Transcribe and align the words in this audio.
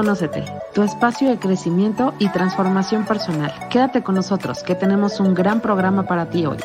Conócete, 0.00 0.46
tu 0.74 0.82
espacio 0.82 1.28
de 1.28 1.38
crecimiento 1.38 2.14
y 2.18 2.30
transformación 2.30 3.04
personal. 3.04 3.52
Quédate 3.68 4.02
con 4.02 4.14
nosotros, 4.14 4.62
que 4.62 4.74
tenemos 4.74 5.20
un 5.20 5.34
gran 5.34 5.60
programa 5.60 6.04
para 6.04 6.30
ti 6.30 6.46
hoy. 6.46 6.56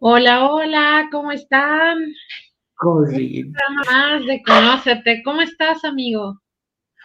Hola, 0.00 0.50
hola, 0.50 1.08
¿cómo 1.12 1.30
están? 1.30 1.96
Correcto. 2.74 3.52
más 3.86 4.26
de 4.26 4.42
Conócete. 4.42 5.22
¿Cómo 5.24 5.42
estás, 5.42 5.84
amigo? 5.84 6.40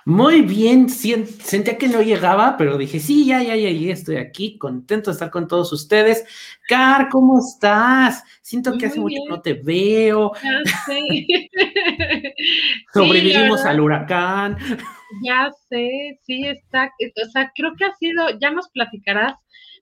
Muy 0.07 0.43
bien, 0.43 0.87
sentía 0.87 1.79
que 1.79 1.87
no 1.87 1.99
llegaba, 1.99 2.57
pero 2.57 2.77
dije, 2.77 2.99
sí, 2.99 3.25
ya, 3.25 3.41
ya, 3.41 3.55
ya, 3.55 3.71
ya 3.71 3.91
estoy 3.91 4.17
aquí, 4.17 4.55
contento 4.59 5.09
de 5.09 5.13
estar 5.13 5.31
con 5.31 5.47
todos 5.47 5.73
ustedes. 5.73 6.23
Car, 6.67 7.09
¿cómo 7.09 7.39
estás? 7.39 8.23
Siento 8.43 8.77
que 8.77 8.85
hace 8.85 8.99
mucho 8.99 9.15
que 9.23 9.29
no 9.29 9.41
te 9.41 9.53
veo. 9.53 10.31
Ya 10.43 10.61
sé. 10.85 11.25
Sobrevivimos 12.93 13.65
al 13.65 13.79
huracán. 13.79 14.57
Ya 15.23 15.51
sé, 15.69 16.19
sí, 16.21 16.45
está, 16.45 16.93
o 17.25 17.29
sea, 17.31 17.51
creo 17.55 17.73
que 17.75 17.85
ha 17.85 17.95
sido, 17.95 18.29
ya 18.39 18.51
nos 18.51 18.69
platicarás, 18.69 19.33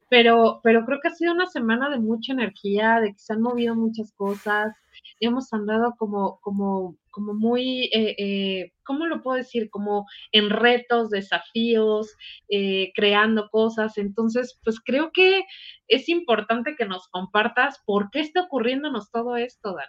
pero, 0.08 0.62
pero 0.64 0.86
creo 0.86 1.00
que 1.02 1.10
ha 1.10 1.16
sido 1.16 1.34
una 1.34 1.48
semana 1.48 1.90
de 1.90 2.00
mucha 2.00 2.32
energía, 2.32 3.02
de 3.02 3.12
que 3.12 3.20
se 3.20 3.34
han 3.34 3.42
movido 3.42 3.76
muchas 3.76 4.14
cosas, 4.14 4.74
hemos 5.20 5.52
andado 5.54 5.96
como, 5.98 6.40
como, 6.42 6.98
como 7.12 7.34
muy, 7.34 7.86
eh, 7.94 8.16
eh, 8.18 8.72
¿cómo 8.84 9.06
lo 9.06 9.22
puedo 9.22 9.38
decir? 9.38 9.70
Como 9.70 10.06
en 10.32 10.50
retos, 10.50 11.10
desafíos, 11.10 12.16
eh, 12.50 12.92
creando 12.96 13.50
cosas. 13.50 13.98
Entonces, 13.98 14.60
pues 14.64 14.80
creo 14.80 15.12
que 15.14 15.44
es 15.88 16.10
importante 16.10 16.76
que 16.78 16.86
nos 16.86 17.08
compartas 17.10 17.82
por 17.86 18.10
qué 18.12 18.20
está 18.20 18.42
ocurriéndonos 18.42 19.12
todo 19.12 19.36
esto, 19.38 19.76
Dan. 19.76 19.88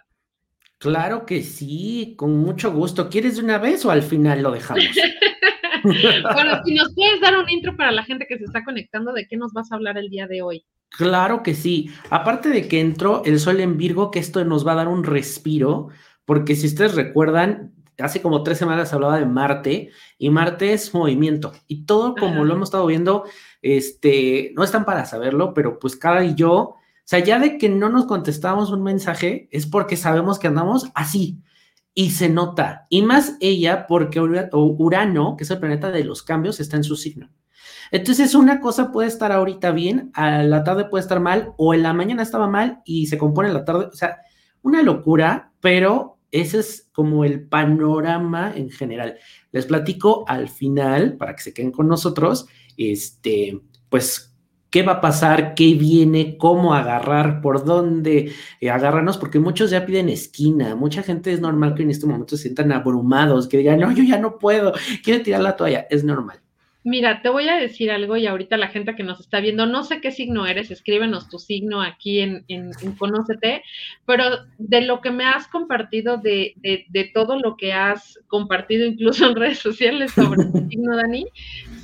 Claro 0.77 1.25
que 1.25 1.41
sí, 1.41 2.15
con 2.17 2.37
mucho 2.37 2.71
gusto. 2.71 3.09
¿Quieres 3.09 3.37
de 3.37 3.43
una 3.43 3.57
vez 3.57 3.85
o 3.85 3.91
al 3.91 4.01
final 4.03 4.43
lo 4.43 4.51
dejamos? 4.51 4.83
bueno, 6.33 6.61
si 6.63 6.73
nos 6.73 6.93
puedes 6.93 7.21
dar 7.21 7.37
un 7.37 7.49
intro 7.49 7.75
para 7.75 7.91
la 7.91 8.03
gente 8.03 8.25
que 8.27 8.37
se 8.37 8.43
está 8.43 8.63
conectando, 8.63 9.13
¿de 9.13 9.27
qué 9.27 9.37
nos 9.37 9.53
vas 9.53 9.71
a 9.71 9.75
hablar 9.75 9.97
el 9.97 10.09
día 10.09 10.27
de 10.27 10.41
hoy? 10.41 10.65
Claro 10.89 11.43
que 11.43 11.55
sí. 11.55 11.91
Aparte 12.09 12.49
de 12.49 12.67
que 12.67 12.79
entró 12.79 13.23
el 13.25 13.39
sol 13.39 13.59
en 13.59 13.77
Virgo, 13.77 14.11
que 14.11 14.19
esto 14.19 14.43
nos 14.45 14.65
va 14.65 14.73
a 14.73 14.75
dar 14.75 14.87
un 14.87 15.03
respiro, 15.03 15.89
porque 16.25 16.55
si 16.55 16.67
ustedes 16.67 16.95
recuerdan, 16.95 17.73
hace 17.99 18.21
como 18.21 18.43
tres 18.43 18.57
semanas 18.57 18.93
hablaba 18.93 19.19
de 19.19 19.25
Marte, 19.25 19.91
y 20.17 20.29
Marte 20.29 20.73
es 20.73 20.93
movimiento, 20.93 21.53
y 21.67 21.85
todo 21.85 22.15
como 22.15 22.43
lo 22.45 22.53
hemos 22.53 22.69
estado 22.69 22.85
viendo, 22.85 23.25
este, 23.61 24.53
no 24.55 24.63
están 24.63 24.85
para 24.85 25.05
saberlo, 25.05 25.53
pero 25.53 25.79
pues 25.79 25.95
cada 25.95 26.23
y 26.23 26.35
yo, 26.35 26.53
o 26.55 26.77
sea, 27.03 27.19
ya 27.19 27.39
de 27.39 27.57
que 27.57 27.69
no 27.69 27.89
nos 27.89 28.05
contestamos 28.05 28.71
un 28.71 28.83
mensaje, 28.83 29.47
es 29.51 29.65
porque 29.67 29.97
sabemos 29.97 30.39
que 30.39 30.47
andamos 30.47 30.91
así, 30.95 31.41
y 31.93 32.11
se 32.11 32.29
nota, 32.29 32.87
y 32.89 33.01
más 33.01 33.37
ella, 33.39 33.87
porque 33.87 34.19
Urano, 34.21 35.35
que 35.37 35.43
es 35.45 35.51
el 35.51 35.59
planeta 35.59 35.91
de 35.91 36.03
los 36.03 36.23
cambios, 36.23 36.59
está 36.59 36.77
en 36.77 36.83
su 36.83 36.95
signo. 36.95 37.29
Entonces, 37.91 38.35
una 38.35 38.59
cosa 38.59 38.91
puede 38.91 39.07
estar 39.07 39.31
ahorita 39.31 39.71
bien, 39.71 40.11
a 40.13 40.43
la 40.43 40.63
tarde 40.63 40.85
puede 40.85 41.01
estar 41.01 41.19
mal, 41.19 41.53
o 41.57 41.73
en 41.73 41.83
la 41.83 41.93
mañana 41.93 42.23
estaba 42.23 42.47
mal 42.47 42.81
y 42.85 43.07
se 43.07 43.17
compone 43.17 43.49
en 43.49 43.53
la 43.53 43.65
tarde. 43.65 43.85
O 43.85 43.95
sea, 43.95 44.19
una 44.61 44.81
locura, 44.81 45.51
pero 45.61 46.17
ese 46.31 46.59
es 46.59 46.89
como 46.93 47.23
el 47.23 47.47
panorama 47.47 48.51
en 48.55 48.69
general. 48.69 49.17
Les 49.51 49.65
platico 49.65 50.25
al 50.27 50.49
final, 50.49 51.17
para 51.17 51.35
que 51.35 51.43
se 51.43 51.53
queden 51.53 51.71
con 51.71 51.87
nosotros, 51.87 52.47
este, 52.77 53.61
pues 53.89 54.35
qué 54.69 54.83
va 54.83 54.93
a 54.93 55.01
pasar, 55.01 55.55
qué 55.55 55.73
viene, 55.75 56.35
cómo 56.37 56.73
agarrar, 56.73 57.39
por 57.39 57.63
dónde 57.63 58.33
eh, 58.59 58.69
agarrarnos, 58.69 59.17
porque 59.17 59.39
muchos 59.39 59.71
ya 59.71 59.85
piden 59.85 60.09
esquina, 60.09 60.75
mucha 60.75 61.01
gente 61.01 61.31
es 61.31 61.39
normal 61.39 61.75
que 61.75 61.83
en 61.83 61.91
este 61.91 62.05
momento 62.05 62.35
se 62.35 62.43
sientan 62.43 62.73
abrumados, 62.73 63.47
que 63.47 63.59
digan, 63.59 63.79
no, 63.79 63.93
yo 63.93 64.03
ya 64.03 64.19
no 64.19 64.37
puedo, 64.37 64.73
quiero 65.01 65.23
tirar 65.23 65.41
la 65.41 65.55
toalla, 65.55 65.87
es 65.89 66.03
normal. 66.03 66.44
Mira, 66.85 67.23
te 67.23 67.29
voy 67.29 67.49
a 67.49 67.55
decir 67.55 67.89
algo 67.89 68.15
y 68.15 68.27
ahorita 68.27 68.57
la 68.57 68.67
gente 68.67 68.95
que 68.95 69.01
nos 69.01 69.19
está 69.19 69.39
viendo, 69.39 69.65
no 69.65 69.83
sé 69.83 70.01
qué 70.01 70.11
signo 70.11 70.45
eres, 70.45 70.69
escríbenos 70.69 71.29
tu 71.29 71.39
signo 71.39 71.81
aquí 71.81 72.19
en, 72.19 72.45
en, 72.47 72.73
Conócete, 72.99 73.63
pero 74.05 74.23
de 74.59 74.81
lo 74.81 75.01
que 75.01 75.09
me 75.09 75.25
has 75.25 75.47
compartido, 75.47 76.17
de, 76.17 76.53
de, 76.57 76.85
de, 76.89 77.05
todo 77.11 77.39
lo 77.39 77.57
que 77.57 77.73
has 77.73 78.19
compartido 78.27 78.85
incluso 78.85 79.25
en 79.25 79.35
redes 79.35 79.57
sociales 79.57 80.11
sobre 80.11 80.45
tu 80.45 80.57
signo, 80.69 80.95
Dani, 80.95 81.25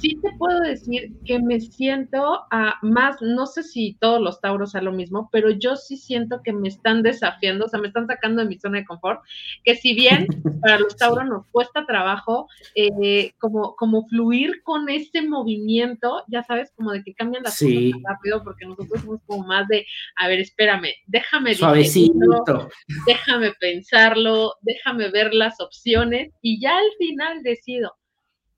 sí 0.02 0.20
te 0.22 0.32
puedo 0.38 0.60
decir 0.60 1.12
que 1.26 1.40
me 1.40 1.60
siento 1.60 2.42
a 2.52 2.76
más, 2.84 3.20
no 3.22 3.48
sé 3.48 3.64
si 3.64 3.98
todos 4.00 4.22
los 4.22 4.40
tauros 4.40 4.76
a 4.76 4.82
lo 4.82 4.92
mismo, 4.92 5.30
pero 5.32 5.50
yo 5.50 5.78
sí 5.78 5.98
siento 5.98 6.42
que 6.44 6.54
me 6.54 6.68
están 6.68 7.02
desafiando, 7.02 7.66
o 7.66 7.70
sea, 7.70 7.80
me 7.80 7.88
están 7.88 8.06
sacando 8.06 8.44
de 8.44 8.50
mi 8.50 8.60
zona 8.60 8.78
de 8.78 8.86
confort, 8.86 9.22
que 9.64 9.74
si 9.74 9.96
bien 9.96 10.28
para 10.62 10.78
los 10.78 10.96
tauros 10.96 11.26
nos 11.26 11.48
cuesta 11.48 11.88
trabajo 11.88 12.48
eh, 12.76 13.34
como, 13.40 13.76
como 13.76 14.08
fluir 14.08 14.62
con 14.62 14.91
este 14.92 15.22
movimiento, 15.22 16.24
ya 16.28 16.44
sabes, 16.44 16.72
como 16.76 16.92
de 16.92 17.04
que 17.04 17.14
cambian 17.14 17.44
las 17.44 17.58
cosas 17.58 17.76
más 17.76 18.14
rápido, 18.14 18.44
porque 18.44 18.66
nosotros 18.66 19.02
somos 19.02 19.22
como 19.26 19.48
más 19.48 19.68
de, 19.68 19.86
a 20.18 20.28
ver, 20.28 20.40
espérame, 20.40 20.94
déjame 21.08 21.56
Suavecito. 21.56 22.70
déjame 23.06 23.54
pensarlo, 23.60 24.54
déjame 24.62 25.10
ver 25.10 25.34
las 25.34 25.60
opciones 25.60 26.32
y 26.42 26.62
ya 26.62 26.78
al 26.78 26.92
final 26.98 27.42
decido. 27.44 27.96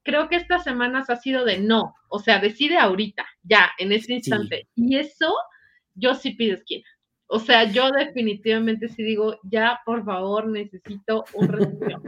Creo 0.04 0.28
que 0.28 0.36
estas 0.36 0.64
semanas 0.64 1.10
ha 1.10 1.16
sido 1.16 1.46
de 1.46 1.60
no, 1.60 1.96
o 2.10 2.20
sea, 2.20 2.40
decide 2.40 2.78
ahorita, 2.78 3.26
ya, 3.44 3.72
en 3.78 3.94
este 3.94 4.14
instante. 4.14 4.68
Y 4.76 4.98
eso 4.98 5.34
yo 5.96 6.14
sí 6.14 6.32
pido 6.32 6.56
esquina. 6.56 6.86
O 7.28 7.40
sea, 7.40 7.64
yo 7.72 7.90
definitivamente 7.92 8.90
sí 8.90 9.02
digo, 9.02 9.40
ya, 9.44 9.80
por 9.86 10.06
favor, 10.06 10.48
necesito 10.48 11.26
un 11.34 11.48
respiro. 11.48 12.02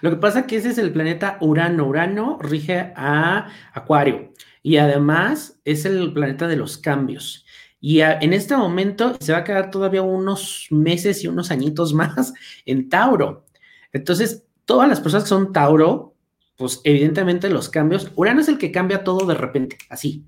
Lo 0.00 0.10
que 0.10 0.16
pasa 0.16 0.40
es 0.40 0.46
que 0.46 0.56
ese 0.56 0.70
es 0.70 0.78
el 0.78 0.92
planeta 0.92 1.38
Urano. 1.40 1.86
Urano 1.86 2.38
rige 2.40 2.92
a 2.96 3.48
Acuario 3.72 4.32
y 4.62 4.76
además 4.76 5.60
es 5.64 5.84
el 5.84 6.12
planeta 6.12 6.48
de 6.48 6.56
los 6.56 6.78
cambios. 6.78 7.44
Y 7.80 8.00
en 8.00 8.32
este 8.32 8.56
momento 8.56 9.16
se 9.20 9.32
va 9.32 9.38
a 9.38 9.44
quedar 9.44 9.70
todavía 9.70 10.02
unos 10.02 10.68
meses 10.70 11.24
y 11.24 11.28
unos 11.28 11.50
añitos 11.50 11.92
más 11.94 12.32
en 12.64 12.88
Tauro. 12.88 13.44
Entonces, 13.92 14.44
todas 14.64 14.88
las 14.88 15.00
personas 15.00 15.24
que 15.24 15.30
son 15.30 15.52
Tauro, 15.52 16.14
pues 16.56 16.80
evidentemente 16.84 17.50
los 17.50 17.68
cambios, 17.68 18.12
Urano 18.14 18.40
es 18.40 18.48
el 18.48 18.58
que 18.58 18.70
cambia 18.70 19.02
todo 19.02 19.26
de 19.26 19.34
repente, 19.34 19.78
así, 19.90 20.24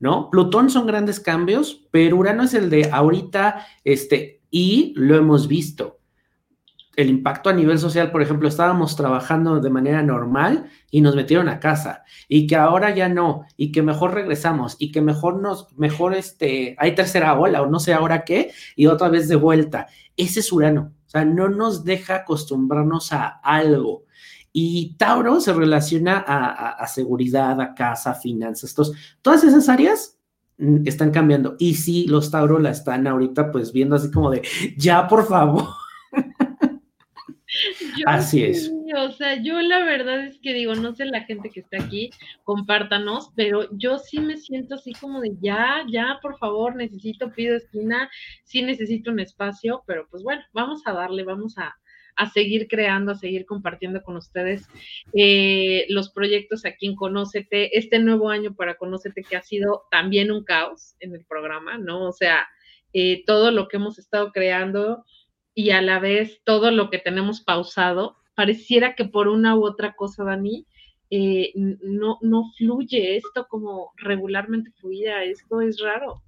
¿no? 0.00 0.28
Plutón 0.30 0.68
son 0.68 0.86
grandes 0.86 1.18
cambios, 1.18 1.86
pero 1.90 2.16
Urano 2.16 2.42
es 2.42 2.52
el 2.52 2.68
de 2.68 2.90
ahorita, 2.92 3.66
este, 3.84 4.42
y 4.50 4.92
lo 4.96 5.16
hemos 5.16 5.48
visto 5.48 6.01
el 6.96 7.08
impacto 7.08 7.48
a 7.48 7.54
nivel 7.54 7.78
social, 7.78 8.10
por 8.10 8.22
ejemplo, 8.22 8.48
estábamos 8.48 8.96
trabajando 8.96 9.60
de 9.60 9.70
manera 9.70 10.02
normal 10.02 10.70
y 10.90 11.00
nos 11.00 11.16
metieron 11.16 11.48
a 11.48 11.58
casa 11.58 12.04
y 12.28 12.46
que 12.46 12.56
ahora 12.56 12.94
ya 12.94 13.08
no 13.08 13.46
y 13.56 13.72
que 13.72 13.82
mejor 13.82 14.12
regresamos 14.14 14.76
y 14.78 14.92
que 14.92 15.00
mejor 15.00 15.40
nos, 15.40 15.72
mejor 15.78 16.14
este, 16.14 16.76
hay 16.78 16.94
tercera 16.94 17.38
ola 17.38 17.62
o 17.62 17.66
no 17.66 17.80
sé 17.80 17.94
ahora 17.94 18.24
qué 18.24 18.52
y 18.76 18.86
otra 18.86 19.08
vez 19.08 19.28
de 19.28 19.36
vuelta. 19.36 19.86
Ese 20.16 20.40
es 20.40 20.52
Urano, 20.52 20.92
o 21.06 21.10
sea, 21.10 21.24
no 21.24 21.48
nos 21.48 21.84
deja 21.84 22.16
acostumbrarnos 22.16 23.12
a 23.12 23.26
algo. 23.42 24.04
Y 24.54 24.96
Tauro 24.98 25.40
se 25.40 25.54
relaciona 25.54 26.22
a, 26.26 26.86
seguridad, 26.86 27.58
a 27.58 27.74
casa, 27.74 28.12
finanzas, 28.12 28.74
todas 29.22 29.44
esas 29.44 29.70
áreas 29.70 30.18
mm, 30.58 30.82
están 30.84 31.10
cambiando. 31.10 31.56
Y 31.58 31.72
sí, 31.74 32.06
los 32.06 32.30
Tauro 32.30 32.58
la 32.58 32.70
están 32.70 33.06
ahorita 33.06 33.50
pues 33.50 33.72
viendo 33.72 33.96
así 33.96 34.10
como 34.10 34.30
de, 34.30 34.42
ya 34.76 35.08
por 35.08 35.26
favor. 35.26 35.68
Así 38.06 38.44
es. 38.44 38.72
o 38.96 39.10
sea, 39.12 39.42
yo 39.42 39.60
la 39.60 39.84
verdad 39.84 40.24
es 40.24 40.38
que 40.40 40.52
digo, 40.54 40.74
no 40.74 40.94
sé 40.94 41.04
la 41.04 41.22
gente 41.22 41.50
que 41.50 41.60
está 41.60 41.78
aquí, 41.78 42.10
compártanos, 42.44 43.30
pero 43.34 43.68
yo 43.76 43.98
sí 43.98 44.20
me 44.20 44.36
siento 44.36 44.76
así 44.76 44.92
como 44.94 45.20
de 45.20 45.32
ya, 45.40 45.84
ya, 45.90 46.18
por 46.22 46.38
favor, 46.38 46.76
necesito, 46.76 47.32
pido 47.32 47.56
esquina, 47.56 48.10
sí 48.44 48.62
necesito 48.62 49.10
un 49.10 49.20
espacio, 49.20 49.82
pero 49.86 50.06
pues 50.10 50.22
bueno, 50.22 50.42
vamos 50.52 50.82
a 50.86 50.92
darle, 50.92 51.24
vamos 51.24 51.56
a, 51.58 51.74
seguir 52.32 52.68
creando, 52.68 53.12
a 53.12 53.16
seguir 53.16 53.46
compartiendo 53.46 54.00
con 54.02 54.16
ustedes 54.16 54.68
eh, 55.12 55.86
los 55.88 56.10
proyectos 56.10 56.64
aquí 56.64 56.86
en 56.86 56.94
Conócete, 56.94 57.76
este 57.76 57.98
nuevo 57.98 58.28
año 58.28 58.54
para 58.54 58.76
Conócete 58.76 59.22
que 59.22 59.34
ha 59.34 59.42
sido 59.42 59.84
también 59.90 60.30
un 60.30 60.44
caos 60.44 60.94
en 61.00 61.14
el 61.14 61.24
programa, 61.24 61.78
¿no? 61.78 62.06
O 62.06 62.12
sea, 62.12 62.46
eh, 62.92 63.24
todo 63.26 63.50
lo 63.50 63.68
que 63.68 63.78
hemos 63.78 63.98
estado 63.98 64.30
creando 64.32 65.04
y 65.54 65.70
a 65.70 65.82
la 65.82 65.98
vez 65.98 66.40
todo 66.44 66.70
lo 66.70 66.90
que 66.90 66.98
tenemos 66.98 67.40
pausado, 67.40 68.16
pareciera 68.34 68.94
que 68.94 69.04
por 69.04 69.28
una 69.28 69.56
u 69.56 69.64
otra 69.64 69.94
cosa, 69.94 70.24
Dani, 70.24 70.66
eh, 71.10 71.52
no, 71.54 72.18
no 72.22 72.44
fluye 72.56 73.16
esto 73.16 73.46
como 73.48 73.92
regularmente 73.96 74.70
fluía, 74.80 75.24
esto 75.24 75.60
es 75.60 75.78
raro. 75.80 76.22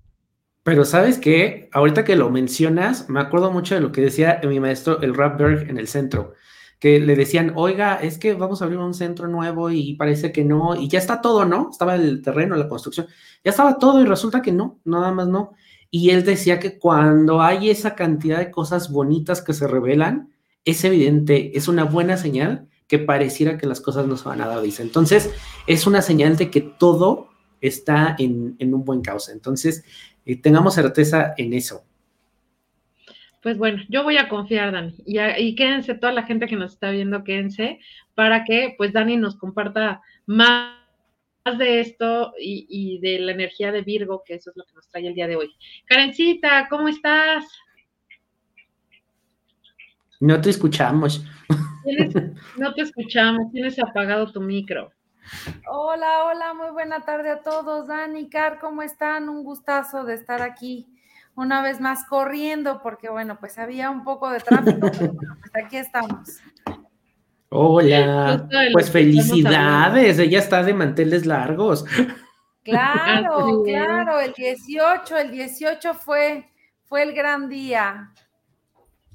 Pero 0.63 0.85
sabes 0.85 1.19
qué, 1.19 1.69
ahorita 1.73 2.05
que 2.05 2.17
lo 2.17 2.31
mencionas, 2.31 3.09
me 3.09 3.21
acuerdo 3.21 3.51
mucho 3.51 3.75
de 3.75 3.81
lo 3.81 3.93
que 3.93 4.01
decía 4.01 4.41
mi 4.45 4.61
maestro, 4.61 5.01
el 5.03 5.15
Rapberg, 5.15 5.69
en 5.69 5.79
el 5.79 5.89
centro, 5.89 6.35
que 6.79 7.01
le 7.01 7.17
decían, 7.17 7.53
oiga, 7.55 7.97
es 7.97 8.19
que 8.19 8.35
vamos 8.35 8.61
a 8.61 8.67
abrir 8.67 8.79
un 8.79 8.95
centro 8.95 9.29
nuevo 9.29 9.71
y 9.71 9.95
parece 9.95 10.33
que 10.33 10.45
no, 10.45 10.75
y 10.75 10.89
ya 10.89 10.99
está 10.99 11.21
todo, 11.21 11.45
¿no? 11.45 11.69
Estaba 11.71 11.95
el 11.95 12.23
terreno, 12.23 12.57
la 12.57 12.69
construcción, 12.69 13.07
ya 13.43 13.51
estaba 13.51 13.79
todo 13.79 14.01
y 14.01 14.05
resulta 14.05 14.43
que 14.43 14.53
no, 14.53 14.81
nada 14.85 15.13
más 15.13 15.29
no. 15.29 15.53
Y 15.97 16.11
él 16.11 16.25
decía 16.25 16.59
que 16.59 16.77
cuando 16.77 17.41
hay 17.41 17.71
esa 17.71 17.95
cantidad 17.95 18.39
de 18.41 18.51
cosas 18.51 18.91
bonitas 18.91 19.41
que 19.41 19.53
se 19.53 19.69
revelan, 19.69 20.29
es 20.65 20.83
evidente, 20.83 21.57
es 21.57 21.69
una 21.69 21.85
buena 21.85 22.17
señal 22.17 22.67
que 22.89 22.99
pareciera 22.99 23.59
que 23.59 23.69
las 23.69 23.81
cosas 23.81 24.05
no 24.09 24.17
se 24.17 24.29
van 24.29 24.41
a 24.41 24.49
dar, 24.49 24.61
dice. 24.61 24.83
Entonces, 24.83 25.33
es 25.69 25.87
una 25.87 26.03
señal 26.03 26.37
de 26.37 26.51
que 26.51 26.63
todo 26.63 27.29
está 27.61 28.17
en, 28.19 28.57
un 28.59 28.85
buen 28.85 29.03
causa. 29.03 29.31
Entonces, 29.31 29.85
eh, 30.27 30.35
tengamos 30.35 30.75
certeza 30.75 31.33
en 31.37 31.53
eso. 31.53 31.85
Pues 33.41 33.57
bueno, 33.57 33.81
yo 33.89 34.03
voy 34.03 34.17
a 34.17 34.29
confiar, 34.29 34.73
Dani. 34.73 34.97
Y, 35.07 35.21
y, 35.21 35.55
quédense, 35.55 35.95
toda 35.95 36.13
la 36.13 36.25
gente 36.25 36.49
que 36.49 36.57
nos 36.57 36.73
está 36.73 36.91
viendo, 36.91 37.23
quédense, 37.23 37.79
para 38.17 38.43
que 38.43 38.75
pues 38.77 38.93
Dani 38.93 39.17
nos 39.17 39.37
comparta 39.37 40.03
más 40.27 40.84
de 41.53 41.81
esto 41.81 42.33
y, 42.41 42.67
y, 42.69 42.99
de 43.01 43.19
la 43.19 43.33
energía 43.33 43.71
de 43.71 43.83
Virgo, 43.83 44.23
que 44.25 44.35
eso 44.35 44.51
es 44.51 44.57
lo 44.57 44.65
que 44.65 44.73
nos 44.75 44.89
trae 44.89 45.07
el 45.07 45.15
día 45.15 45.29
de 45.29 45.37
hoy. 45.37 45.55
Karencita, 45.87 46.67
¿cómo 46.71 46.89
estás? 46.89 47.45
No 50.21 50.41
te 50.41 50.51
escuchamos. 50.51 51.25
No 52.57 52.73
te 52.73 52.81
escuchamos, 52.81 53.53
tienes 53.53 53.79
apagado 53.79 54.33
tu 54.33 54.41
micro. 54.41 54.91
Hola, 55.69 56.25
hola, 56.25 56.55
muy 56.55 56.71
buena 56.71 57.01
tarde 57.01 57.31
a 57.31 57.43
todos. 57.43 57.89
Dani, 57.89 58.31
Car, 58.31 58.59
¿cómo 58.59 58.81
están? 58.81 59.29
Un 59.29 59.45
gustazo 59.45 60.05
de 60.05 60.15
estar 60.15 60.41
aquí 60.41 60.87
una 61.35 61.63
vez 61.63 61.81
más 61.81 62.07
corriendo, 62.07 62.81
porque 62.83 63.11
bueno, 63.11 63.39
pues 63.39 63.59
había 63.59 63.91
un 63.91 64.03
poco 64.03 64.31
de 64.31 64.41
tráfico, 64.41 64.89
pero 64.91 65.11
bueno, 65.13 65.37
pues 65.41 65.65
aquí 65.65 65.77
estamos. 65.77 66.41
Hola, 67.57 68.49
pues 68.73 68.91
felicidades, 68.91 70.19
ella 70.19 70.41
está 70.41 70.65
de 70.65 70.75
manteles 70.75 71.25
largos. 71.25 71.85
Claro, 72.65 73.63
claro, 73.63 74.21
el 74.21 74.33
18, 74.33 75.19
el 75.19 75.31
18 75.33 75.93
fue, 75.93 76.51
fue 76.85 77.03
el 77.03 77.13
gran 77.13 77.51
día. 77.51 78.11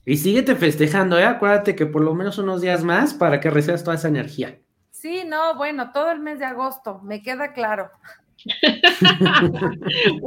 Y 0.05 0.17
síguete 0.17 0.55
festejando, 0.55 1.17
¿eh? 1.17 1.25
Acuérdate 1.25 1.75
que 1.75 1.87
por 1.87 2.03
lo 2.03 2.13
menos 2.13 2.37
unos 2.37 2.61
días 2.61 2.83
más 2.83 3.15
para 3.15 3.39
que 3.39 3.49
recibas 3.49 3.83
toda 3.83 3.95
esa 3.95 4.07
energía. 4.07 4.59
Sí, 4.91 5.23
no, 5.25 5.55
bueno, 5.55 5.91
todo 5.91 6.11
el 6.11 6.19
mes 6.19 6.37
de 6.37 6.45
agosto, 6.45 6.99
me 7.03 7.23
queda 7.23 7.53
claro. 7.53 7.89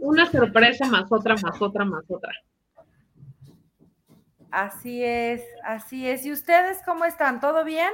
una 0.00 0.26
sorpresa 0.26 0.86
más 0.86 1.04
otra, 1.12 1.36
más 1.36 1.62
otra, 1.62 1.84
más 1.84 2.04
otra. 2.08 2.32
Así 4.50 5.02
es, 5.02 5.42
así 5.64 6.08
es. 6.08 6.24
¿Y 6.24 6.32
ustedes 6.32 6.78
cómo 6.84 7.04
están? 7.04 7.40
¿Todo 7.40 7.64
bien? 7.64 7.90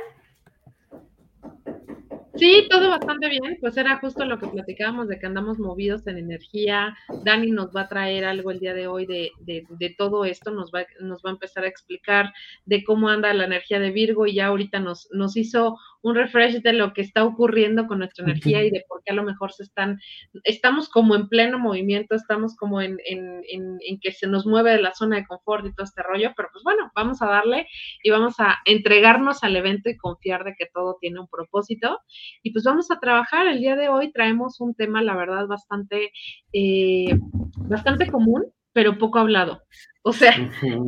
Sí, 2.35 2.67
todo 2.71 2.89
bastante 2.89 3.29
bien, 3.29 3.59
pues 3.61 3.77
era 3.77 3.99
justo 3.99 4.25
lo 4.25 4.39
que 4.39 4.47
platicábamos 4.47 5.07
de 5.07 5.19
que 5.19 5.27
andamos 5.27 5.59
movidos 5.59 6.07
en 6.07 6.17
energía. 6.17 6.97
Dani 7.25 7.51
nos 7.51 7.77
va 7.77 7.83
a 7.83 7.89
traer 7.89 8.25
algo 8.25 8.51
el 8.51 8.59
día 8.59 8.73
de 8.73 8.87
hoy 8.87 9.05
de, 9.05 9.33
de, 9.41 9.67
de, 9.69 9.95
todo 9.97 10.25
esto, 10.25 10.51
nos 10.51 10.71
va, 10.71 10.87
nos 11.01 11.23
va 11.23 11.29
a 11.31 11.35
empezar 11.35 11.65
a 11.65 11.69
explicar 11.69 12.33
de 12.65 12.85
cómo 12.85 13.11
anda 13.11 13.35
la 13.35 13.45
energía 13.45 13.79
de 13.81 13.91
Virgo 13.91 14.27
y 14.27 14.35
ya 14.35 14.47
ahorita 14.47 14.81
nos, 14.81 15.09
nos 15.13 15.37
hizo 15.37 15.79
un 16.03 16.15
refresh 16.15 16.61
de 16.63 16.73
lo 16.73 16.93
que 16.93 17.01
está 17.01 17.25
ocurriendo 17.25 17.87
con 17.87 17.99
nuestra 17.99 18.25
energía 18.25 18.63
y 18.63 18.71
de 18.71 18.85
por 18.89 19.03
qué 19.05 19.13
a 19.13 19.15
lo 19.15 19.23
mejor 19.23 19.53
se 19.53 19.63
están, 19.63 19.99
estamos 20.45 20.89
como 20.89 21.15
en 21.15 21.29
pleno 21.29 21.59
movimiento, 21.59 22.15
estamos 22.15 22.57
como 22.57 22.81
en, 22.81 22.99
en, 23.05 23.43
en, 23.49 24.01
que 24.01 24.13
se 24.13 24.27
nos 24.27 24.47
mueve 24.47 24.73
de 24.73 24.83
la 24.83 24.95
zona 24.95 25.17
de 25.17 25.27
confort 25.27 25.65
y 25.67 25.75
todo 25.75 25.85
este 25.85 26.03
rollo, 26.03 26.33
pero 26.37 26.49
pues 26.53 26.65
bueno, 26.65 26.91
vamos 26.95 27.23
a 27.23 27.27
darle 27.27 27.67
y 28.03 28.11
vamos 28.11 28.35
a 28.39 28.59
entregarnos 28.65 29.45
al 29.45 29.57
evento 29.57 29.91
y 29.91 29.97
confiar 29.97 30.45
de 30.45 30.55
que 30.59 30.67
todo 30.73 30.97
tiene 31.01 31.21
un 31.21 31.29
propósito. 31.29 32.01
Y 32.43 32.53
pues 32.53 32.65
vamos 32.65 32.91
a 32.91 32.99
trabajar. 32.99 33.47
El 33.47 33.61
día 33.61 33.77
de 33.77 33.89
hoy 33.89 34.13
traemos 34.13 34.61
un 34.61 34.75
tema, 34.75 35.03
la 35.03 35.15
verdad, 35.17 35.47
bastante, 35.47 36.11
eh, 36.53 37.17
bastante 37.57 38.11
común, 38.11 38.45
pero 38.73 38.99
poco 38.99 39.19
hablado. 39.19 39.63
O 40.03 40.13
sea, 40.13 40.35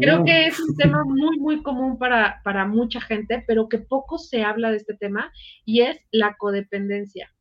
creo 0.00 0.24
que 0.24 0.46
es 0.46 0.58
un 0.58 0.76
tema 0.76 1.04
muy, 1.04 1.38
muy 1.38 1.62
común 1.62 1.98
para, 1.98 2.40
para 2.42 2.66
mucha 2.66 3.00
gente, 3.00 3.44
pero 3.46 3.68
que 3.68 3.78
poco 3.78 4.18
se 4.18 4.42
habla 4.42 4.70
de 4.70 4.78
este 4.78 4.94
tema 4.94 5.32
y 5.64 5.82
es 5.82 6.00
la 6.10 6.36
codependencia. 6.36 7.32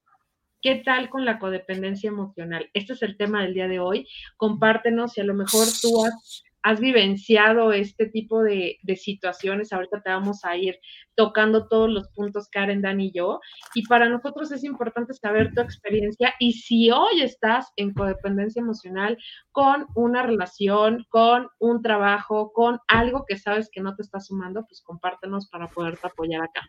¿Qué 0.62 0.76
tal 0.76 1.10
con 1.10 1.26
la 1.26 1.40
codependencia 1.40 2.08
emocional? 2.08 2.70
Este 2.74 2.94
es 2.94 3.02
el 3.02 3.18
tema 3.18 3.42
del 3.44 3.54
día 3.54 3.68
de 3.68 3.80
hoy. 3.80 4.08
Compártenos 4.38 5.14
si 5.14 5.22
a 5.22 5.26
lo 5.26 5.34
mejor 5.34 5.66
tú 5.82 6.06
has 6.06 6.44
has 6.64 6.80
vivenciado 6.80 7.74
este 7.74 8.08
tipo 8.08 8.42
de, 8.42 8.80
situaciones. 8.96 9.72
Ahorita 9.72 10.02
te 10.02 10.10
vamos 10.10 10.44
a 10.46 10.56
ir 10.56 10.80
tocando 11.16 11.68
todos 11.68 11.90
los 11.90 12.08
puntos, 12.10 12.48
Karen, 12.50 12.82
Dan 12.82 13.02
y 13.02 13.12
yo. 13.12 13.40
Y 13.76 13.86
para 13.86 14.10
nosotros 14.10 14.52
es 14.52 14.64
importante 14.64 15.14
saber 15.14 15.54
tu 15.54 15.62
experiencia 15.62 16.34
y 16.40 16.54
si 16.54 16.90
hoy 16.90 17.22
estás 17.22 17.72
en 17.76 17.94
codependencia 17.94 18.62
emocional 18.62 19.18
con 19.52 19.86
una 19.96 20.24
relación, 20.24 21.06
con 21.10 21.50
un 21.60 21.82
trabajo, 21.82 22.52
con 22.54 22.80
algo 22.88 23.26
que 23.28 23.38
sabes 23.38 23.70
que 23.72 23.82
no 23.82 23.96
te 23.96 24.04
está 24.04 24.20
sumando, 24.20 24.66
pues 24.66 24.82
compártenos 24.82 25.50
para 25.50 25.68
poderte 25.68 26.08
apoyar 26.08 26.44
acá. 26.44 26.66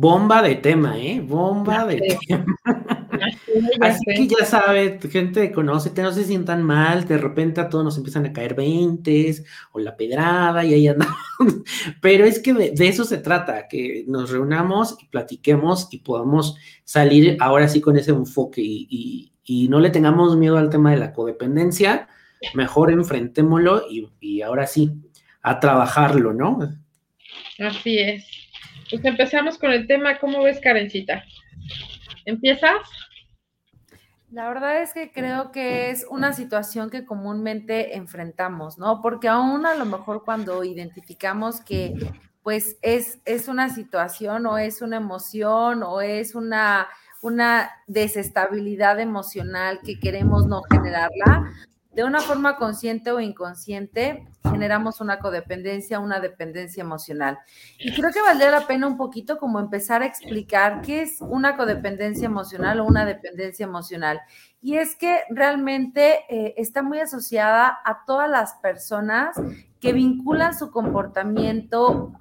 Bomba 0.00 0.42
de 0.42 0.54
tema, 0.54 0.96
¿eh? 0.96 1.20
Bomba 1.20 1.84
de 1.84 1.96
tema. 2.28 2.46
Así 3.80 4.04
que 4.04 4.28
ya 4.28 4.44
sabe, 4.44 5.00
gente 5.10 5.50
conoce, 5.50 5.92
que 5.92 6.02
no 6.02 6.12
se 6.12 6.22
sientan 6.22 6.62
mal, 6.62 7.08
de 7.08 7.18
repente 7.18 7.60
a 7.60 7.68
todos 7.68 7.84
nos 7.84 7.96
empiezan 7.96 8.24
a 8.24 8.32
caer 8.32 8.54
veintes 8.54 9.42
o 9.72 9.80
la 9.80 9.96
pedrada 9.96 10.64
y 10.64 10.72
ahí 10.72 10.86
andamos. 10.86 11.16
Pero 12.00 12.26
es 12.26 12.38
que 12.38 12.54
de, 12.54 12.74
eso 12.78 13.02
se 13.02 13.18
trata, 13.18 13.66
que 13.66 14.04
nos 14.06 14.30
reunamos 14.30 14.96
y 15.02 15.06
platiquemos 15.06 15.88
y 15.90 15.98
podamos 15.98 16.54
salir 16.84 17.36
ahora 17.40 17.66
sí 17.66 17.80
con 17.80 17.96
ese 17.96 18.12
enfoque 18.12 18.62
y, 18.62 19.32
no 19.68 19.80
le 19.80 19.90
tengamos 19.90 20.36
miedo 20.36 20.58
al 20.58 20.70
tema 20.70 20.92
de 20.92 20.98
la 20.98 21.12
codependencia, 21.12 22.06
mejor 22.54 22.92
enfrentémoslo 22.92 23.82
y, 23.90 24.08
y 24.20 24.42
ahora 24.42 24.68
sí, 24.68 24.92
a 25.42 25.58
trabajarlo, 25.58 26.32
¿no? 26.32 26.60
Así 27.58 27.98
es. 27.98 28.47
Pues 28.90 29.04
empezamos 29.04 29.58
con 29.58 29.70
el 29.70 29.86
tema, 29.86 30.18
¿cómo 30.18 30.42
ves, 30.42 30.60
Karencita? 30.60 31.22
¿Empiezas? 32.24 32.76
La 34.30 34.48
verdad 34.48 34.82
es 34.82 34.92
que 34.92 35.10
creo 35.10 35.52
que 35.52 35.90
es 35.90 36.06
una 36.08 36.32
situación 36.32 36.90
que 36.90 37.06
comúnmente 37.06 37.96
enfrentamos, 37.96 38.78
¿no? 38.78 39.00
Porque 39.00 39.28
aún 39.28 39.64
a 39.64 39.74
lo 39.74 39.86
mejor 39.86 40.24
cuando 40.24 40.64
identificamos 40.64 41.60
que 41.60 41.94
pues 42.42 42.78
es, 42.82 43.18
es 43.24 43.48
una 43.48 43.68
situación 43.68 44.46
o 44.46 44.58
es 44.58 44.80
una 44.80 44.96
emoción 44.98 45.82
o 45.82 46.00
es 46.00 46.34
una, 46.34 46.88
una 47.22 47.70
desestabilidad 47.86 49.00
emocional 49.00 49.80
que 49.84 49.98
queremos 49.98 50.46
no 50.46 50.62
generarla, 50.62 51.52
de 51.98 52.04
una 52.04 52.20
forma 52.20 52.54
consciente 52.54 53.10
o 53.10 53.18
inconsciente, 53.18 54.24
generamos 54.48 55.00
una 55.00 55.18
codependencia, 55.18 55.98
una 55.98 56.20
dependencia 56.20 56.80
emocional. 56.80 57.40
Y 57.76 57.92
creo 57.92 58.12
que 58.12 58.22
valdría 58.22 58.52
la 58.52 58.68
pena 58.68 58.86
un 58.86 58.96
poquito 58.96 59.36
como 59.36 59.58
empezar 59.58 60.02
a 60.02 60.06
explicar 60.06 60.80
qué 60.82 61.02
es 61.02 61.20
una 61.20 61.56
codependencia 61.56 62.26
emocional 62.26 62.78
o 62.78 62.84
una 62.84 63.04
dependencia 63.04 63.64
emocional. 63.64 64.20
Y 64.62 64.76
es 64.76 64.94
que 64.94 65.22
realmente 65.30 66.20
eh, 66.28 66.54
está 66.56 66.84
muy 66.84 67.00
asociada 67.00 67.80
a 67.84 68.04
todas 68.06 68.30
las 68.30 68.54
personas 68.62 69.36
que 69.80 69.92
vinculan 69.92 70.56
su 70.56 70.70
comportamiento 70.70 72.12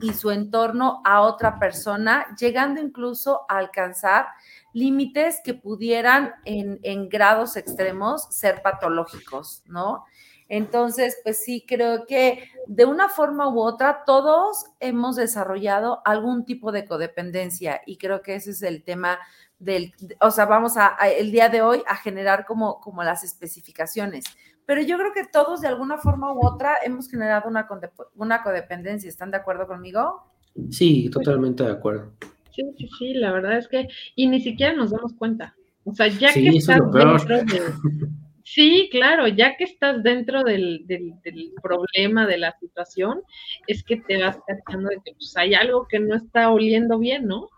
y 0.00 0.12
su 0.12 0.30
entorno 0.30 1.02
a 1.04 1.22
otra 1.22 1.58
persona, 1.58 2.26
llegando 2.38 2.80
incluso 2.80 3.40
a 3.48 3.58
alcanzar 3.58 4.26
límites 4.74 5.40
que 5.42 5.54
pudieran 5.54 6.34
en, 6.44 7.08
grados 7.08 7.56
extremos 7.56 8.26
ser 8.30 8.60
patológicos, 8.60 9.62
¿no? 9.66 10.04
Entonces, 10.48 11.16
pues 11.22 11.42
sí, 11.42 11.64
creo 11.66 12.06
que 12.06 12.50
de 12.66 12.84
una 12.84 13.08
forma 13.08 13.48
u 13.48 13.60
otra 13.60 14.02
todos 14.04 14.66
hemos 14.80 15.16
desarrollado 15.16 16.02
algún 16.04 16.44
tipo 16.44 16.70
de 16.70 16.84
codependencia 16.84 17.80
y 17.86 17.96
creo 17.96 18.20
que 18.20 18.34
ese 18.34 18.50
es 18.50 18.62
el 18.62 18.82
tema 18.84 19.18
del, 19.58 19.94
o 20.20 20.30
sea, 20.30 20.44
vamos 20.44 20.76
a, 20.76 20.96
el 21.08 21.30
día 21.30 21.48
de 21.48 21.62
hoy 21.62 21.82
a 21.86 21.96
generar 21.96 22.44
como, 22.44 22.80
como 22.80 23.02
las 23.02 23.24
especificaciones. 23.24 24.24
Pero 24.66 24.82
yo 24.82 24.98
creo 24.98 25.12
que 25.12 25.24
todos 25.24 25.60
de 25.60 25.68
alguna 25.68 25.98
forma 25.98 26.32
u 26.32 26.44
otra 26.44 26.76
hemos 26.84 27.08
generado 27.08 27.48
una, 27.48 27.68
una 28.16 28.42
codependencia. 28.42 29.08
¿Están 29.08 29.30
de 29.30 29.36
acuerdo 29.36 29.66
conmigo? 29.66 30.24
Sí, 30.70 31.10
totalmente 31.10 31.64
de 31.64 31.72
acuerdo. 31.72 32.12
Sí, 32.54 32.62
sí, 32.78 32.88
sí, 32.98 33.14
la 33.14 33.32
verdad 33.32 33.58
es 33.58 33.68
que, 33.68 33.88
y 34.14 34.26
ni 34.26 34.40
siquiera 34.40 34.74
nos 34.74 34.90
damos 34.90 35.14
cuenta. 35.14 35.54
O 35.84 35.94
sea, 35.94 36.06
ya 36.08 36.32
que 36.32 36.48
estás 36.48 36.80
dentro 36.92 37.44
de, 37.44 37.44
Sí, 38.44 38.90
claro, 38.92 39.26
ya 39.26 39.56
que 39.56 39.64
estás 39.64 40.02
dentro 40.02 40.44
del, 40.44 40.82
del, 40.86 41.14
problema, 41.62 42.26
de 42.26 42.36
la 42.36 42.54
situación, 42.60 43.22
es 43.66 43.82
que 43.82 43.96
te 43.96 44.22
vas 44.22 44.38
cachando 44.46 44.90
de 44.90 44.96
que 45.02 45.12
pues, 45.14 45.34
hay 45.36 45.54
algo 45.54 45.88
que 45.88 45.98
no 45.98 46.14
está 46.14 46.50
oliendo 46.50 46.98
bien, 46.98 47.26
¿no? 47.26 47.48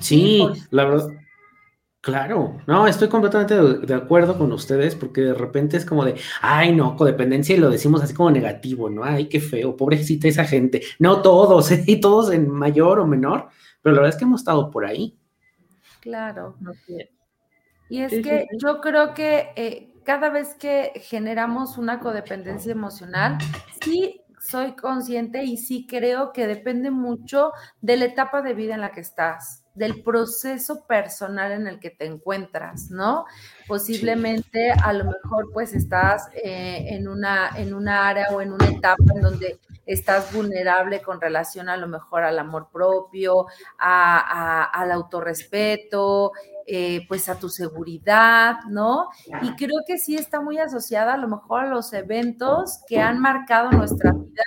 Sí, 0.00 0.42
la 0.70 0.84
verdad. 0.86 1.08
Claro, 2.00 2.56
no, 2.66 2.86
estoy 2.86 3.08
completamente 3.08 3.54
de, 3.54 3.94
acuerdo 3.94 4.38
con 4.38 4.52
ustedes 4.52 4.94
porque 4.94 5.20
de 5.20 5.34
repente 5.34 5.76
es 5.76 5.84
como 5.84 6.04
de, 6.04 6.14
ay, 6.40 6.74
no, 6.74 6.96
codependencia 6.96 7.54
y 7.54 7.58
lo 7.58 7.68
decimos 7.68 8.02
así 8.02 8.14
como 8.14 8.30
negativo, 8.30 8.88
¿no? 8.88 9.04
Ay, 9.04 9.26
qué 9.28 9.40
feo, 9.40 9.76
pobrecita 9.76 10.28
esa 10.28 10.44
gente. 10.44 10.80
No 10.98 11.20
todos, 11.20 11.70
y 11.86 12.00
todos 12.00 12.32
en 12.32 12.48
mayor 12.48 13.00
o 13.00 13.06
menor, 13.06 13.48
pero 13.82 13.94
la 13.94 14.02
verdad 14.02 14.14
es 14.14 14.18
que 14.18 14.24
hemos 14.24 14.40
estado 14.40 14.70
por 14.70 14.84
ahí. 14.84 15.18
Claro. 16.00 16.56
Y 17.88 18.02
es 18.02 18.10
que 18.22 18.46
yo 18.58 18.80
creo 18.80 19.14
que, 19.14 19.50
eh, 19.56 19.94
cada 20.04 20.30
vez 20.30 20.54
que 20.54 20.92
generamos 20.96 21.78
una 21.78 22.00
codependencia 22.00 22.72
emocional, 22.72 23.38
sí 23.82 24.22
soy 24.40 24.76
consciente 24.76 25.44
y 25.44 25.56
sí 25.56 25.86
creo 25.86 26.32
que 26.32 26.46
depende 26.46 26.90
mucho 26.90 27.52
de 27.80 27.96
la 27.96 28.04
etapa 28.06 28.40
de 28.42 28.54
vida 28.54 28.74
en 28.74 28.80
la 28.80 28.92
que 28.92 29.00
estás 29.00 29.64
del 29.78 30.02
proceso 30.02 30.86
personal 30.86 31.52
en 31.52 31.66
el 31.68 31.78
que 31.78 31.90
te 31.90 32.04
encuentras, 32.04 32.90
¿no? 32.90 33.24
Posiblemente 33.66 34.72
a 34.72 34.92
lo 34.92 35.04
mejor 35.04 35.50
pues 35.52 35.72
estás 35.72 36.28
eh, 36.34 36.86
en, 36.90 37.06
una, 37.08 37.50
en 37.56 37.72
una 37.72 38.08
área 38.08 38.26
o 38.32 38.40
en 38.40 38.52
una 38.52 38.66
etapa 38.66 39.04
en 39.14 39.20
donde 39.20 39.60
estás 39.88 40.32
vulnerable 40.34 41.02
con 41.02 41.20
relación 41.20 41.68
a 41.68 41.76
lo 41.76 41.88
mejor 41.88 42.22
al 42.22 42.38
amor 42.38 42.68
propio, 42.70 43.46
al 43.78 44.92
autorrespeto, 44.92 46.32
eh, 46.66 47.06
pues 47.08 47.28
a 47.30 47.38
tu 47.38 47.48
seguridad, 47.48 48.56
¿no? 48.68 49.08
Y 49.42 49.56
creo 49.56 49.78
que 49.86 49.96
sí 49.98 50.16
está 50.16 50.40
muy 50.40 50.58
asociada 50.58 51.14
a 51.14 51.16
lo 51.16 51.26
mejor 51.26 51.62
a 51.62 51.68
los 51.68 51.92
eventos 51.94 52.80
que 52.86 53.00
han 53.00 53.18
marcado 53.18 53.70
nuestra 53.70 54.12
vida 54.12 54.44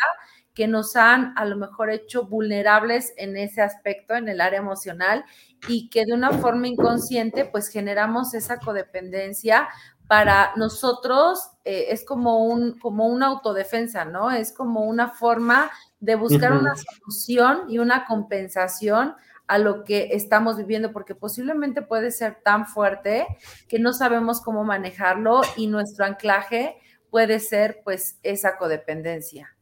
que 0.53 0.67
nos 0.67 0.95
han 0.95 1.33
a 1.37 1.45
lo 1.45 1.55
mejor 1.55 1.89
hecho 1.89 2.25
vulnerables 2.25 3.13
en 3.17 3.37
ese 3.37 3.61
aspecto, 3.61 4.15
en 4.15 4.27
el 4.27 4.41
área 4.41 4.59
emocional, 4.59 5.23
y 5.67 5.89
que 5.89 6.05
de 6.05 6.13
una 6.13 6.31
forma 6.31 6.67
inconsciente 6.67 7.45
pues 7.45 7.69
generamos 7.69 8.33
esa 8.33 8.57
codependencia 8.57 9.69
para 10.11 10.51
nosotros 10.57 11.51
eh, 11.63 11.85
es 11.87 12.03
como, 12.03 12.43
un, 12.43 12.77
como 12.79 13.07
una 13.07 13.27
autodefensa, 13.27 14.03
¿no? 14.03 14.29
Es 14.29 14.51
como 14.51 14.81
una 14.81 15.07
forma 15.07 15.71
de 16.01 16.15
buscar 16.15 16.51
una 16.51 16.73
solución 16.75 17.61
y 17.69 17.79
una 17.79 18.03
compensación 18.03 19.15
a 19.47 19.57
lo 19.57 19.85
que 19.85 20.09
estamos 20.11 20.57
viviendo, 20.57 20.91
porque 20.91 21.15
posiblemente 21.15 21.81
puede 21.81 22.11
ser 22.11 22.41
tan 22.43 22.67
fuerte 22.67 23.25
que 23.69 23.79
no 23.79 23.93
sabemos 23.93 24.41
cómo 24.41 24.65
manejarlo 24.65 25.43
y 25.55 25.67
nuestro 25.67 26.03
anclaje 26.03 26.75
puede 27.09 27.39
ser 27.39 27.79
pues 27.85 28.19
esa 28.21 28.57
codependencia. 28.57 29.55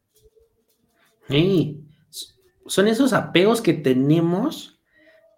Sí, 1.28 1.86
son 2.66 2.88
esos 2.88 3.12
apegos 3.12 3.62
que 3.62 3.74
tenemos 3.74 4.79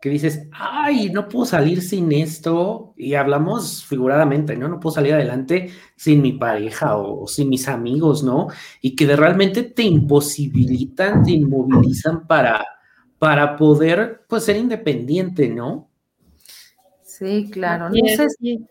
que 0.03 0.11
dices, 0.11 0.49
ay, 0.51 1.11
no 1.11 1.29
puedo 1.29 1.47
salir 1.47 1.81
sin 1.81 2.11
esto, 2.11 2.93
y 2.97 3.15
hablamos 3.15 3.85
figuradamente, 3.85 4.57
¿no? 4.57 4.67
No 4.67 4.81
puedo 4.81 4.97
salir 4.97 5.15
adelante 5.15 5.71
sin 5.95 6.21
mi 6.21 6.33
pareja 6.33 6.97
o, 6.97 7.29
sin 7.29 7.49
mis 7.49 7.69
amigos, 7.69 8.25
¿no? 8.25 8.49
Y 8.81 8.97
que 8.97 9.07
de 9.07 9.15
realmente 9.15 9.63
te 9.63 9.85
imposibilitan, 9.85 11.23
te 11.23 11.31
inmovilizan 11.31 12.27
para, 12.27 12.67
para 13.21 13.57
poder, 13.57 14.25
pues, 14.29 14.43
ser 14.43 14.57
independiente, 14.57 15.49
¿no? 15.49 15.89
Sí, 17.05 17.49
claro. 17.49 17.89
No 17.89 18.17
sé 18.17 18.29
si 18.29 18.67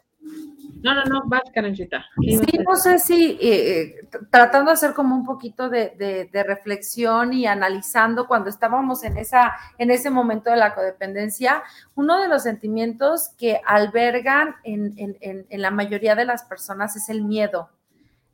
no, 0.84 0.94
no, 0.96 1.04
no, 1.06 1.22
vas, 1.26 1.44
Karencita. 1.54 2.06
Sí, 2.22 2.40
no 2.68 2.76
sé 2.76 3.00
si 3.00 3.38
eh, 3.42 3.82
eh, 3.82 4.08
tratando 4.30 4.72
de 4.72 4.74
hacer 4.74 4.94
como 4.94 5.16
un 5.16 5.26
poquito 5.26 5.70
de, 5.70 6.30
reflexión 6.34 7.34
y 7.34 7.46
analizando 7.46 8.28
cuando 8.28 8.50
estábamos 8.50 9.04
en, 9.04 9.18
esa, 9.18 9.54
en 9.78 9.92
ese 9.92 10.10
momento 10.10 10.50
de 10.50 10.58
la 10.58 10.74
codependencia, 10.74 11.64
uno 11.96 12.20
de 12.22 12.28
los 12.28 12.44
sentimientos 12.44 13.30
que 13.38 13.62
albergan 13.66 14.56
en, 14.64 14.94
en 15.20 15.62
la 15.62 15.72
mayoría 15.72 16.16
de 16.16 16.26
las 16.26 16.44
personas 16.44 16.96
es 16.96 17.10
el 17.10 17.24
miedo, 17.24 17.70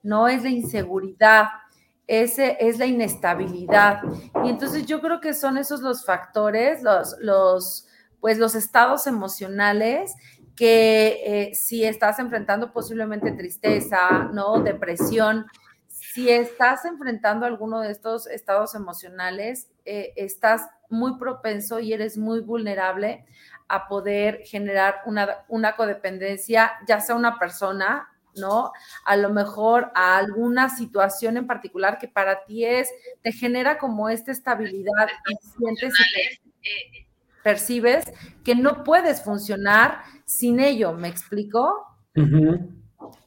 no 0.03 0.27
es 0.27 0.43
la 0.43 0.49
inseguridad, 0.49 1.47
ese 2.07 2.57
es 2.61 2.79
la 2.79 2.85
inestabilidad. 2.85 4.01
Y 4.43 4.49
entonces 4.49 4.85
yo 4.85 5.01
creo 5.01 5.19
que 5.19 5.33
son 5.33 5.57
esos 5.57 5.81
los 5.81 6.05
factores, 6.05 6.81
los, 6.81 7.15
los, 7.19 7.87
pues 8.21 8.37
los 8.37 8.55
estados 8.55 9.07
emocionales 9.07 10.15
que 10.57 11.21
eh, 11.23 11.55
si 11.55 11.85
estás 11.85 12.19
enfrentando 12.19 12.73
posiblemente 12.73 13.31
tristeza, 13.31 14.29
¿no? 14.33 14.59
Depresión, 14.61 15.45
si 15.87 16.29
estás 16.29 16.83
enfrentando 16.83 17.45
alguno 17.45 17.79
de 17.79 17.91
estos 17.91 18.27
estados 18.27 18.73
emocionales, 18.73 19.69
eh, 19.85 20.13
estás 20.15 20.67
muy 20.89 21.17
propenso 21.19 21.79
y 21.79 21.93
eres 21.93 22.17
muy 22.17 22.41
vulnerable 22.41 23.25
a 23.67 23.87
poder 23.87 24.41
generar 24.45 25.01
una, 25.05 25.45
una 25.47 25.75
codependencia, 25.75 26.71
ya 26.87 27.01
sea 27.01 27.15
una 27.15 27.37
persona, 27.37 28.09
¿no? 28.35 28.71
A 29.05 29.15
lo 29.15 29.29
mejor 29.29 29.91
a 29.93 30.17
alguna 30.17 30.69
situación 30.69 31.37
en 31.37 31.45
particular 31.45 31.99
que 31.99 32.07
para 32.07 32.45
ti 32.45 32.65
es, 32.65 32.89
te 33.21 33.31
genera 33.31 33.77
como 33.77 34.09
esta 34.09 34.31
estabilidad 34.31 35.07
y 35.29 35.35
sientes 35.57 35.93
percibes 37.43 38.05
que 38.43 38.55
no 38.55 38.83
puedes 38.83 39.23
funcionar 39.23 40.01
sin 40.27 40.59
ello, 40.59 40.93
¿me 40.93 41.07
explico? 41.07 41.73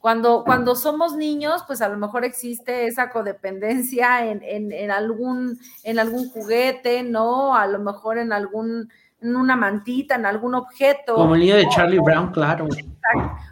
Cuando, 0.01 0.45
cuando 0.45 0.77
somos 0.77 1.17
niños, 1.17 1.65
pues 1.67 1.81
a 1.81 1.89
lo 1.89 1.97
mejor 1.97 2.25
existe 2.25 2.87
esa 2.87 3.11
codependencia 3.11 4.27
en, 4.27 4.91
algún, 4.91 5.59
en 5.83 5.99
algún 5.99 6.29
juguete, 6.29 7.03
¿no? 7.03 7.57
A 7.57 7.67
lo 7.67 7.79
mejor 7.79 8.19
en 8.19 8.33
algún, 8.33 8.91
en 9.23 9.35
una 9.35 9.57
mantita, 9.57 10.17
en 10.17 10.27
algún 10.27 10.55
objeto. 10.55 11.15
Como 11.15 11.35
el 11.35 11.41
niño 11.41 11.57
de 11.57 11.69
Charlie 11.71 12.01
Brown, 12.01 12.33
claro. 12.33 12.69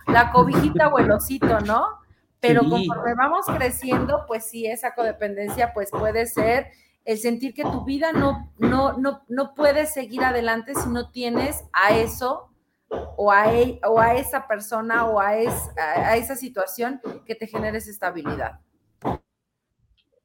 La 0.06 0.30
cobijita 0.30 0.88
o 0.88 0.98
el 0.98 1.10
osito, 1.10 1.60
¿no? 1.60 1.86
Pero 2.40 2.60
conforme 2.68 3.14
vamos 3.14 3.46
creciendo, 3.46 4.24
pues 4.26 4.44
sí, 4.44 4.66
esa 4.66 4.94
codependencia 4.94 5.72
pues 5.72 5.90
puede 5.90 6.26
ser 6.26 6.68
el 7.04 7.18
sentir 7.18 7.54
que 7.54 7.62
tu 7.62 7.84
vida 7.84 8.12
no, 8.12 8.52
no, 8.58 8.98
no, 8.98 9.22
no 9.28 9.54
puedes 9.54 9.94
seguir 9.94 10.22
adelante 10.22 10.74
si 10.74 10.90
no 10.90 11.10
tienes 11.10 11.64
a 11.72 11.96
eso 11.96 12.47
o 12.90 13.30
a, 13.30 13.54
e, 13.54 13.80
o 13.84 13.98
a 14.00 14.14
esa 14.14 14.46
persona 14.46 15.06
o 15.06 15.20
a, 15.20 15.28
a 15.28 16.16
esa 16.16 16.36
situación 16.36 17.00
que 17.26 17.34
te 17.34 17.46
genere 17.46 17.78
esa 17.78 17.90
estabilidad. 17.90 18.60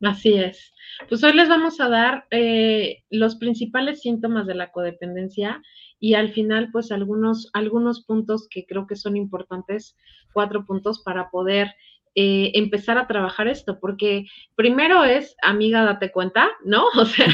Así 0.02 0.34
es. 0.34 0.74
Pues 1.08 1.24
hoy 1.24 1.34
les 1.34 1.48
vamos 1.48 1.80
a 1.80 1.88
dar 1.88 2.26
eh, 2.30 3.04
los 3.10 3.36
principales 3.38 4.02
síntomas 4.02 4.46
de 4.46 4.56
la 4.56 4.72
codependencia 4.72 5.62
y 6.00 6.16
al 6.16 6.34
final, 6.34 6.70
pues 6.72 6.92
algunos, 6.92 7.50
algunos 7.54 8.04
puntos 8.06 8.48
que 8.50 8.66
creo 8.66 8.86
que 8.86 8.98
son 8.98 9.16
importantes, 9.16 9.96
cuatro 10.34 10.66
puntos 10.66 11.02
para 11.02 11.30
poder 11.30 11.74
eh, 12.16 12.52
empezar 12.56 12.98
a 12.98 13.08
trabajar 13.08 13.48
esto, 13.48 13.80
porque 13.80 14.26
primero 14.56 15.06
es, 15.06 15.36
amiga, 15.42 15.84
date 15.84 16.12
cuenta, 16.12 16.50
¿no? 16.66 16.84
O 16.98 17.06
sea, 17.06 17.28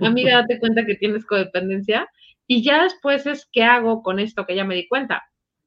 amiga, 0.00 0.38
date 0.38 0.60
cuenta 0.60 0.86
que 0.86 0.94
tienes 0.94 1.26
codependencia, 1.26 2.08
y 2.54 2.62
ya 2.62 2.82
después 2.82 3.24
es, 3.24 3.48
¿qué 3.50 3.64
hago 3.64 4.02
con 4.02 4.18
esto 4.18 4.44
que 4.44 4.54
ya 4.54 4.64
me 4.64 4.74
di 4.74 4.86
cuenta? 4.86 5.22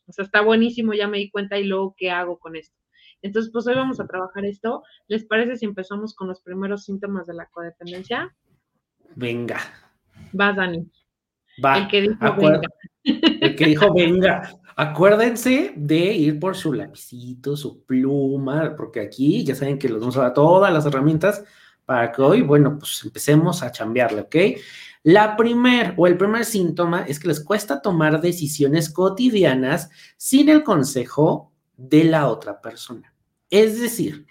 O 0.05 0.11
sea, 0.11 0.23
está 0.23 0.41
buenísimo, 0.41 0.93
ya 0.93 1.07
me 1.07 1.17
di 1.17 1.31
cuenta, 1.31 1.57
y 1.57 1.63
luego, 1.63 1.95
¿qué 1.97 2.11
hago 2.11 2.37
con 2.37 2.55
esto? 2.55 2.77
Entonces, 3.23 3.51
pues 3.51 3.65
hoy 3.65 3.73
vamos 3.73 3.99
a 3.99 4.05
trabajar 4.05 4.45
esto. 4.45 4.83
¿Les 5.07 5.25
parece 5.25 5.55
si 5.55 5.65
empezamos 5.65 6.13
con 6.13 6.27
los 6.27 6.41
primeros 6.41 6.83
síntomas 6.83 7.25
de 7.25 7.33
la 7.33 7.47
codependencia? 7.47 8.35
Venga. 9.15 9.57
Va, 10.39 10.53
Dani. 10.53 10.87
Va. 11.63 11.79
El 11.79 11.87
que 11.87 12.01
dijo 12.01 12.35
venga. 12.35 12.61
El 13.03 13.55
que 13.55 13.65
dijo 13.65 13.91
venga. 13.91 14.51
Acuérdense 14.75 15.73
de 15.75 16.13
ir 16.13 16.39
por 16.39 16.55
su 16.55 16.71
lapicito, 16.71 17.57
su 17.57 17.83
pluma, 17.83 18.75
porque 18.77 18.99
aquí 18.99 19.43
ya 19.43 19.55
saben 19.55 19.79
que 19.79 19.89
los 19.89 20.01
vamos 20.01 20.17
a 20.17 20.21
dar 20.21 20.33
todas 20.35 20.71
las 20.71 20.85
herramientas 20.85 21.43
para 21.83 22.11
que 22.11 22.21
hoy, 22.21 22.41
bueno, 22.43 22.77
pues 22.77 23.03
empecemos 23.03 23.63
a 23.63 23.71
chambearle, 23.71 24.21
¿ok? 24.21 24.35
La 25.05 25.37
primer 25.37 25.93
o 25.97 26.07
el 26.07 26.17
primer 26.17 26.43
síntoma 26.45 27.05
es 27.07 27.19
que 27.19 27.27
les 27.27 27.39
cuesta 27.39 27.81
tomar 27.81 28.19
decisiones 28.21 28.89
cotidianas 28.89 29.89
sin 30.17 30.49
el 30.49 30.63
consejo 30.63 31.53
de 31.77 32.03
la 32.03 32.27
otra 32.27 32.59
persona. 32.59 33.13
Es 33.49 33.79
decir, 33.79 34.25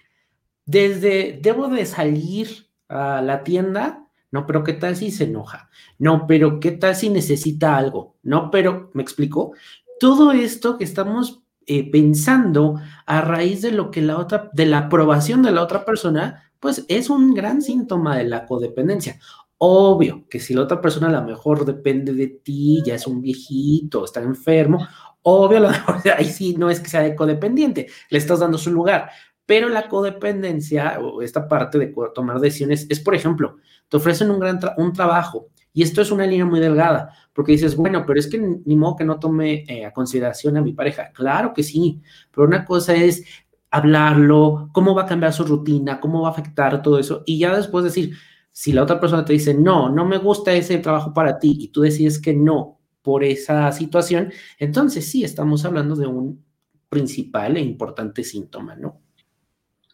desde 0.65 1.39
debo 1.41 1.69
de 1.69 1.85
salir 1.85 2.67
a 2.89 3.21
la 3.21 3.43
tienda, 3.43 4.07
no, 4.31 4.45
pero 4.45 4.63
¿qué 4.63 4.73
tal 4.73 4.95
si 4.95 5.11
se 5.11 5.23
enoja? 5.23 5.69
No, 5.97 6.27
pero 6.27 6.59
¿qué 6.59 6.71
tal 6.71 6.95
si 6.95 7.09
necesita 7.09 7.77
algo? 7.77 8.17
No, 8.21 8.51
pero, 8.51 8.91
¿me 8.93 9.01
explico? 9.01 9.53
todo 9.99 10.31
esto 10.31 10.77
que 10.77 10.83
estamos 10.83 11.43
eh, 11.67 11.89
pensando 11.89 12.79
a 13.05 13.21
raíz 13.21 13.61
de 13.61 13.71
lo 13.71 13.91
que 13.91 14.01
la 14.01 14.17
otra, 14.17 14.49
de 14.53 14.65
la 14.65 14.79
aprobación 14.79 15.41
de 15.41 15.51
la 15.51 15.63
otra 15.63 15.85
persona, 15.85 16.51
pues 16.59 16.85
es 16.87 17.09
un 17.09 17.33
gran 17.33 17.61
síntoma 17.61 18.17
de 18.17 18.25
la 18.25 18.45
codependencia. 18.45 19.19
Obvio 19.67 20.27
que 20.29 20.39
si 20.39 20.53
la 20.53 20.61
otra 20.61 20.79
persona 20.79 21.07
a 21.07 21.21
lo 21.21 21.23
mejor 21.23 21.65
depende 21.65 22.13
de 22.13 22.27
ti, 22.27 22.83
ya 22.85 22.93
es 22.93 23.07
un 23.07 23.19
viejito, 23.19 24.05
está 24.05 24.21
enfermo, 24.21 24.87
obvio, 25.23 25.57
a 25.57 25.61
lo 25.61 25.69
mejor 25.71 25.95
ahí 26.15 26.25
sí 26.25 26.55
no 26.55 26.69
es 26.69 26.79
que 26.79 26.87
sea 26.87 27.15
codependiente, 27.15 27.87
le 28.11 28.17
estás 28.19 28.41
dando 28.41 28.59
su 28.59 28.69
lugar. 28.69 29.09
Pero 29.43 29.67
la 29.69 29.87
codependencia 29.87 30.99
o 30.99 31.23
esta 31.23 31.47
parte 31.47 31.79
de 31.79 31.91
tomar 32.13 32.39
decisiones 32.39 32.85
es, 32.91 32.99
por 32.99 33.15
ejemplo, 33.15 33.57
te 33.89 33.97
ofrecen 33.97 34.29
un 34.29 34.39
gran 34.39 34.59
un 34.77 34.93
trabajo 34.93 35.47
y 35.73 35.81
esto 35.81 35.99
es 36.03 36.11
una 36.11 36.27
línea 36.27 36.45
muy 36.45 36.59
delgada, 36.59 37.11
porque 37.33 37.53
dices, 37.53 37.75
bueno, 37.75 38.03
pero 38.05 38.19
es 38.19 38.27
que 38.27 38.37
ni 38.37 38.75
modo 38.75 38.97
que 38.97 39.03
no 39.03 39.17
tome 39.17 39.63
eh, 39.67 39.83
a 39.83 39.91
consideración 39.91 40.57
a 40.57 40.61
mi 40.61 40.73
pareja. 40.73 41.11
Claro 41.11 41.53
que 41.55 41.63
sí, 41.63 42.03
pero 42.31 42.45
una 42.45 42.65
cosa 42.65 42.93
es 42.93 43.23
hablarlo, 43.71 44.69
cómo 44.73 44.93
va 44.93 45.03
a 45.03 45.07
cambiar 45.07 45.33
su 45.33 45.43
rutina, 45.43 45.99
cómo 45.99 46.21
va 46.21 46.27
a 46.27 46.31
afectar 46.31 46.83
todo 46.83 46.99
eso, 46.99 47.23
y 47.25 47.39
ya 47.39 47.55
después 47.55 47.83
decir, 47.83 48.15
si 48.57 48.71
la 48.71 48.83
otra 48.83 49.01
persona 49.01 49.25
te 49.25 49.33
dice, 49.33 49.53
no, 49.53 49.89
no 49.89 50.05
me 50.05 50.17
gusta 50.17 50.53
ese 50.53 50.77
trabajo 50.77 51.13
para 51.13 51.39
ti, 51.39 51.57
y 51.59 51.67
tú 51.67 51.81
decides 51.81 52.19
que 52.19 52.33
no 52.33 52.79
por 53.01 53.25
esa 53.25 53.69
situación, 53.73 54.31
entonces 54.57 55.11
sí, 55.11 55.25
estamos 55.25 55.65
hablando 55.65 55.93
de 55.97 56.07
un 56.07 56.41
principal 56.87 57.57
e 57.57 57.59
importante 57.59 58.23
síntoma, 58.23 58.73
¿no? 58.77 59.01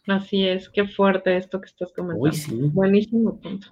Así 0.08 0.48
es, 0.48 0.68
qué 0.68 0.86
fuerte 0.88 1.36
esto 1.36 1.60
que 1.60 1.66
estás 1.66 1.92
comentando. 1.92 2.24
Uy, 2.24 2.32
sí. 2.32 2.70
Buenísimo 2.72 3.38
punto. 3.40 3.68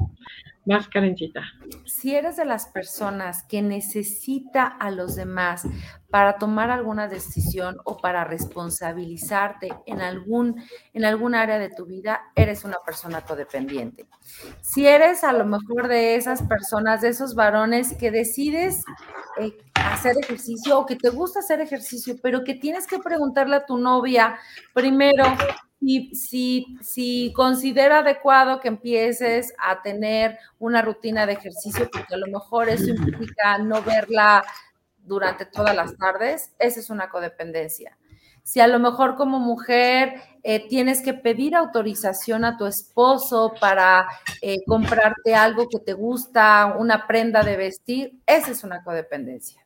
Más 0.65 0.87
Karencita. 0.89 1.43
Si 1.87 2.15
eres 2.15 2.37
de 2.37 2.45
las 2.45 2.67
personas 2.67 3.43
que 3.43 3.63
necesita 3.63 4.67
a 4.67 4.93
los 4.93 5.17
demás 5.17 5.67
para 6.09 6.39
tomar 6.39 6.71
alguna 6.71 7.09
decisión 7.09 7.79
o 7.85 7.97
para 7.97 8.25
responsabilizarte 8.25 9.71
en 9.87 10.01
algún, 10.03 10.63
en 10.93 11.05
algún 11.05 11.35
área 11.35 11.59
de 11.59 11.71
tu 11.71 11.87
vida, 11.87 12.21
eres 12.37 12.65
una 12.65 12.77
persona 12.87 13.23
codependiente. 13.23 14.07
Si 14.61 14.87
eres 14.87 15.25
a 15.25 15.33
lo 15.33 15.45
mejor 15.45 15.89
de 15.89 16.15
esas 16.15 16.43
personas, 16.43 17.01
de 17.01 17.09
esos 17.09 17.35
varones 17.35 17.97
que 17.97 18.13
decides 18.13 18.85
eh, 19.41 19.57
hacer 19.75 20.17
ejercicio 20.23 20.79
o 20.79 20.87
que 20.87 20.95
te 20.95 21.09
gusta 21.09 21.41
hacer 21.41 21.61
ejercicio, 21.61 22.17
pero 22.23 22.45
que 22.45 22.55
tienes 22.55 22.87
que 22.87 23.01
preguntarle 23.01 23.57
a 23.57 23.67
tu 23.67 23.79
novia 23.79 24.39
primero 24.75 25.25
si, 25.81 26.15
si, 26.15 26.77
si 26.83 27.33
considera 27.35 27.99
adecuado 27.99 28.61
que 28.61 28.69
empieces 28.69 29.55
a 29.59 29.83
tener 29.83 30.39
una 30.59 30.83
rutina 30.83 31.27
de 31.27 31.33
ejercicio, 31.33 31.89
porque 31.91 32.15
a 32.15 32.19
lo 32.19 32.27
mejor 32.27 32.69
eso 32.69 32.91
implica 32.91 33.59
no 33.59 33.83
verla 33.83 34.45
durante 35.03 35.47
todas 35.47 35.75
las 35.75 35.97
tardes, 35.97 36.53
esa 36.59 36.81
es 36.81 36.91
una 36.91 37.09
codependencia. 37.09 37.97
Si 38.43 38.61
a 38.61 38.67
lo 38.67 38.79
mejor 38.79 39.17
como 39.17 39.39
mujer 39.39 40.15
eh, 40.43 40.69
tienes 40.69 41.03
que 41.03 41.15
pedir 41.15 41.55
autorización 41.55 42.45
a 42.45 42.57
tu 42.57 42.67
esposo 42.67 43.53
para 43.61 44.07
eh, 44.43 44.57
comprarte 44.67 45.35
algo 45.35 45.69
que 45.69 45.79
te 45.79 45.93
gusta, 45.93 46.75
una 46.79 47.07
prenda 47.07 47.43
de 47.43 47.57
vestir, 47.57 48.21
esa 48.27 48.51
es 48.51 48.65
una 48.65 48.83
codependencia. 48.83 49.60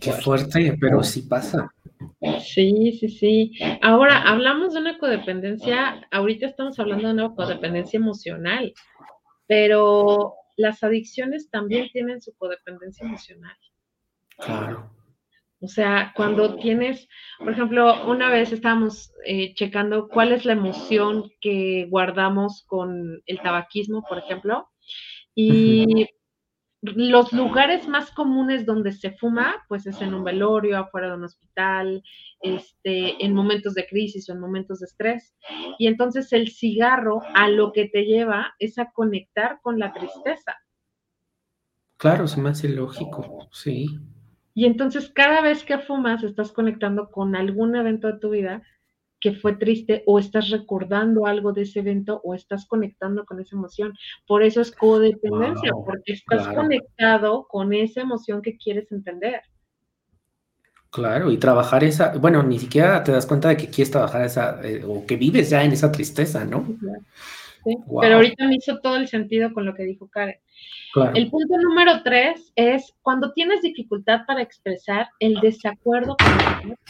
Qué 0.00 0.12
fuerte, 0.12 0.76
pero 0.78 1.02
sí 1.02 1.22
pasa. 1.22 1.72
Sí, 2.40 2.98
sí, 3.00 3.08
sí. 3.08 3.52
Ahora, 3.80 4.22
hablamos 4.22 4.74
de 4.74 4.80
una 4.80 4.98
codependencia, 4.98 6.06
ahorita 6.10 6.46
estamos 6.46 6.78
hablando 6.78 7.08
de 7.08 7.14
una 7.14 7.34
codependencia 7.34 7.96
emocional, 7.96 8.74
pero 9.46 10.34
las 10.56 10.82
adicciones 10.82 11.48
también 11.50 11.88
tienen 11.92 12.20
su 12.20 12.34
codependencia 12.36 13.06
emocional. 13.06 13.56
Claro. 14.36 14.90
O 15.62 15.68
sea, 15.68 16.12
cuando 16.14 16.56
tienes, 16.56 17.06
por 17.38 17.52
ejemplo, 17.52 18.06
una 18.10 18.30
vez 18.30 18.52
estábamos 18.52 19.12
eh, 19.24 19.54
checando 19.54 20.08
cuál 20.08 20.32
es 20.32 20.44
la 20.44 20.52
emoción 20.52 21.30
que 21.40 21.86
guardamos 21.90 22.64
con 22.66 23.22
el 23.26 23.40
tabaquismo, 23.40 24.02
por 24.08 24.18
ejemplo, 24.18 24.68
y 25.34 26.06
los 26.82 27.32
lugares 27.32 27.86
más 27.86 28.10
comunes 28.10 28.64
donde 28.64 28.92
se 28.92 29.12
fuma, 29.12 29.64
pues 29.68 29.86
es 29.86 30.00
en 30.00 30.14
un 30.14 30.24
velorio, 30.24 30.78
afuera 30.78 31.08
de 31.08 31.14
un 31.14 31.24
hospital, 31.24 32.02
este, 32.40 33.22
en 33.24 33.34
momentos 33.34 33.74
de 33.74 33.86
crisis 33.86 34.28
o 34.28 34.32
en 34.32 34.40
momentos 34.40 34.80
de 34.80 34.86
estrés. 34.86 35.34
Y 35.78 35.86
entonces 35.86 36.32
el 36.32 36.48
cigarro 36.48 37.20
a 37.34 37.48
lo 37.48 37.72
que 37.72 37.88
te 37.88 38.04
lleva 38.04 38.54
es 38.58 38.78
a 38.78 38.90
conectar 38.92 39.60
con 39.62 39.78
la 39.78 39.92
tristeza. 39.92 40.56
Claro, 41.98 42.26
se 42.26 42.40
me 42.40 42.48
hace 42.48 42.68
lógico, 42.70 43.48
sí. 43.52 43.86
Y 44.54 44.64
entonces 44.64 45.10
cada 45.14 45.42
vez 45.42 45.64
que 45.64 45.78
fumas 45.78 46.22
estás 46.24 46.50
conectando 46.50 47.10
con 47.10 47.36
algún 47.36 47.76
evento 47.76 48.06
de 48.06 48.18
tu 48.18 48.30
vida 48.30 48.62
que 49.20 49.34
fue 49.34 49.54
triste 49.54 50.02
o 50.06 50.18
estás 50.18 50.48
recordando 50.48 51.26
algo 51.26 51.52
de 51.52 51.62
ese 51.62 51.80
evento 51.80 52.20
o 52.24 52.34
estás 52.34 52.66
conectando 52.66 53.24
con 53.24 53.40
esa 53.40 53.54
emoción. 53.54 53.92
Por 54.26 54.42
eso 54.42 54.60
es 54.60 54.72
codependencia, 54.72 55.72
porque 55.72 56.14
estás 56.14 56.48
conectado 56.48 57.46
con 57.48 57.72
esa 57.72 58.00
emoción 58.00 58.40
que 58.40 58.56
quieres 58.56 58.90
entender. 58.90 59.42
Claro, 60.90 61.30
y 61.30 61.36
trabajar 61.36 61.84
esa, 61.84 62.16
bueno, 62.16 62.42
ni 62.42 62.58
siquiera 62.58 63.04
te 63.04 63.12
das 63.12 63.24
cuenta 63.24 63.48
de 63.48 63.56
que 63.56 63.68
quieres 63.68 63.92
trabajar 63.92 64.24
esa, 64.24 64.60
eh, 64.66 64.82
o 64.84 65.06
que 65.06 65.16
vives 65.16 65.48
ya 65.48 65.62
en 65.62 65.72
esa 65.72 65.92
tristeza, 65.92 66.44
¿no? 66.44 66.66
Sí, 67.62 67.76
Pero 68.00 68.16
ahorita 68.16 68.48
me 68.48 68.56
hizo 68.56 68.80
todo 68.80 68.96
el 68.96 69.06
sentido 69.06 69.52
con 69.52 69.66
lo 69.66 69.74
que 69.74 69.84
dijo 69.84 70.08
Karen. 70.08 70.40
El 71.14 71.30
punto 71.30 71.56
número 71.56 72.02
tres 72.02 72.52
es 72.56 72.92
cuando 73.02 73.32
tienes 73.32 73.62
dificultad 73.62 74.22
para 74.26 74.42
expresar 74.42 75.08
el 75.20 75.34
desacuerdo 75.40 76.16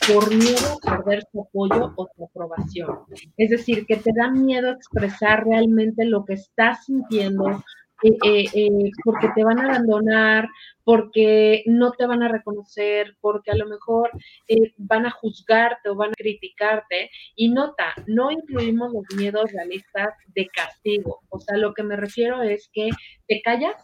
por 0.06 0.34
miedo 0.34 0.78
a 0.86 0.96
perder 0.96 1.22
su 1.30 1.42
apoyo 1.42 1.92
o 1.96 2.08
su 2.16 2.24
aprobación. 2.24 3.00
Es 3.36 3.50
decir, 3.50 3.84
que 3.84 3.96
te 3.96 4.12
da 4.14 4.30
miedo 4.30 4.70
expresar 4.70 5.44
realmente 5.44 6.06
lo 6.06 6.24
que 6.24 6.34
estás 6.34 6.86
sintiendo, 6.86 7.62
eh, 8.02 8.16
eh, 8.24 8.44
eh, 8.54 8.90
porque 9.04 9.28
te 9.34 9.44
van 9.44 9.58
a 9.58 9.64
abandonar, 9.64 10.48
porque 10.84 11.62
no 11.66 11.92
te 11.92 12.06
van 12.06 12.22
a 12.22 12.28
reconocer, 12.28 13.16
porque 13.20 13.50
a 13.50 13.56
lo 13.56 13.66
mejor 13.66 14.10
van 14.78 15.06
a 15.06 15.10
juzgarte 15.10 15.88
o 15.88 15.94
van 15.94 16.10
a 16.10 16.14
criticarte. 16.14 17.10
Y 17.36 17.50
nota, 17.50 17.94
no 18.06 18.30
incluimos 18.30 18.92
los 18.92 19.04
miedos 19.16 19.52
realistas 19.52 20.14
de 20.34 20.46
castigo. 20.48 21.20
O 21.28 21.38
sea, 21.40 21.56
lo 21.58 21.74
que 21.74 21.82
me 21.82 21.96
refiero 21.96 22.42
es 22.42 22.70
que 22.72 22.88
te 23.28 23.40
callas 23.42 23.76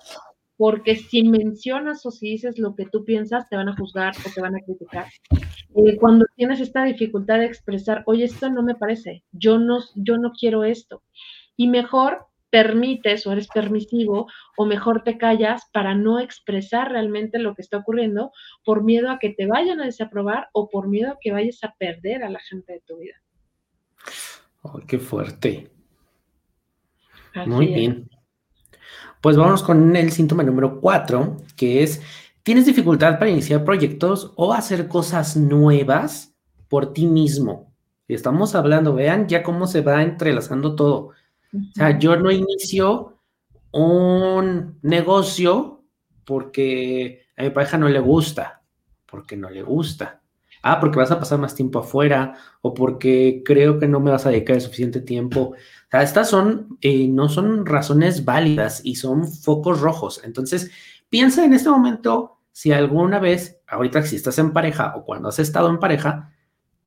porque 0.56 0.96
si 0.96 1.22
mencionas 1.22 2.06
o 2.06 2.10
si 2.10 2.30
dices 2.30 2.58
lo 2.58 2.74
que 2.74 2.86
tú 2.86 3.04
piensas, 3.04 3.46
te 3.50 3.56
van 3.56 3.68
a 3.68 3.76
juzgar 3.76 4.14
o 4.26 4.30
te 4.34 4.40
van 4.40 4.56
a 4.56 4.60
criticar. 4.60 5.06
cuando 6.00 6.24
tienes 6.34 6.60
esta 6.60 6.84
dificultad 6.84 7.38
de 7.40 7.44
expresar, 7.44 8.02
oye, 8.06 8.24
esto 8.24 8.48
no 8.48 8.62
me 8.62 8.74
parece, 8.74 9.22
yo 9.32 9.58
no, 9.58 9.80
yo 9.94 10.16
no 10.16 10.32
quiero 10.32 10.64
esto. 10.64 11.02
Y 11.58 11.68
mejor 11.68 12.26
permites 12.50 13.26
o 13.26 13.32
eres 13.32 13.48
permisivo 13.48 14.28
o 14.56 14.66
mejor 14.66 15.02
te 15.02 15.18
callas 15.18 15.62
para 15.72 15.94
no 15.94 16.20
expresar 16.20 16.90
realmente 16.92 17.38
lo 17.38 17.54
que 17.54 17.62
está 17.62 17.78
ocurriendo 17.78 18.32
por 18.64 18.84
miedo 18.84 19.10
a 19.10 19.18
que 19.18 19.30
te 19.30 19.46
vayan 19.46 19.80
a 19.80 19.86
desaprobar 19.86 20.48
o 20.52 20.68
por 20.68 20.88
miedo 20.88 21.12
a 21.12 21.18
que 21.20 21.32
vayas 21.32 21.62
a 21.64 21.74
perder 21.78 22.22
a 22.22 22.30
la 22.30 22.40
gente 22.40 22.74
de 22.74 22.80
tu 22.80 22.98
vida. 22.98 23.14
¡Ay, 24.62 24.82
qué 24.86 24.98
fuerte! 24.98 25.70
Muy 27.46 27.66
bien. 27.66 28.08
Pues 29.20 29.36
vamos 29.36 29.62
con 29.62 29.94
el 29.96 30.10
síntoma 30.12 30.42
número 30.42 30.80
cuatro, 30.80 31.36
que 31.56 31.82
es, 31.82 32.00
¿tienes 32.42 32.64
dificultad 32.64 33.18
para 33.18 33.30
iniciar 33.30 33.64
proyectos 33.64 34.32
o 34.36 34.52
hacer 34.52 34.88
cosas 34.88 35.36
nuevas 35.36 36.34
por 36.68 36.92
ti 36.92 37.06
mismo? 37.06 37.74
Estamos 38.08 38.54
hablando, 38.54 38.94
vean 38.94 39.26
ya 39.26 39.42
cómo 39.42 39.66
se 39.66 39.80
va 39.80 40.02
entrelazando 40.02 40.76
todo 40.76 41.10
o 41.70 41.74
sea, 41.74 41.98
yo 41.98 42.16
no 42.16 42.30
inicio 42.30 43.18
un 43.72 44.78
negocio 44.82 45.84
porque 46.24 47.26
a 47.36 47.42
mi 47.44 47.50
pareja 47.50 47.78
no 47.78 47.88
le 47.88 48.00
gusta, 48.00 48.62
porque 49.06 49.36
no 49.36 49.50
le 49.50 49.62
gusta. 49.62 50.22
Ah, 50.62 50.80
porque 50.80 50.98
vas 50.98 51.10
a 51.10 51.20
pasar 51.20 51.38
más 51.38 51.54
tiempo 51.54 51.78
afuera 51.78 52.34
o 52.60 52.74
porque 52.74 53.42
creo 53.44 53.78
que 53.78 53.86
no 53.86 54.00
me 54.00 54.10
vas 54.10 54.26
a 54.26 54.30
dedicar 54.30 54.56
el 54.56 54.62
suficiente 54.62 55.00
tiempo. 55.00 55.54
Estas 55.92 56.28
son, 56.28 56.78
eh, 56.80 57.06
no 57.06 57.28
son 57.28 57.64
razones 57.64 58.24
válidas 58.24 58.80
y 58.82 58.96
son 58.96 59.28
focos 59.30 59.80
rojos. 59.80 60.20
Entonces, 60.24 60.70
piensa 61.08 61.44
en 61.44 61.54
este 61.54 61.68
momento 61.68 62.38
si 62.50 62.72
alguna 62.72 63.20
vez, 63.20 63.60
ahorita 63.68 64.02
si 64.02 64.16
estás 64.16 64.38
en 64.38 64.52
pareja 64.52 64.96
o 64.96 65.04
cuando 65.04 65.28
has 65.28 65.38
estado 65.38 65.68
en 65.68 65.78
pareja, 65.78 66.32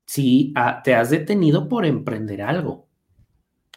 si 0.06 0.52
ah, 0.56 0.82
te 0.84 0.96
has 0.96 1.10
detenido 1.12 1.70
por 1.70 1.86
emprender 1.86 2.42
algo 2.42 2.89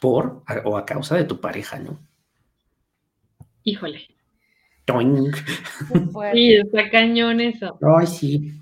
por 0.03 0.43
o 0.65 0.77
a 0.77 0.85
causa 0.85 1.15
de 1.15 1.23
tu 1.23 1.41
pareja, 1.41 1.79
¿no? 1.79 1.97
Híjole. 3.63 4.09
Sí, 6.33 6.55
está 6.57 6.91
cañón 6.91 7.41
eso. 7.41 7.79
Ay, 7.81 8.09
sí. 8.09 8.61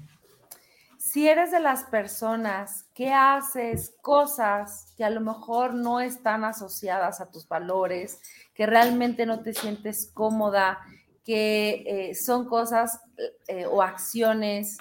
Si 0.98 1.26
eres 1.26 1.50
de 1.50 1.60
las 1.60 1.84
personas 1.84 2.84
que 2.94 3.10
haces 3.10 3.94
cosas 4.02 4.92
que 4.98 5.02
a 5.02 5.08
lo 5.08 5.22
mejor 5.22 5.72
no 5.72 6.02
están 6.02 6.44
asociadas 6.44 7.22
a 7.22 7.30
tus 7.30 7.48
valores, 7.48 8.20
que 8.52 8.66
realmente 8.66 9.24
no 9.24 9.40
te 9.40 9.54
sientes 9.54 10.10
cómoda, 10.12 10.78
que 11.24 11.84
eh, 11.86 12.14
son 12.14 12.44
cosas 12.50 13.00
eh, 13.48 13.64
o 13.64 13.80
acciones 13.80 14.76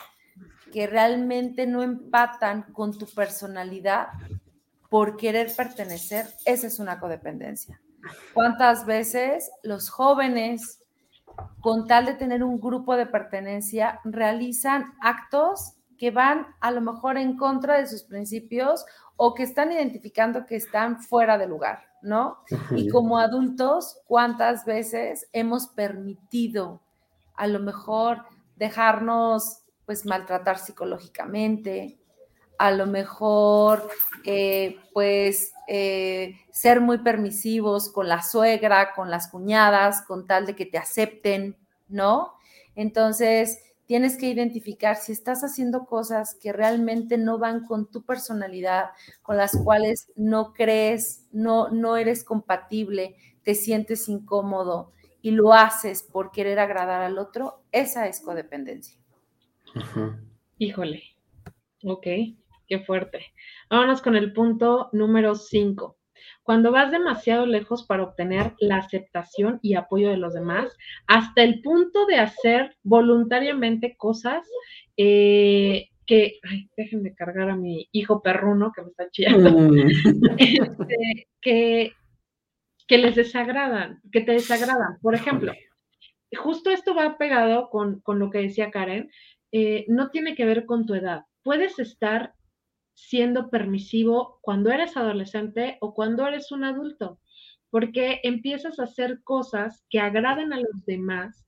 que 0.74 0.88
realmente 0.88 1.66
no 1.66 1.84
empatan 1.84 2.64
con 2.74 2.98
tu 2.98 3.06
personalidad, 3.08 4.10
por 4.90 5.18
querer 5.18 5.52
pertenecer, 5.56 6.28
esa 6.46 6.68
es 6.68 6.80
una 6.80 7.00
codependencia. 7.00 7.80
¿Cuántas 8.34 8.86
veces 8.86 9.52
los 9.64 9.90
jóvenes, 9.90 10.82
con 11.62 11.88
tal 11.88 12.06
de 12.06 12.14
tener 12.14 12.44
un 12.44 12.60
grupo 12.60 12.96
de 12.96 13.06
pertenencia, 13.06 14.00
realizan 14.04 14.94
actos 15.02 15.74
que 15.98 16.12
van 16.12 16.48
a 16.62 16.72
lo 16.72 16.82
mejor 16.82 17.18
en 17.18 17.38
contra 17.38 17.78
de 17.78 17.88
sus 17.88 18.04
principios 18.04 18.86
o 19.18 19.34
que 19.34 19.44
están 19.44 19.72
identificando 19.72 20.46
que 20.46 20.56
están 20.56 21.02
fuera 21.02 21.38
de 21.38 21.46
lugar, 21.46 21.84
¿no? 22.02 22.38
Y 22.72 22.90
como 22.90 23.20
adultos, 23.20 24.00
¿cuántas 24.06 24.64
veces 24.66 25.28
hemos 25.34 25.68
permitido 25.68 26.82
a 27.36 27.48
lo 27.48 27.60
mejor 27.60 28.24
dejarnos 28.56 29.64
pues 29.86 30.06
maltratar 30.06 30.58
psicológicamente, 30.58 31.99
a 32.60 32.72
lo 32.72 32.86
mejor, 32.86 33.90
eh, 34.26 34.78
pues, 34.94 35.54
eh, 35.70 36.36
ser 36.52 36.82
muy 36.82 36.98
permisivos 37.00 37.90
con 37.90 38.10
la 38.10 38.22
suegra, 38.22 38.94
con 38.94 39.10
las 39.10 39.30
cuñadas, 39.30 40.02
con 40.02 40.28
tal 40.28 40.46
de 40.46 40.56
que 40.58 40.66
te 40.66 40.78
acepten, 40.78 41.56
¿no? 41.88 42.34
Entonces, 42.76 43.60
tienes 43.86 44.18
que 44.18 44.28
identificar 44.28 44.98
si 44.98 45.14
estás 45.14 45.42
haciendo 45.42 45.86
cosas 45.86 46.36
que 46.36 46.52
realmente 46.52 47.18
no 47.18 47.40
van 47.40 47.66
con 47.66 47.90
tu 47.90 48.04
personalidad, 48.04 48.90
con 49.22 49.38
las 49.38 49.56
cuales 49.64 50.12
no 50.18 50.54
crees, 50.54 51.26
no, 51.32 51.70
no 51.70 51.96
eres 51.96 52.26
compatible, 52.26 53.16
te 53.44 53.56
sientes 53.56 54.10
incómodo 54.10 54.92
y 55.22 55.32
lo 55.32 55.54
haces 55.54 56.04
por 56.04 56.32
querer 56.32 56.60
agradar 56.60 57.02
al 57.02 57.18
otro, 57.18 57.62
esa 57.72 58.06
es 58.08 58.20
codependencia. 58.20 59.00
Híjole, 60.58 61.04
ok, 61.84 62.06
qué 62.70 62.80
fuerte. 62.80 63.26
Vámonos 63.70 64.02
con 64.02 64.16
el 64.16 64.32
punto 64.32 64.90
número 64.94 65.36
5. 65.36 65.98
Cuando 66.44 66.72
vas 66.72 66.92
demasiado 66.92 67.46
lejos 67.46 67.86
para 67.86 68.04
obtener 68.04 68.54
la 68.60 68.78
aceptación 68.78 69.60
y 69.62 69.76
apoyo 69.76 70.10
de 70.10 70.18
los 70.18 70.34
demás, 70.34 70.76
hasta 71.08 71.44
el 71.44 71.62
punto 71.62 72.06
de 72.06 72.18
hacer 72.18 72.76
voluntariamente 72.84 73.96
cosas 73.98 74.48
eh, 74.98 75.90
que, 76.06 76.40
ay, 76.44 76.70
déjenme 76.76 77.14
cargar 77.14 77.50
a 77.52 77.56
mi 77.56 77.88
hijo 77.92 78.22
perruno 78.22 78.72
que 78.76 78.82
me 78.82 78.90
está 78.90 79.10
chillando, 79.12 79.52
mm. 79.52 79.78
este, 80.38 81.28
que, 81.42 81.94
que 82.88 82.98
les 82.98 83.16
desagradan, 83.16 84.02
que 84.12 84.22
te 84.22 84.32
desagradan. 84.32 84.98
Por 85.02 85.14
ejemplo, 85.14 85.54
justo 86.36 86.72
esto 86.72 86.96
va 86.96 87.18
pegado 87.18 87.70
con, 87.70 88.02
con 88.02 88.18
lo 88.18 88.32
que 88.32 88.40
decía 88.40 88.72
Karen, 88.72 89.12
eh, 89.52 89.86
no 89.88 90.10
tiene 90.10 90.36
que 90.36 90.46
ver 90.46 90.66
con 90.66 90.86
tu 90.86 90.96
edad. 90.96 91.26
Puedes 91.44 91.78
estar 91.80 92.34
siendo 93.08 93.50
permisivo 93.50 94.40
cuando 94.42 94.72
eres 94.72 94.98
adolescente 94.98 95.78
o 95.82 95.94
cuando 95.94 96.28
eres 96.28 96.52
un 96.52 96.64
adulto, 96.64 97.20
porque 97.70 98.20
empiezas 98.24 98.80
a 98.80 98.84
hacer 98.84 99.22
cosas 99.24 99.86
que 99.90 100.00
agraden 100.00 100.54
a 100.54 100.60
los 100.60 100.86
demás, 100.86 101.48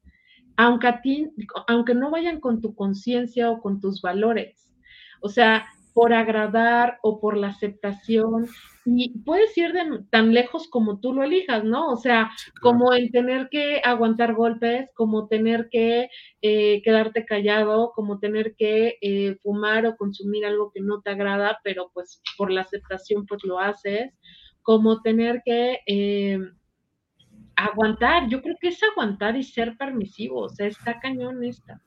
aunque 0.58 0.88
a 0.88 1.02
ti, 1.02 1.30
aunque 1.68 1.94
no 1.94 2.10
vayan 2.12 2.40
con 2.40 2.62
tu 2.62 2.74
conciencia 2.76 3.50
o 3.50 3.62
con 3.62 3.80
tus 3.82 4.02
valores. 4.02 4.74
O 5.22 5.30
sea, 5.30 5.66
por 5.94 6.14
agradar 6.14 7.00
o 7.04 7.20
por 7.20 7.38
la 7.38 7.48
aceptación. 7.48 8.48
Y 8.86 9.20
puedes 9.20 9.56
ir 9.58 9.74
de, 9.74 10.04
tan 10.10 10.34
lejos 10.34 10.68
como 10.68 11.00
tú 11.00 11.14
lo 11.14 11.24
elijas, 11.24 11.64
¿no? 11.64 11.90
O 11.92 11.98
sea, 11.98 12.32
como 12.62 12.94
en 12.94 13.12
tener 13.12 13.50
que 13.50 13.82
aguantar 13.84 14.34
golpes, 14.34 14.90
como 14.96 15.28
tener 15.28 15.70
que 15.70 16.10
eh, 16.42 16.82
quedarte 16.84 17.26
callado, 17.26 17.92
como 17.96 18.20
tener 18.20 18.56
que 18.56 18.98
eh, 19.02 19.38
fumar 19.44 19.86
o 19.86 19.96
consumir 19.96 20.46
algo 20.46 20.72
que 20.72 20.82
no 20.82 21.02
te 21.02 21.12
agrada, 21.12 21.60
pero 21.64 21.92
pues 21.94 22.22
por 22.38 22.52
la 22.52 22.62
aceptación 22.62 23.26
pues 23.26 23.44
lo 23.44 23.60
haces, 23.60 24.14
como 24.62 25.02
tener 25.02 25.42
que... 25.46 25.80
Eh, 25.86 26.40
aguantar, 27.54 28.28
yo 28.28 28.42
creo 28.42 28.56
que 28.60 28.70
es 28.70 28.82
aguantar 28.82 29.38
y 29.38 29.44
ser 29.44 29.78
permisivo, 29.78 30.40
o 30.40 30.50
sea, 30.50 30.66
está 30.66 31.00
cañón 31.00 31.44
esta 31.44 31.80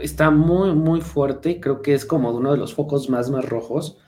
está 0.00 0.30
muy, 0.30 0.74
muy 0.74 1.00
fuerte. 1.00 1.60
Creo 1.60 1.82
que 1.82 1.94
es 1.94 2.04
como 2.04 2.30
uno 2.30 2.52
de 2.52 2.58
los 2.58 2.74
focos 2.74 3.08
más, 3.08 3.30
más 3.30 3.44
rojos. 3.44 3.98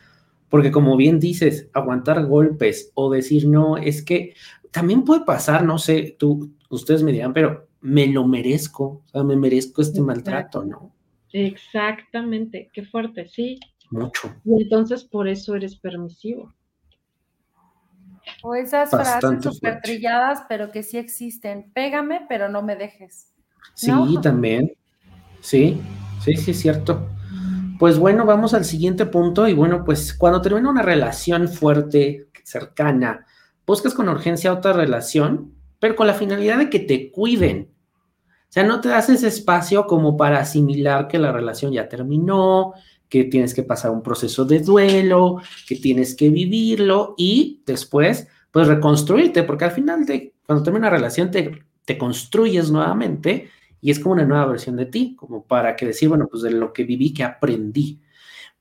Porque 0.48 0.70
como 0.70 0.96
bien 0.96 1.20
dices, 1.20 1.68
aguantar 1.74 2.24
golpes 2.26 2.90
o 2.94 3.10
decir 3.10 3.46
no, 3.46 3.76
es 3.76 4.02
que 4.02 4.34
también 4.70 5.04
puede 5.04 5.24
pasar, 5.24 5.64
no 5.64 5.78
sé, 5.78 6.16
tú, 6.18 6.52
ustedes 6.70 7.02
me 7.02 7.12
dirán, 7.12 7.32
pero 7.32 7.68
me 7.80 8.06
lo 8.06 8.26
merezco, 8.26 8.84
o 8.84 9.08
sea, 9.10 9.22
me 9.22 9.36
merezco 9.36 9.82
este 9.82 10.00
maltrato, 10.00 10.64
¿no? 10.64 10.92
Exactamente, 11.32 12.70
qué 12.72 12.84
fuerte, 12.84 13.26
sí. 13.26 13.58
Mucho. 13.90 14.34
Y 14.44 14.62
entonces 14.62 15.04
por 15.04 15.28
eso 15.28 15.54
eres 15.54 15.76
permisivo. 15.76 16.52
O 18.42 18.54
esas 18.54 18.90
frases 18.90 19.42
súper 19.42 19.80
trilladas, 19.80 20.42
pero 20.48 20.70
que 20.70 20.82
sí 20.82 20.98
existen. 20.98 21.70
Pégame, 21.72 22.26
pero 22.28 22.48
no 22.48 22.62
me 22.62 22.76
dejes. 22.76 23.32
Sí, 23.74 23.90
también. 24.22 24.72
Sí, 25.40 25.80
sí, 26.22 26.36
sí, 26.36 26.50
es 26.50 26.60
cierto. 26.60 27.08
Pues 27.78 27.96
bueno, 27.96 28.26
vamos 28.26 28.54
al 28.54 28.64
siguiente 28.64 29.06
punto 29.06 29.46
y 29.46 29.54
bueno, 29.54 29.84
pues 29.84 30.12
cuando 30.12 30.42
termina 30.42 30.68
una 30.68 30.82
relación 30.82 31.48
fuerte, 31.48 32.28
cercana, 32.42 33.24
buscas 33.64 33.94
con 33.94 34.08
urgencia 34.08 34.52
otra 34.52 34.72
relación, 34.72 35.54
pero 35.78 35.94
con 35.94 36.08
la 36.08 36.14
finalidad 36.14 36.58
de 36.58 36.70
que 36.70 36.80
te 36.80 37.12
cuiden. 37.12 37.70
O 38.24 38.50
sea, 38.52 38.64
no 38.64 38.80
te 38.80 38.88
das 38.88 39.08
ese 39.10 39.28
espacio 39.28 39.86
como 39.86 40.16
para 40.16 40.40
asimilar 40.40 41.06
que 41.06 41.18
la 41.18 41.30
relación 41.30 41.72
ya 41.72 41.88
terminó, 41.88 42.72
que 43.08 43.24
tienes 43.24 43.54
que 43.54 43.62
pasar 43.62 43.90
un 43.92 44.02
proceso 44.02 44.44
de 44.44 44.58
duelo, 44.58 45.40
que 45.66 45.76
tienes 45.76 46.16
que 46.16 46.30
vivirlo 46.30 47.14
y 47.16 47.62
después, 47.64 48.26
pues 48.50 48.66
reconstruirte, 48.66 49.44
porque 49.44 49.66
al 49.66 49.72
final, 49.72 50.04
de, 50.04 50.34
cuando 50.44 50.64
termina 50.64 50.88
una 50.88 50.96
relación, 50.96 51.30
te, 51.30 51.62
te 51.84 51.96
construyes 51.96 52.70
nuevamente 52.70 53.50
y 53.80 53.90
es 53.90 54.00
como 54.00 54.14
una 54.14 54.24
nueva 54.24 54.46
versión 54.46 54.76
de 54.76 54.86
ti, 54.86 55.14
como 55.16 55.44
para 55.44 55.76
que 55.76 55.86
decir, 55.86 56.08
bueno, 56.08 56.28
pues 56.30 56.42
de 56.42 56.50
lo 56.50 56.72
que 56.72 56.84
viví, 56.84 57.12
que 57.12 57.24
aprendí. 57.24 58.00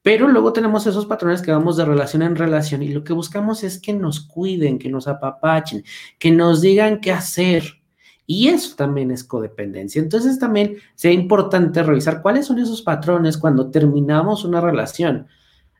Pero 0.02 0.28
luego 0.28 0.54
tenemos 0.54 0.88
esos 0.88 1.06
patrones 1.06 1.42
que 1.42 1.52
vamos 1.52 1.76
de 1.76 1.86
relación 1.86 2.22
en 2.22 2.36
relación 2.36 2.84
y 2.84 2.90
lo 2.90 3.04
que 3.04 3.14
buscamos 3.14 3.64
es 3.64 3.80
que 3.80 3.94
nos 3.94 4.22
cuiden, 4.22 4.80
que 4.80 4.90
nos 4.90 5.08
apapachen, 5.08 5.84
que 6.18 6.32
nos 6.32 6.62
digan 6.62 7.02
qué 7.02 7.12
hacer. 7.12 7.82
Y 8.26 8.50
eso 8.50 8.76
también 8.76 9.12
es 9.12 9.24
codependencia. 9.24 10.02
Entonces 10.02 10.38
también 10.40 10.78
sería 10.96 11.20
importante 11.20 11.82
revisar 11.82 12.22
cuáles 12.22 12.46
son 12.46 12.60
esos 12.60 12.82
patrones 12.82 13.38
cuando 13.38 13.70
terminamos 13.70 14.46
una 14.46 14.62
relación. 14.62 15.28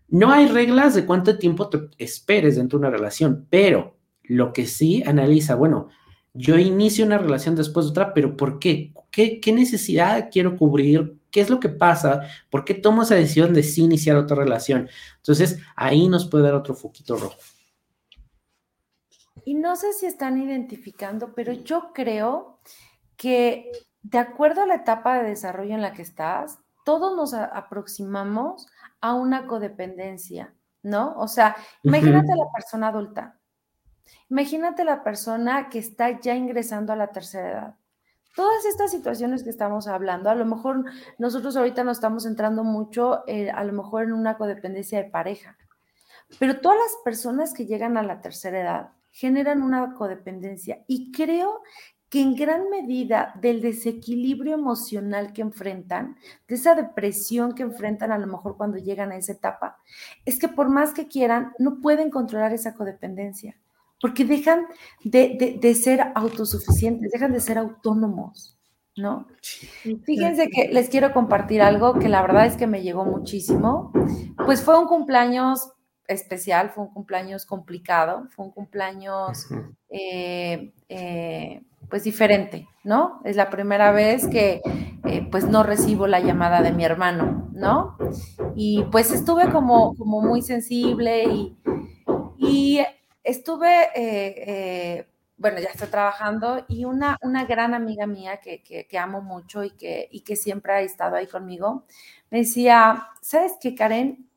No 0.10 0.32
hay 0.32 0.48
reglas 0.48 0.96
de 0.96 1.06
cuánto 1.06 1.38
tiempo 1.38 1.70
te 1.70 1.90
esperes 1.98 2.56
dentro 2.56 2.80
de 2.80 2.88
una 2.88 2.98
relación, 2.98 3.46
pero 3.50 3.98
lo 4.24 4.54
que 4.54 4.66
sí 4.66 5.04
analiza, 5.06 5.56
bueno, 5.56 5.90
yo 6.38 6.58
inicio 6.58 7.06
una 7.06 7.18
relación 7.18 7.56
después 7.56 7.86
de 7.86 7.92
otra, 7.92 8.14
pero 8.14 8.38
¿por 8.38 8.60
qué? 8.60 8.94
¿Qué, 9.12 9.52
necesidad 9.52 10.30
quiero 10.32 10.56
cubrir? 10.56 11.20
¿Qué 11.32 11.42
es 11.42 11.50
lo 11.50 11.60
que 11.60 11.70
pasa? 11.70 12.22
¿Por 12.52 12.64
qué 12.64 12.76
tomo 12.76 13.02
esa 13.02 13.16
decisión 13.16 13.52
de 13.54 13.64
sí 13.64 13.84
iniciar 13.84 14.16
otra 14.16 14.38
relación? 14.38 14.88
Entonces, 15.18 15.60
ahí 15.76 16.08
nos 16.08 16.30
puede 16.30 16.44
dar 16.44 16.54
otro 16.54 16.76
foquito 16.76 17.18
rojo. 17.18 17.38
Y 19.44 19.56
no 19.56 19.76
sé 19.76 19.94
si 19.94 20.06
están 20.06 20.38
identificando, 20.38 21.34
pero 21.34 21.54
yo 21.54 21.92
creo 21.94 22.60
que 23.16 23.72
de 24.04 24.20
acuerdo 24.20 24.62
a 24.62 24.68
la 24.68 24.76
etapa 24.76 25.18
de 25.18 25.30
desarrollo 25.30 25.74
en 25.74 25.82
la 25.82 25.94
que 25.94 26.04
estás, 26.04 26.60
todos 26.86 27.16
nos 27.16 27.34
aproximamos 27.34 28.68
a 29.02 29.14
una 29.14 29.48
codependencia, 29.48 30.54
¿no? 30.84 31.16
O 31.18 31.28
sea, 31.28 31.56
imagínate 31.82 32.32
a 32.32 32.36
la 32.36 32.52
persona 32.54 32.90
adulta. 32.90 33.37
Imagínate 34.30 34.84
la 34.84 35.04
persona 35.04 35.70
que 35.70 35.80
está 35.80 36.20
ya 36.20 36.36
ingresando 36.36 36.94
a 36.94 36.96
la 36.96 37.08
tercera 37.08 37.52
edad. 37.52 37.76
Todas 38.36 38.66
estas 38.66 38.92
situaciones 38.92 39.44
que 39.44 39.50
estamos 39.50 39.88
hablando, 39.88 40.30
a 40.30 40.36
lo 40.36 40.46
mejor 40.46 40.86
nosotros 41.18 41.58
ahorita 41.58 41.84
nos 41.84 41.98
estamos 41.98 42.26
entrando 42.26 42.64
mucho, 42.64 43.24
eh, 43.26 43.50
a 43.50 43.64
lo 43.64 43.74
mejor 43.74 44.04
en 44.04 44.14
una 44.14 44.38
codependencia 44.38 45.02
de 45.02 45.10
pareja, 45.10 45.58
pero 46.40 46.60
todas 46.60 46.78
las 46.78 46.92
personas 47.04 47.54
que 47.54 47.66
llegan 47.66 47.98
a 47.98 48.04
la 48.04 48.22
tercera 48.22 48.60
edad 48.60 48.90
generan 49.12 49.64
una 49.64 49.96
codependencia 49.96 50.84
y 50.88 51.12
creo 51.12 51.64
que 52.10 52.22
en 52.22 52.36
gran 52.36 52.70
medida 52.70 53.34
del 53.42 53.62
desequilibrio 53.62 54.54
emocional 54.54 55.34
que 55.34 55.42
enfrentan, 55.42 56.16
de 56.48 56.56
esa 56.56 56.76
depresión 56.76 57.54
que 57.54 57.64
enfrentan 57.64 58.12
a 58.12 58.18
lo 58.18 58.28
mejor 58.28 58.56
cuando 58.56 58.78
llegan 58.78 59.12
a 59.12 59.18
esa 59.18 59.34
etapa, 59.34 59.80
es 60.26 60.40
que 60.40 60.48
por 60.48 60.70
más 60.70 60.94
que 60.94 61.08
quieran, 61.08 61.54
no 61.60 61.82
pueden 61.82 62.10
controlar 62.10 62.54
esa 62.54 62.76
codependencia 62.76 63.58
porque 64.02 64.26
dejan 64.26 64.68
de, 65.04 65.74
ser 65.74 66.12
autosuficientes, 66.16 67.12
dejan 67.12 67.34
de 67.34 67.40
ser 67.40 67.58
autónomos, 67.58 68.58
¿no? 68.96 69.28
Fíjense 70.06 70.50
que 70.50 70.70
les 70.72 70.90
quiero 70.90 71.14
compartir 71.14 71.62
algo 71.62 71.98
que 72.00 72.10
la 72.10 72.22
verdad 72.22 72.46
es 72.46 72.58
que 72.58 72.68
me 72.68 72.84
llegó 72.84 73.06
muchísimo. 73.06 73.92
Pues 74.46 74.62
fue 74.62 74.80
un 74.80 74.88
cumpleaños 74.88 75.72
especial, 76.08 76.70
fue 76.70 76.86
un 76.86 76.94
cumpleaños 76.94 77.46
complicado, 77.46 78.28
fue 78.30 78.46
un 78.46 78.52
cumpleaños 78.52 79.48
eh, 79.90 80.74
eh, 80.90 81.64
pues 81.90 82.04
diferente, 82.04 82.68
¿no? 82.84 83.22
Es 83.24 83.36
la 83.36 83.50
primera 83.50 83.92
vez 83.92 84.28
que 84.28 84.62
eh, 85.06 85.28
pues 85.32 85.48
no 85.48 85.64
recibo 85.64 86.08
la 86.08 86.20
llamada 86.20 86.62
de 86.62 86.72
mi 86.72 86.86
hermano, 86.86 87.50
¿no? 87.54 87.98
Y 88.56 88.84
pues 88.92 89.12
estuve 89.12 89.52
como, 89.52 89.96
como 89.96 90.22
muy 90.22 90.42
sensible 90.42 91.24
y, 91.26 91.58
y 92.38 92.80
estuve, 93.28 93.90
eh, 93.94 94.34
eh, 94.48 95.08
bueno, 95.36 95.60
ya 95.60 95.68
estoy 95.68 95.90
trabajando 95.90 96.66
y 96.70 96.86
una, 96.86 97.18
una 97.22 97.46
gran 97.46 97.74
amiga 97.74 98.08
mía 98.08 98.38
que, 98.38 98.64
que, 98.64 98.98
amo 98.98 99.22
mucho 99.22 99.64
y 99.64 99.72
que, 99.72 100.08
y 100.12 100.22
que 100.22 100.36
siempre 100.36 100.74
ha 100.74 100.82
estado 100.82 101.18
ahí 101.18 101.28
conmigo, 101.28 101.84
me 102.32 102.40
decía, 102.40 103.10
¿sabes 103.22 103.54
qué, 103.62 103.76
Karen? 103.76 104.30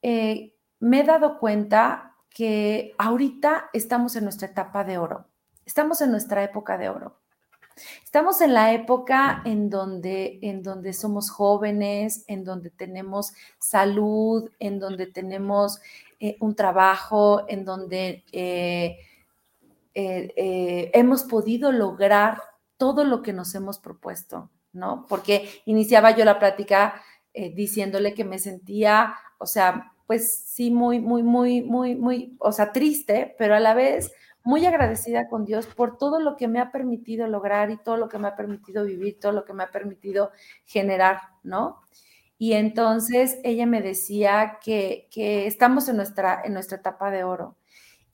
Eh, 0.00 0.54
me 0.78 1.00
he 1.00 1.04
dado 1.04 1.38
cuenta 1.38 2.14
que 2.30 2.94
ahorita 2.98 3.68
estamos 3.72 4.14
en 4.14 4.24
nuestra 4.24 4.48
etapa 4.48 4.84
de 4.84 4.98
oro, 4.98 5.26
estamos 5.66 6.00
en 6.00 6.12
nuestra 6.12 6.42
época 6.44 6.78
de 6.78 6.88
oro. 6.88 7.16
Estamos 8.04 8.42
en 8.42 8.52
la 8.52 8.74
época 8.74 9.40
en 9.46 9.70
donde, 9.70 10.38
en 10.42 10.62
donde 10.62 10.92
somos 10.92 11.30
jóvenes, 11.30 12.24
en 12.26 12.44
donde 12.44 12.68
tenemos 12.68 13.32
salud, 13.58 14.50
en 14.58 14.78
donde 14.78 15.06
tenemos 15.06 15.80
eh, 16.22 16.36
un 16.40 16.54
trabajo 16.54 17.46
en 17.48 17.64
donde 17.64 18.24
eh, 18.30 18.98
eh, 19.94 20.90
hemos 20.92 21.24
podido 21.24 21.72
lograr 21.72 22.42
todo 22.76 23.04
lo 23.04 23.22
que 23.22 23.32
nos 23.32 23.54
hemos 23.54 23.78
propuesto. 23.78 24.50
¿no? 24.72 25.06
Porque 25.08 25.48
iniciaba 25.64 26.12
yo 26.12 26.24
la 26.24 26.38
plática 26.38 27.02
diciéndole 27.54 28.12
que 28.12 28.24
me 28.24 28.38
sentía, 28.38 29.14
o 29.38 29.46
sea, 29.46 29.92
pues 30.06 30.44
sí, 30.44 30.70
muy, 30.70 31.00
muy, 31.00 31.22
muy, 31.22 31.62
muy, 31.62 31.94
muy, 31.94 32.36
o 32.40 32.52
sea, 32.52 32.72
triste, 32.72 33.34
pero 33.38 33.54
a 33.54 33.60
la 33.60 33.74
vez 33.74 34.12
muy 34.42 34.64
agradecida 34.66 35.28
con 35.28 35.44
Dios 35.44 35.66
por 35.66 35.98
todo 35.98 36.20
lo 36.20 36.36
que 36.36 36.48
me 36.48 36.60
ha 36.60 36.72
permitido 36.72 37.26
lograr 37.26 37.70
y 37.70 37.76
todo 37.76 37.96
lo 37.96 38.08
que 38.08 38.18
me 38.18 38.28
ha 38.28 38.36
permitido 38.36 38.84
vivir, 38.84 39.18
todo 39.20 39.32
lo 39.32 39.44
que 39.44 39.52
me 39.52 39.62
ha 39.62 39.70
permitido 39.70 40.32
generar, 40.64 41.20
¿no? 41.42 41.80
Y 42.40 42.54
entonces 42.54 43.38
ella 43.44 43.66
me 43.66 43.82
decía 43.82 44.60
que, 44.64 45.08
que 45.10 45.46
estamos 45.46 45.90
en 45.90 45.96
nuestra, 45.96 46.40
en 46.42 46.54
nuestra 46.54 46.78
etapa 46.78 47.10
de 47.10 47.22
oro 47.22 47.58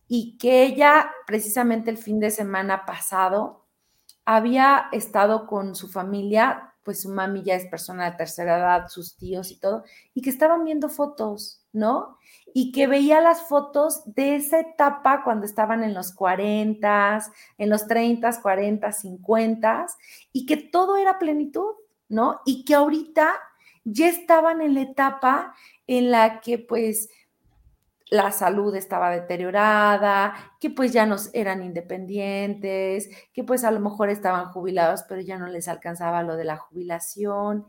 y 0.09 0.37
que 0.37 0.65
ella 0.65 1.12
precisamente 1.29 1.93
el 1.93 1.97
fin 1.97 2.19
de 2.19 2.33
semana 2.33 2.85
pasado 2.87 3.67
había 4.25 4.89
estado 4.91 5.47
con 5.47 5.77
su 5.77 5.87
familia, 5.87 6.75
pues 6.83 7.03
su 7.03 7.09
mami 7.09 7.45
ya 7.45 7.55
es 7.55 7.67
persona 7.67 8.11
de 8.11 8.17
tercera 8.17 8.59
edad, 8.59 8.89
sus 8.89 9.17
tíos 9.17 9.53
y 9.53 9.61
todo, 9.61 9.85
y 10.12 10.23
que 10.23 10.31
estaban 10.31 10.65
viendo 10.65 10.89
fotos, 10.89 11.65
¿no? 11.73 12.19
Y 12.53 12.73
que 12.73 12.89
veía 12.89 13.21
las 13.21 13.43
fotos 13.43 14.03
de 14.07 14.35
esa 14.35 14.59
etapa 14.59 15.23
cuando 15.23 15.47
estaban 15.47 15.85
en 15.85 15.95
los 15.95 16.12
40, 16.12 17.23
en 17.59 17.71
los 17.71 17.87
30, 17.87 18.43
40, 18.43 18.91
50, 18.91 19.87
y 20.33 20.47
que 20.47 20.57
todo 20.57 20.97
era 20.97 21.21
plenitud, 21.21 21.75
¿no? 22.09 22.41
Y 22.45 22.65
que 22.65 22.75
ahorita 22.75 23.33
ya 23.87 24.09
estaban 24.09 24.61
en 24.61 24.75
la 24.75 24.83
etapa 24.83 25.55
en 25.87 26.11
la 26.11 26.40
que 26.40 26.59
pues 26.59 27.09
la 28.11 28.33
salud 28.33 28.75
estaba 28.75 29.11
deteriorada, 29.11 30.35
que 30.61 30.70
pues 30.70 30.92
ya 30.92 31.07
no 31.07 31.16
eran 31.33 31.62
independientes, 31.62 33.09
que 33.33 33.44
pues 33.44 33.64
a 33.64 33.70
lo 33.70 33.81
mejor 33.81 34.11
estaban 34.11 34.46
jubilados, 34.46 35.05
pero 35.09 35.20
ya 35.20 35.38
no 35.38 35.46
les 35.46 35.68
alcanzaba 35.68 36.22
lo 36.22 36.37
de 36.37 36.44
la 36.44 36.57
jubilación. 36.57 37.66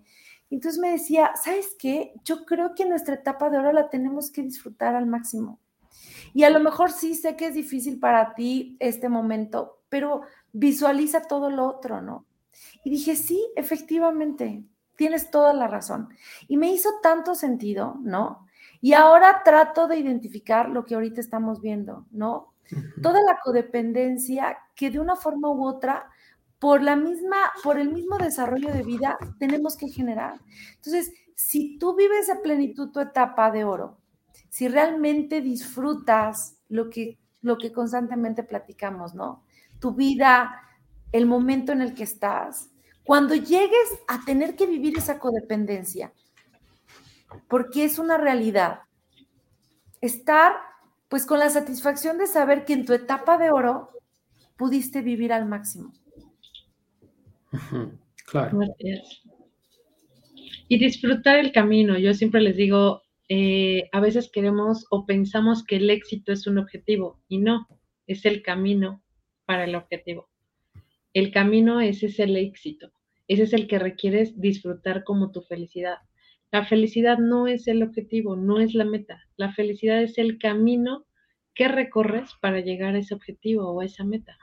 Entonces 0.49 0.79
me 0.79 0.91
decía, 0.91 1.31
¿sabes 1.41 1.75
qué? 1.77 2.13
Yo 2.23 2.45
creo 2.45 2.73
que 2.73 2.85
nuestra 2.85 3.15
etapa 3.15 3.49
de 3.49 3.57
oro 3.57 3.71
la 3.71 3.89
tenemos 3.89 4.31
que 4.31 4.41
disfrutar 4.41 4.95
al 4.95 5.05
máximo. 5.05 5.59
Y 6.33 6.43
a 6.43 6.49
lo 6.49 6.59
mejor 6.59 6.91
sí 6.91 7.15
sé 7.15 7.35
que 7.35 7.47
es 7.47 7.53
difícil 7.53 7.99
para 7.99 8.33
ti 8.33 8.75
este 8.79 9.09
momento, 9.09 9.81
pero 9.89 10.21
visualiza 10.51 11.21
todo 11.21 11.49
lo 11.49 11.67
otro, 11.67 12.01
¿no? 12.01 12.25
Y 12.83 12.89
dije, 12.89 13.15
sí, 13.15 13.45
efectivamente, 13.55 14.63
tienes 14.97 15.31
toda 15.31 15.53
la 15.53 15.67
razón. 15.67 16.09
Y 16.47 16.57
me 16.57 16.71
hizo 16.71 16.89
tanto 17.01 17.35
sentido, 17.35 17.97
¿no? 18.01 18.45
Y 18.81 18.93
ahora 18.93 19.41
trato 19.45 19.87
de 19.87 19.97
identificar 19.97 20.69
lo 20.69 20.83
que 20.83 20.95
ahorita 20.95 21.21
estamos 21.21 21.61
viendo, 21.61 22.05
¿no? 22.11 22.53
Toda 23.01 23.21
la 23.21 23.39
codependencia 23.41 24.57
que 24.75 24.91
de 24.91 24.99
una 24.99 25.15
forma 25.15 25.49
u 25.49 25.65
otra, 25.65 26.09
por 26.59 26.83
la 26.83 26.95
misma, 26.95 27.37
por 27.63 27.79
el 27.79 27.93
mismo 27.93 28.17
desarrollo 28.17 28.73
de 28.73 28.83
vida, 28.83 29.17
tenemos 29.39 29.77
que 29.77 29.87
generar. 29.87 30.41
Entonces, 30.75 31.13
si 31.35 31.77
tú 31.77 31.95
vives 31.95 32.29
a 32.29 32.41
plenitud 32.41 32.91
tu 32.91 32.99
etapa 32.99 33.51
de 33.51 33.63
oro, 33.63 33.99
si 34.49 34.67
realmente 34.67 35.39
disfrutas 35.41 36.57
lo 36.67 36.89
que, 36.89 37.19
lo 37.41 37.57
que 37.57 37.71
constantemente 37.71 38.43
platicamos, 38.43 39.13
¿no? 39.13 39.43
Tu 39.79 39.93
vida, 39.93 40.61
el 41.11 41.25
momento 41.25 41.71
en 41.71 41.81
el 41.81 41.93
que 41.93 42.03
estás, 42.03 42.69
cuando 43.07 43.35
llegues 43.35 43.99
a 44.09 44.25
tener 44.25 44.57
que 44.57 44.67
vivir 44.67 44.97
esa 44.97 45.17
codependencia, 45.17 46.11
porque 47.47 47.85
es 47.85 47.99
una 47.99 48.17
realidad. 48.17 48.81
Estar 50.01 50.57
pues 51.07 51.25
con 51.25 51.39
la 51.39 51.49
satisfacción 51.49 52.17
de 52.17 52.27
saber 52.27 52.65
que 52.65 52.73
en 52.73 52.85
tu 52.85 52.91
etapa 52.91 53.37
de 53.37 53.49
oro 53.49 53.91
pudiste 54.57 55.01
vivir 55.01 55.31
al 55.31 55.45
máximo. 55.45 55.93
Claro. 58.25 58.59
Y 60.67 60.77
disfrutar 60.77 61.37
el 61.37 61.53
camino. 61.53 61.97
Yo 61.97 62.13
siempre 62.13 62.41
les 62.41 62.57
digo, 62.57 63.03
eh, 63.29 63.87
a 63.93 64.01
veces 64.01 64.29
queremos 64.29 64.85
o 64.89 65.05
pensamos 65.05 65.63
que 65.63 65.77
el 65.77 65.89
éxito 65.89 66.33
es 66.33 66.45
un 66.45 66.57
objetivo 66.57 67.21
y 67.29 67.37
no, 67.37 67.69
es 68.05 68.25
el 68.25 68.41
camino 68.41 69.01
para 69.45 69.63
el 69.63 69.75
objetivo. 69.75 70.27
El 71.13 71.31
camino 71.31 71.79
ese 71.79 72.07
es 72.07 72.19
el 72.19 72.35
éxito, 72.35 72.91
ese 73.27 73.43
es 73.43 73.53
el 73.53 73.67
que 73.67 73.79
requieres 73.79 74.39
disfrutar 74.39 75.03
como 75.03 75.31
tu 75.31 75.41
felicidad. 75.41 75.97
La 76.51 76.65
felicidad 76.65 77.17
no 77.17 77.47
es 77.47 77.67
el 77.67 77.83
objetivo, 77.83 78.35
no 78.35 78.59
es 78.59 78.73
la 78.73 78.85
meta. 78.85 79.23
La 79.35 79.51
felicidad 79.53 80.01
es 80.01 80.17
el 80.17 80.37
camino 80.37 81.05
que 81.53 81.67
recorres 81.67 82.31
para 82.41 82.61
llegar 82.61 82.95
a 82.95 82.99
ese 82.99 83.13
objetivo 83.13 83.69
o 83.69 83.81
a 83.81 83.85
esa 83.85 84.03
meta. 84.03 84.37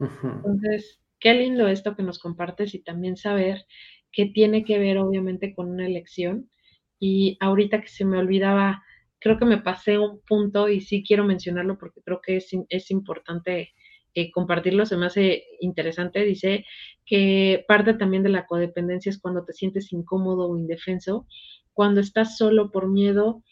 Entonces, 0.00 1.00
qué 1.18 1.34
lindo 1.34 1.68
esto 1.68 1.96
que 1.96 2.02
nos 2.02 2.18
compartes 2.18 2.74
y 2.74 2.80
también 2.80 3.16
saber 3.16 3.64
que 4.12 4.26
tiene 4.26 4.64
que 4.64 4.78
ver 4.78 4.98
obviamente 4.98 5.54
con 5.54 5.70
una 5.70 5.86
elección. 5.86 6.50
Y 6.98 7.38
ahorita 7.40 7.80
que 7.80 7.88
se 7.88 8.04
me 8.04 8.18
olvidaba, 8.18 8.82
creo 9.18 9.38
que 9.38 9.44
me 9.44 9.58
pasé 9.58 9.98
un 9.98 10.20
punto 10.22 10.68
y 10.68 10.80
sí 10.80 11.02
quiero 11.06 11.24
mencionarlo 11.24 11.78
porque 11.78 12.02
creo 12.02 12.20
que 12.20 12.36
es, 12.36 12.50
es 12.68 12.90
importante 12.90 13.72
eh, 14.14 14.30
compartirlo, 14.30 14.86
se 14.86 14.96
me 14.96 15.06
hace 15.06 15.44
interesante. 15.60 16.24
Dice 16.24 16.64
que 17.06 17.64
parte 17.68 17.94
también 17.94 18.22
de 18.22 18.28
la 18.30 18.46
codependencia 18.46 19.10
es 19.10 19.20
cuando 19.20 19.44
te 19.44 19.52
sientes 19.52 19.92
incómodo 19.92 20.48
o 20.48 20.58
indefenso, 20.58 21.26
cuando 21.72 22.00
estás 22.00 22.36
solo 22.36 22.70
por 22.70 22.88
miedo 22.88 23.42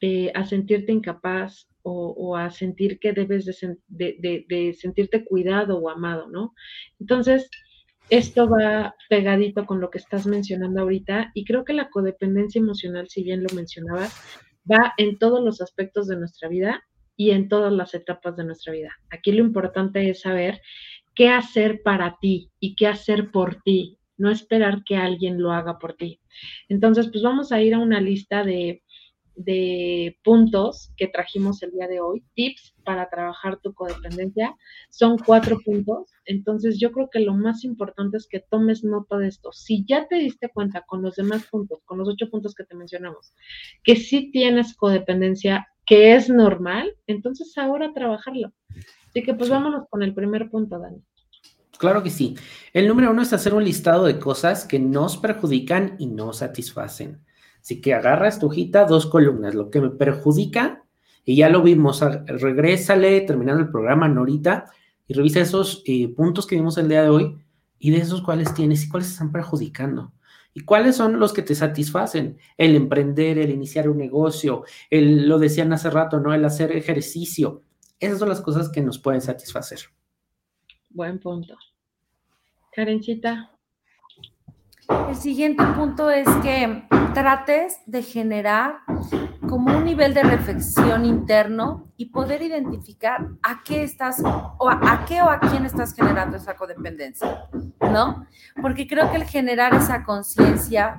eh, 0.00 0.30
a 0.34 0.44
sentirte 0.44 0.92
incapaz 0.92 1.68
o, 1.82 2.36
a 2.36 2.50
sentir 2.50 2.98
que 2.98 3.14
debes 3.14 3.46
de, 3.46 4.44
de, 4.46 4.74
sentirte 4.74 5.24
cuidado 5.24 5.78
o 5.78 5.88
amado, 5.88 6.28
¿no? 6.28 6.52
Entonces, 7.00 7.48
esto 8.10 8.46
va 8.48 8.94
pegadito 9.08 9.64
con 9.64 9.80
lo 9.80 9.88
que 9.88 9.96
estás 9.96 10.26
mencionando 10.26 10.82
ahorita 10.82 11.30
y 11.34 11.44
creo 11.46 11.64
que 11.64 11.72
la 11.72 11.88
codependencia 11.88 12.60
emocional, 12.60 13.08
si 13.08 13.22
bien 13.22 13.42
lo 13.42 13.54
mencionabas, 13.54 14.14
va 14.70 14.92
en 14.98 15.18
todos 15.18 15.42
los 15.42 15.62
aspectos 15.62 16.08
de 16.08 16.16
nuestra 16.16 16.48
vida 16.48 16.82
y 17.18 17.32
en 17.32 17.48
todas 17.48 17.72
las 17.72 17.94
etapas 17.94 18.36
de 18.36 18.44
nuestra 18.44 18.72
vida. 18.72 18.92
Aquí 19.10 19.32
lo 19.32 19.44
importante 19.44 20.08
es 20.08 20.20
saber 20.20 20.62
qué 21.16 21.28
hacer 21.28 21.82
para 21.82 22.16
ti 22.20 22.52
y 22.60 22.76
qué 22.76 22.86
hacer 22.86 23.32
por 23.32 23.60
ti, 23.62 23.98
no 24.16 24.30
esperar 24.30 24.84
que 24.84 24.96
alguien 24.96 25.42
lo 25.42 25.50
haga 25.50 25.80
por 25.80 25.94
ti. 25.94 26.20
Entonces, 26.68 27.08
pues 27.10 27.24
vamos 27.24 27.50
a 27.50 27.60
ir 27.60 27.74
a 27.74 27.80
una 27.80 28.00
lista 28.00 28.44
de, 28.44 28.84
de 29.34 30.16
puntos 30.22 30.92
que 30.96 31.08
trajimos 31.08 31.60
el 31.64 31.72
día 31.72 31.88
de 31.88 32.00
hoy, 32.00 32.22
tips 32.34 32.76
para 32.84 33.10
trabajar 33.10 33.58
tu 33.60 33.74
codependencia. 33.74 34.54
Son 34.88 35.18
cuatro 35.18 35.58
puntos. 35.64 36.12
Entonces, 36.24 36.78
yo 36.78 36.92
creo 36.92 37.10
que 37.10 37.18
lo 37.18 37.34
más 37.34 37.64
importante 37.64 38.16
es 38.16 38.28
que 38.28 38.44
tomes 38.48 38.84
nota 38.84 39.18
de 39.18 39.26
esto. 39.26 39.50
Si 39.52 39.84
ya 39.88 40.06
te 40.06 40.16
diste 40.16 40.50
cuenta 40.50 40.84
con 40.86 41.02
los 41.02 41.16
demás 41.16 41.44
puntos, 41.50 41.80
con 41.84 41.98
los 41.98 42.08
ocho 42.08 42.30
puntos 42.30 42.54
que 42.54 42.62
te 42.62 42.76
mencionamos, 42.76 43.34
que 43.82 43.96
sí 43.96 44.30
tienes 44.30 44.76
codependencia, 44.76 45.66
que 45.88 46.14
es 46.14 46.28
normal, 46.28 46.94
entonces 47.06 47.56
ahora 47.56 47.92
trabajarlo. 47.94 48.52
Así 49.08 49.22
que 49.22 49.32
pues 49.34 49.48
vámonos 49.48 49.84
con 49.88 50.02
el 50.02 50.14
primer 50.14 50.50
punto, 50.50 50.78
Dani. 50.78 51.02
Claro 51.78 52.02
que 52.02 52.10
sí. 52.10 52.36
El 52.72 52.88
número 52.88 53.10
uno 53.10 53.22
es 53.22 53.32
hacer 53.32 53.54
un 53.54 53.64
listado 53.64 54.04
de 54.04 54.18
cosas 54.18 54.66
que 54.66 54.78
nos 54.78 55.16
perjudican 55.16 55.96
y 55.98 56.06
no 56.06 56.32
satisfacen. 56.32 57.24
Así 57.60 57.80
que 57.80 57.94
agarras 57.94 58.38
tu 58.38 58.46
hojita, 58.46 58.84
dos 58.84 59.06
columnas, 59.06 59.54
lo 59.54 59.70
que 59.70 59.80
me 59.80 59.90
perjudica, 59.90 60.84
y 61.24 61.36
ya 61.36 61.48
lo 61.48 61.62
vimos, 61.62 62.00
regrésale 62.26 63.20
terminando 63.22 63.62
el 63.62 63.70
programa, 63.70 64.08
Norita, 64.08 64.66
y 65.06 65.14
revisa 65.14 65.40
esos 65.40 65.82
eh, 65.86 66.08
puntos 66.08 66.46
que 66.46 66.56
vimos 66.56 66.76
el 66.78 66.88
día 66.88 67.02
de 67.02 67.08
hoy 67.08 67.36
y 67.78 67.90
de 67.90 67.98
esos 67.98 68.22
cuáles 68.22 68.52
tienes 68.54 68.84
y 68.84 68.88
cuáles 68.88 69.10
están 69.10 69.32
perjudicando. 69.32 70.12
¿Y 70.58 70.64
cuáles 70.64 70.96
son 70.96 71.20
los 71.20 71.32
que 71.32 71.42
te 71.42 71.54
satisfacen? 71.54 72.36
El 72.56 72.74
emprender, 72.74 73.38
el 73.38 73.50
iniciar 73.50 73.88
un 73.88 73.96
negocio, 73.96 74.64
el, 74.90 75.28
lo 75.28 75.38
decían 75.38 75.72
hace 75.72 75.88
rato, 75.88 76.18
¿no? 76.18 76.34
El 76.34 76.44
hacer 76.44 76.72
ejercicio. 76.72 77.62
Esas 78.00 78.18
son 78.18 78.28
las 78.28 78.40
cosas 78.40 78.68
que 78.68 78.80
nos 78.80 78.98
pueden 78.98 79.20
satisfacer. 79.20 79.78
Buen 80.90 81.20
punto. 81.20 81.56
Karencita. 82.72 83.56
El 84.88 85.16
siguiente 85.16 85.64
punto 85.76 86.10
es 86.10 86.26
que 86.42 86.84
trates 87.12 87.80
de 87.86 88.02
generar 88.02 88.78
como 89.48 89.76
un 89.76 89.84
nivel 89.84 90.14
de 90.14 90.22
reflexión 90.22 91.04
interno 91.04 91.90
y 91.96 92.06
poder 92.06 92.42
identificar 92.42 93.26
a 93.42 93.62
qué 93.64 93.82
estás 93.82 94.22
o 94.24 94.70
a, 94.70 95.04
qué 95.06 95.20
o 95.20 95.28
a 95.28 95.40
quién 95.40 95.66
estás 95.66 95.94
generando 95.94 96.36
esa 96.36 96.56
codependencia, 96.56 97.48
¿no? 97.80 98.26
Porque 98.60 98.86
creo 98.86 99.10
que 99.10 99.16
el 99.16 99.24
generar 99.24 99.74
esa 99.74 100.04
conciencia 100.04 100.98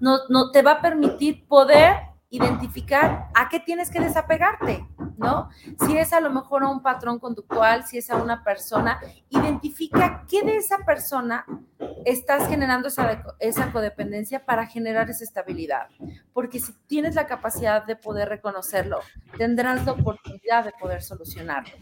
no, 0.00 0.18
no 0.28 0.50
te 0.50 0.62
va 0.62 0.72
a 0.72 0.80
permitir 0.82 1.46
poder 1.46 2.09
identificar 2.30 3.28
a 3.34 3.48
qué 3.48 3.58
tienes 3.58 3.90
que 3.90 4.00
desapegarte, 4.00 4.86
¿no? 5.18 5.50
Si 5.84 5.98
es 5.98 6.12
a 6.12 6.20
lo 6.20 6.30
mejor 6.30 6.62
a 6.62 6.68
un 6.68 6.80
patrón 6.80 7.18
conductual, 7.18 7.84
si 7.84 7.98
es 7.98 8.08
a 8.10 8.16
una 8.16 8.44
persona, 8.44 9.00
identifica 9.28 10.24
qué 10.28 10.42
de 10.42 10.56
esa 10.56 10.78
persona 10.78 11.44
estás 12.04 12.48
generando 12.48 12.88
esa, 12.88 13.24
esa 13.40 13.72
codependencia 13.72 14.46
para 14.46 14.66
generar 14.66 15.10
esa 15.10 15.24
estabilidad. 15.24 15.88
Porque 16.32 16.60
si 16.60 16.72
tienes 16.86 17.16
la 17.16 17.26
capacidad 17.26 17.84
de 17.84 17.96
poder 17.96 18.28
reconocerlo, 18.28 19.00
tendrás 19.36 19.84
la 19.84 19.92
oportunidad 19.92 20.64
de 20.64 20.72
poder 20.80 21.02
solucionarlo. 21.02 21.74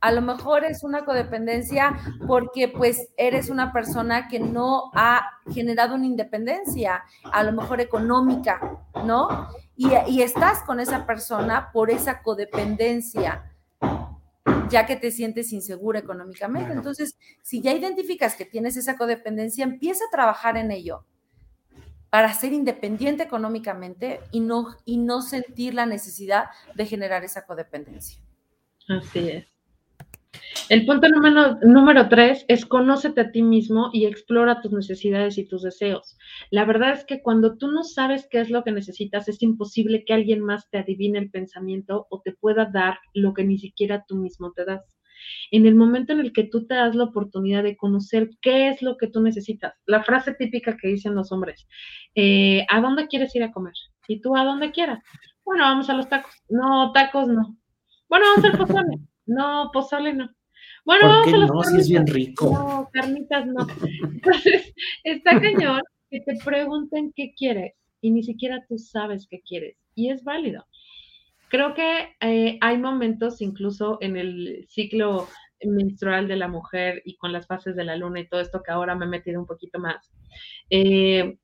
A 0.00 0.12
lo 0.12 0.20
mejor 0.20 0.64
es 0.64 0.82
una 0.82 1.04
codependencia 1.04 1.96
porque 2.26 2.68
pues 2.68 3.08
eres 3.16 3.50
una 3.50 3.72
persona 3.72 4.28
que 4.28 4.40
no 4.40 4.90
ha 4.94 5.22
generado 5.52 5.94
una 5.94 6.06
independencia, 6.06 7.04
a 7.24 7.42
lo 7.42 7.52
mejor 7.52 7.80
económica, 7.80 8.60
¿no? 9.04 9.48
Y, 9.76 9.88
y 10.08 10.22
estás 10.22 10.62
con 10.62 10.80
esa 10.80 11.06
persona 11.06 11.70
por 11.72 11.90
esa 11.90 12.22
codependencia 12.22 13.52
ya 14.68 14.86
que 14.86 14.96
te 14.96 15.10
sientes 15.10 15.52
insegura 15.52 15.98
económicamente. 15.98 16.72
Entonces, 16.72 17.18
si 17.42 17.60
ya 17.60 17.72
identificas 17.72 18.36
que 18.36 18.44
tienes 18.44 18.76
esa 18.76 18.96
codependencia, 18.96 19.64
empieza 19.64 20.04
a 20.04 20.10
trabajar 20.10 20.56
en 20.56 20.70
ello 20.70 21.04
para 22.10 22.32
ser 22.32 22.52
independiente 22.52 23.24
económicamente 23.24 24.20
y 24.30 24.40
no, 24.40 24.76
y 24.84 24.98
no 24.98 25.22
sentir 25.22 25.74
la 25.74 25.86
necesidad 25.86 26.46
de 26.74 26.86
generar 26.86 27.24
esa 27.24 27.44
codependencia. 27.44 28.20
Así 28.88 29.28
es. 29.30 29.46
El 30.68 30.84
punto 30.84 31.08
número, 31.08 32.08
tres 32.08 32.44
es 32.48 32.66
conócete 32.66 33.20
a 33.20 33.30
ti 33.30 33.42
mismo 33.42 33.90
y 33.92 34.06
explora 34.06 34.60
tus 34.60 34.72
necesidades 34.72 35.38
y 35.38 35.46
tus 35.46 35.62
deseos. 35.62 36.18
La 36.50 36.64
verdad 36.64 36.92
es 36.92 37.04
que 37.04 37.22
cuando 37.22 37.56
tú 37.56 37.70
no 37.70 37.84
sabes 37.84 38.26
qué 38.28 38.40
es 38.40 38.50
lo 38.50 38.64
que 38.64 38.72
necesitas, 38.72 39.28
es 39.28 39.42
imposible 39.42 40.04
que 40.04 40.14
alguien 40.14 40.40
más 40.40 40.68
te 40.70 40.78
adivine 40.78 41.20
el 41.20 41.30
pensamiento 41.30 42.06
o 42.10 42.20
te 42.20 42.32
pueda 42.32 42.64
dar 42.66 42.98
lo 43.14 43.32
que 43.32 43.44
ni 43.44 43.58
siquiera 43.58 44.04
tú 44.08 44.16
mismo 44.16 44.52
te 44.52 44.64
das. 44.64 44.82
En 45.50 45.66
el 45.66 45.74
momento 45.74 46.12
en 46.12 46.20
el 46.20 46.32
que 46.32 46.44
tú 46.44 46.66
te 46.66 46.74
das 46.74 46.94
la 46.94 47.04
oportunidad 47.04 47.62
de 47.62 47.76
conocer 47.76 48.30
qué 48.42 48.68
es 48.68 48.82
lo 48.82 48.96
que 48.96 49.06
tú 49.06 49.22
necesitas, 49.22 49.74
la 49.86 50.02
frase 50.02 50.34
típica 50.34 50.76
que 50.76 50.88
dicen 50.88 51.14
los 51.14 51.32
hombres, 51.32 51.66
eh, 52.14 52.66
¿a 52.68 52.80
dónde 52.80 53.06
quieres 53.06 53.34
ir 53.36 53.42
a 53.42 53.52
comer? 53.52 53.74
¿Y 54.08 54.20
tú 54.20 54.36
a 54.36 54.44
dónde 54.44 54.72
quieras? 54.72 55.02
Bueno, 55.44 55.64
vamos 55.64 55.88
a 55.88 55.94
los 55.94 56.08
tacos. 56.08 56.34
No, 56.48 56.92
tacos 56.92 57.28
no. 57.28 57.56
Bueno, 58.08 58.26
vamos 58.34 58.44
al 58.44 58.58
pozole. 58.58 58.98
No, 59.26 59.70
pozole 59.72 60.14
no. 60.14 60.30
Bueno, 60.84 61.08
vamos 61.08 61.34
a 61.34 61.36
los 61.36 61.50
no? 61.50 61.62
Si 61.64 61.76
es 61.78 61.88
bien 61.88 62.06
rico. 62.06 62.50
No, 62.50 62.88
carnitas 62.92 63.46
no. 63.46 63.66
Entonces, 64.12 64.72
está 65.04 65.40
cañón 65.40 65.82
que 66.10 66.20
te 66.20 66.36
pregunten 66.44 67.12
qué 67.14 67.34
quieres 67.36 67.74
y 68.00 68.10
ni 68.10 68.22
siquiera 68.22 68.64
tú 68.68 68.78
sabes 68.78 69.26
qué 69.28 69.40
quieres. 69.40 69.76
Y 69.94 70.10
es 70.10 70.22
válido. 70.22 70.64
Creo 71.48 71.74
que 71.74 72.16
eh, 72.20 72.58
hay 72.60 72.78
momentos, 72.78 73.40
incluso 73.40 73.98
en 74.00 74.16
el 74.16 74.66
ciclo 74.68 75.28
menstrual 75.64 76.28
de 76.28 76.36
la 76.36 76.48
mujer 76.48 77.02
y 77.04 77.16
con 77.16 77.32
las 77.32 77.46
fases 77.46 77.76
de 77.76 77.84
la 77.84 77.96
luna 77.96 78.20
y 78.20 78.28
todo 78.28 78.40
esto 78.40 78.62
que 78.62 78.72
ahora 78.72 78.94
me 78.94 79.06
he 79.06 79.08
metido 79.08 79.40
un 79.40 79.46
poquito 79.46 79.78
más, 79.78 80.12
eh, 80.70 81.38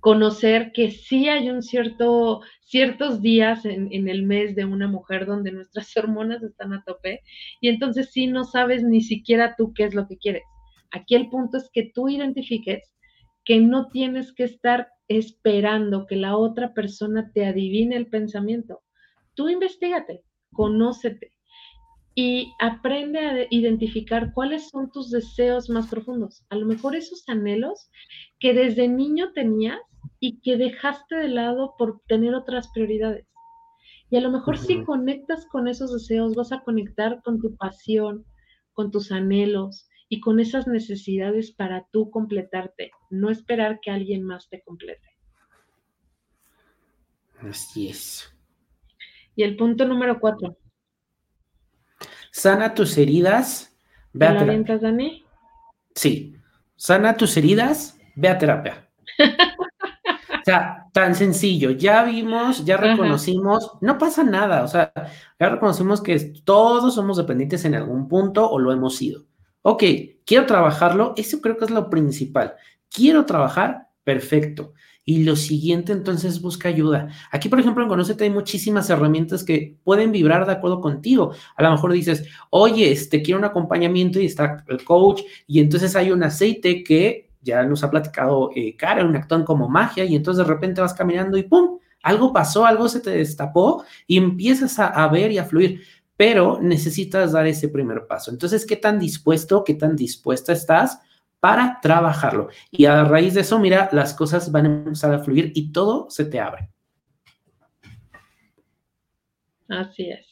conocer 0.00 0.72
que 0.72 0.90
sí 0.90 1.28
hay 1.28 1.50
un 1.50 1.62
cierto, 1.62 2.40
ciertos 2.60 3.20
días 3.20 3.64
en, 3.64 3.88
en, 3.92 4.08
el 4.08 4.22
mes 4.22 4.54
de 4.54 4.64
una 4.64 4.86
mujer 4.86 5.26
donde 5.26 5.52
nuestras 5.52 5.96
hormonas 5.96 6.42
están 6.42 6.72
a 6.72 6.82
tope 6.84 7.22
y 7.60 7.68
entonces 7.68 8.10
sí 8.12 8.26
no 8.26 8.44
sabes 8.44 8.82
ni 8.82 9.00
siquiera 9.00 9.54
tú 9.56 9.72
qué 9.74 9.84
es 9.84 9.94
lo 9.94 10.06
que 10.06 10.18
quieres. 10.18 10.44
Aquí 10.90 11.14
el 11.14 11.28
punto 11.28 11.58
es 11.58 11.68
que 11.72 11.90
tú 11.94 12.08
identifiques 12.08 12.92
que 13.44 13.60
no 13.60 13.88
tienes 13.88 14.32
que 14.32 14.44
estar 14.44 14.88
esperando 15.08 16.06
que 16.06 16.16
la 16.16 16.36
otra 16.36 16.74
persona 16.74 17.30
te 17.32 17.46
adivine 17.46 17.96
el 17.96 18.06
pensamiento. 18.06 18.82
Tú 19.34 19.48
investigate, 19.48 20.22
conócete 20.52 21.32
y 22.14 22.52
aprende 22.58 23.18
a 23.20 23.46
identificar 23.50 24.32
cuáles 24.34 24.68
son 24.68 24.90
tus 24.90 25.10
deseos 25.10 25.70
más 25.70 25.88
profundos. 25.88 26.44
A 26.50 26.56
lo 26.56 26.66
mejor 26.66 26.96
esos 26.96 27.22
anhelos 27.28 27.90
que 28.38 28.52
desde 28.52 28.88
niño 28.88 29.32
tenías 29.32 29.78
y 30.20 30.40
que 30.40 30.56
dejaste 30.56 31.16
de 31.16 31.28
lado 31.28 31.74
por 31.78 32.00
tener 32.06 32.34
otras 32.34 32.68
prioridades. 32.68 33.26
Y 34.10 34.16
a 34.16 34.20
lo 34.20 34.30
mejor 34.30 34.58
si 34.58 34.84
conectas 34.84 35.46
con 35.46 35.68
esos 35.68 35.92
deseos, 35.92 36.34
vas 36.34 36.52
a 36.52 36.60
conectar 36.60 37.20
con 37.22 37.40
tu 37.40 37.56
pasión, 37.56 38.24
con 38.72 38.90
tus 38.90 39.12
anhelos 39.12 39.88
y 40.08 40.20
con 40.20 40.40
esas 40.40 40.66
necesidades 40.66 41.52
para 41.52 41.86
tú 41.92 42.10
completarte, 42.10 42.90
no 43.10 43.30
esperar 43.30 43.80
que 43.80 43.90
alguien 43.90 44.22
más 44.22 44.48
te 44.48 44.62
complete. 44.62 45.08
Así 47.40 47.88
es. 47.88 48.34
Y 49.36 49.42
el 49.42 49.56
punto 49.56 49.84
número 49.84 50.18
cuatro. 50.18 50.56
Sana 52.32 52.74
tus 52.74 52.96
heridas, 52.98 53.76
ve 54.12 54.26
a 54.26 54.38
terapia. 54.38 54.78
Dani? 54.78 55.24
Sí. 55.94 56.34
Sana 56.76 57.16
tus 57.16 57.36
heridas, 57.36 57.98
ve 58.16 58.28
a 58.28 58.38
terapia. 58.38 58.88
o 60.48 60.50
sea, 60.50 60.86
tan 60.94 61.14
sencillo. 61.14 61.72
Ya 61.72 62.04
vimos, 62.04 62.64
ya 62.64 62.78
reconocimos, 62.78 63.72
no 63.82 63.98
pasa 63.98 64.24
nada. 64.24 64.62
O 64.62 64.68
sea, 64.68 64.94
ya 65.38 65.48
reconocimos 65.50 66.00
que 66.00 66.18
todos 66.42 66.94
somos 66.94 67.18
dependientes 67.18 67.66
en 67.66 67.74
algún 67.74 68.08
punto 68.08 68.50
o 68.50 68.58
lo 68.58 68.72
hemos 68.72 68.96
sido. 68.96 69.26
Ok, 69.60 69.84
quiero 70.24 70.46
trabajarlo. 70.46 71.12
Eso 71.18 71.42
creo 71.42 71.58
que 71.58 71.66
es 71.66 71.70
lo 71.70 71.90
principal. 71.90 72.54
Quiero 72.88 73.26
trabajar, 73.26 73.88
perfecto. 74.04 74.72
Y 75.04 75.24
lo 75.24 75.36
siguiente, 75.36 75.92
entonces, 75.92 76.40
busca 76.40 76.70
ayuda. 76.70 77.08
Aquí, 77.30 77.50
por 77.50 77.60
ejemplo, 77.60 77.82
en 77.82 77.90
Conocete 77.90 78.24
hay 78.24 78.30
muchísimas 78.30 78.88
herramientas 78.88 79.44
que 79.44 79.76
pueden 79.84 80.12
vibrar 80.12 80.46
de 80.46 80.52
acuerdo 80.52 80.80
contigo. 80.80 81.32
A 81.56 81.62
lo 81.62 81.70
mejor 81.72 81.92
dices, 81.92 82.26
oye, 82.48 82.90
este, 82.90 83.20
quiero 83.20 83.38
un 83.38 83.44
acompañamiento 83.44 84.18
y 84.18 84.24
está 84.24 84.64
el 84.66 84.82
coach, 84.82 85.22
y 85.46 85.60
entonces 85.60 85.94
hay 85.94 86.10
un 86.10 86.22
aceite 86.22 86.82
que 86.82 87.27
ya 87.48 87.64
nos 87.64 87.84
ha 87.84 87.90
platicado 87.90 88.50
eh, 88.54 88.76
Karen, 88.76 89.14
actúan 89.16 89.44
como 89.44 89.68
magia, 89.68 90.04
y 90.04 90.16
entonces 90.16 90.46
de 90.46 90.52
repente 90.52 90.80
vas 90.80 90.94
caminando 90.94 91.36
y 91.36 91.42
¡pum! 91.42 91.78
Algo 92.02 92.32
pasó, 92.32 92.64
algo 92.64 92.88
se 92.88 93.00
te 93.00 93.10
destapó 93.10 93.84
y 94.06 94.16
empiezas 94.16 94.78
a, 94.78 94.86
a 94.86 95.08
ver 95.08 95.32
y 95.32 95.38
a 95.38 95.44
fluir 95.44 95.82
pero 96.16 96.58
necesitas 96.60 97.30
dar 97.30 97.46
ese 97.46 97.68
primer 97.68 98.08
paso. 98.08 98.32
Entonces, 98.32 98.66
¿qué 98.66 98.74
tan 98.74 98.98
dispuesto, 98.98 99.62
qué 99.62 99.74
tan 99.74 99.94
dispuesta 99.94 100.52
estás 100.52 100.98
para 101.40 101.80
trabajarlo. 101.80 102.48
Y 102.70 102.86
a 102.86 103.04
raíz 103.04 103.34
de 103.34 103.42
eso, 103.42 103.58
mira, 103.58 103.88
las 103.92 104.14
cosas 104.14 104.50
van 104.50 104.66
a 104.66 104.68
empezar 104.68 105.12
a 105.14 105.20
fluir 105.20 105.52
y 105.54 105.72
todo 105.72 106.10
se 106.10 106.24
te 106.24 106.40
abre. 106.40 106.70
Así 109.68 110.10
es. 110.10 110.26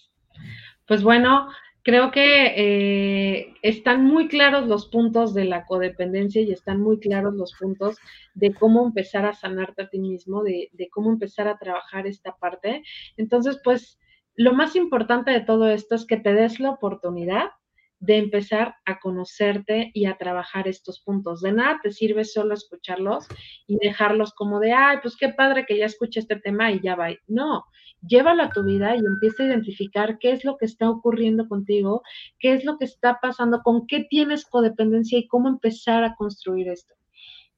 Pues 0.86 1.02
bueno, 1.02 1.48
creo 1.86 2.10
que 2.10 2.46
eh, 2.56 3.54
están 3.62 4.04
muy 4.04 4.26
claros 4.26 4.66
los 4.66 4.88
puntos 4.88 5.34
de 5.34 5.44
la 5.44 5.66
codependencia 5.66 6.42
y 6.42 6.50
están 6.50 6.80
muy 6.80 6.98
claros 6.98 7.34
los 7.34 7.54
puntos 7.54 7.96
de 8.34 8.52
cómo 8.52 8.84
empezar 8.84 9.24
a 9.24 9.34
sanarte 9.34 9.82
a 9.82 9.88
ti 9.88 10.00
mismo, 10.00 10.42
de, 10.42 10.68
de 10.72 10.88
cómo 10.88 11.12
empezar 11.12 11.46
a 11.46 11.58
trabajar 11.58 12.08
esta 12.08 12.34
parte. 12.34 12.82
Entonces, 13.16 13.60
pues 13.62 14.00
lo 14.34 14.52
más 14.52 14.74
importante 14.74 15.30
de 15.30 15.42
todo 15.42 15.70
esto 15.70 15.94
es 15.94 16.04
que 16.06 16.16
te 16.16 16.34
des 16.34 16.58
la 16.58 16.70
oportunidad 16.70 17.50
de 17.98 18.18
empezar 18.18 18.74
a 18.84 18.98
conocerte 18.98 19.90
y 19.94 20.06
a 20.06 20.16
trabajar 20.16 20.68
estos 20.68 21.00
puntos. 21.00 21.40
De 21.40 21.52
nada 21.52 21.80
te 21.82 21.90
sirve 21.90 22.24
solo 22.24 22.54
escucharlos 22.54 23.26
y 23.66 23.78
dejarlos 23.78 24.34
como 24.34 24.60
de, 24.60 24.72
ay, 24.72 24.98
pues 25.02 25.16
qué 25.16 25.30
padre 25.30 25.64
que 25.66 25.78
ya 25.78 25.86
escuché 25.86 26.20
este 26.20 26.36
tema 26.36 26.70
y 26.72 26.80
ya 26.80 26.94
va. 26.94 27.08
No, 27.26 27.64
llévalo 28.06 28.42
a 28.42 28.50
tu 28.50 28.64
vida 28.64 28.94
y 28.96 28.98
empieza 28.98 29.42
a 29.42 29.46
identificar 29.46 30.18
qué 30.18 30.32
es 30.32 30.44
lo 30.44 30.56
que 30.56 30.66
está 30.66 30.90
ocurriendo 30.90 31.48
contigo, 31.48 32.02
qué 32.38 32.54
es 32.54 32.64
lo 32.64 32.78
que 32.78 32.84
está 32.84 33.18
pasando, 33.20 33.60
con 33.62 33.86
qué 33.86 34.06
tienes 34.08 34.44
codependencia 34.44 35.18
y 35.18 35.26
cómo 35.26 35.48
empezar 35.48 36.04
a 36.04 36.14
construir 36.16 36.68
esto. 36.68 36.94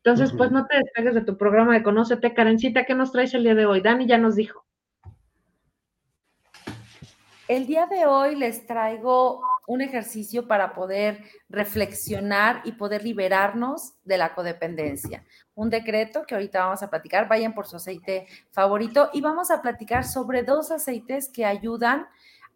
Entonces, 0.05 0.33
pues 0.37 0.51
no 0.53 0.65
te 0.67 0.79
despegues 0.79 1.15
de 1.15 1.23
tu 1.23 1.37
programa 1.37 1.75
de 1.75 1.83
Conócete. 1.83 2.33
Karencita, 2.33 2.85
¿qué 2.87 2.95
nos 2.95 3.13
traes 3.13 3.35
el 3.35 3.43
día 3.43 3.55
de 3.55 3.67
hoy? 3.67 3.81
Dani 3.81 4.07
ya 4.07 4.17
nos 4.17 4.37
dijo. 4.37 4.65
El 7.49 7.67
día 7.67 7.87
de 7.87 8.05
hoy 8.05 8.37
les 8.37 8.67
traigo 8.67 9.41
un 9.67 9.81
ejercicio 9.81 10.47
para 10.47 10.75
poder 10.75 11.25
reflexionar 11.49 12.61
y 12.65 12.73
poder 12.73 13.03
liberarnos 13.03 13.95
de 14.05 14.19
la 14.19 14.35
codependencia. 14.35 15.25
Un 15.55 15.71
decreto 15.71 16.25
que 16.27 16.35
ahorita 16.35 16.67
vamos 16.67 16.83
a 16.83 16.91
platicar, 16.91 17.27
vayan 17.27 17.55
por 17.55 17.67
su 17.67 17.77
aceite 17.77 18.27
favorito 18.51 19.09
y 19.15 19.23
vamos 19.23 19.51
a 19.51 19.63
platicar 19.63 20.05
sobre 20.05 20.43
dos 20.43 20.71
aceites 20.71 21.31
que 21.31 21.47
ayudan 21.47 22.07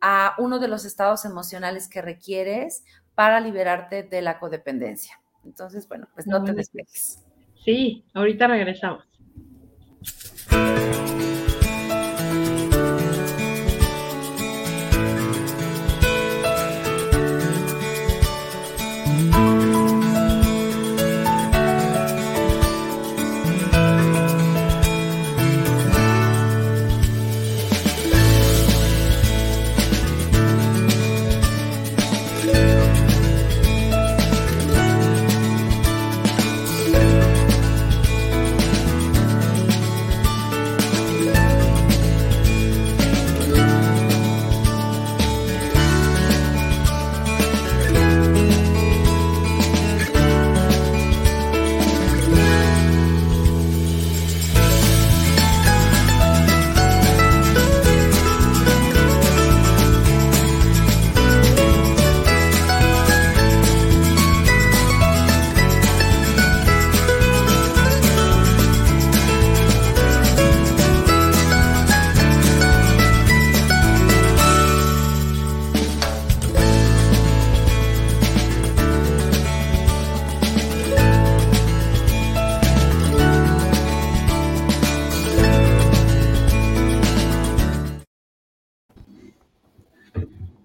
a 0.03 0.35
uno 0.37 0.59
de 0.59 0.69
los 0.69 0.85
estados 0.85 1.25
emocionales 1.25 1.89
que 1.89 2.03
requieres 2.03 2.85
para 3.15 3.41
liberarte 3.41 4.03
de 4.03 4.21
la 4.21 4.39
codependencia. 4.39 5.19
Entonces, 5.43 5.89
bueno, 5.89 6.07
pues 6.13 6.27
no 6.27 6.45
te 6.45 6.53
despegues. 6.53 7.25
Sí, 7.65 8.05
ahorita 8.13 8.47
regresamos. 8.47 9.05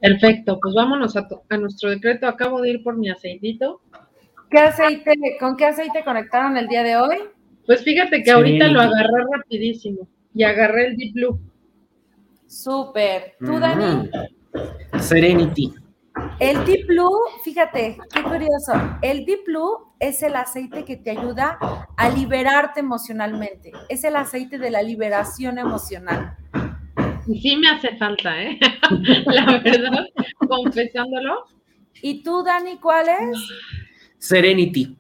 Perfecto, 0.07 0.57
pues 0.61 0.73
vámonos 0.73 1.17
a, 1.17 1.27
a, 1.49 1.57
nuestro 1.57 1.89
decreto. 1.89 2.27
Acabo 2.27 2.61
de 2.61 2.69
ir 2.69 2.83
por 2.83 2.97
mi 2.97 3.09
aceitito. 3.09 3.81
¿Qué 4.49 4.59
aceite, 4.59 5.13
con 5.39 5.57
qué 5.57 5.65
aceite 5.65 6.03
conectaron 6.05 6.55
el 6.55 6.67
día 6.67 6.83
de 6.83 6.95
hoy? 6.95 7.17
Pues 7.65 7.83
fíjate 7.83 8.23
que 8.23 8.31
ahorita 8.31 8.67
lo 8.69 8.79
agarré 8.79 9.25
rapidísimo 9.35 10.07
y 10.33 10.43
agarré 10.43 10.87
el 10.87 10.95
Deep 10.95 11.13
Blue. 11.13 11.39
Súper. 12.47 13.35
¿Tú, 13.39 13.59
Dani? 13.59 14.09
Serenity. 14.99 15.73
El 16.39 16.63
Deep 16.65 16.87
Blue, 16.87 17.19
fíjate, 17.43 17.97
qué 18.13 18.23
curioso. 18.23 18.73
El 19.01 19.25
Deep 19.25 19.43
Blue 19.45 19.93
es 19.99 20.23
el 20.23 20.37
aceite 20.37 20.85
que 20.85 20.95
te 20.95 21.11
ayuda 21.11 21.59
a 21.97 22.09
liberarte 22.09 22.79
emocionalmente. 22.79 23.73
Es 23.89 24.05
el 24.05 24.15
aceite 24.15 24.57
de 24.57 24.71
la 24.71 24.81
liberación 24.81 25.57
emocional. 25.57 26.37
Y 27.28 27.41
sí 27.41 27.57
me 27.57 27.69
hace 27.69 27.95
falta, 27.97 28.41
¿eh? 28.41 28.59
la 29.25 29.59
verdad, 29.59 30.05
confesándolo. 30.47 31.45
¿Y 32.01 32.23
tú, 32.23 32.43
Dani, 32.43 32.78
cuál 32.78 33.07
es? 33.09 33.38
Serenity. 34.17 34.97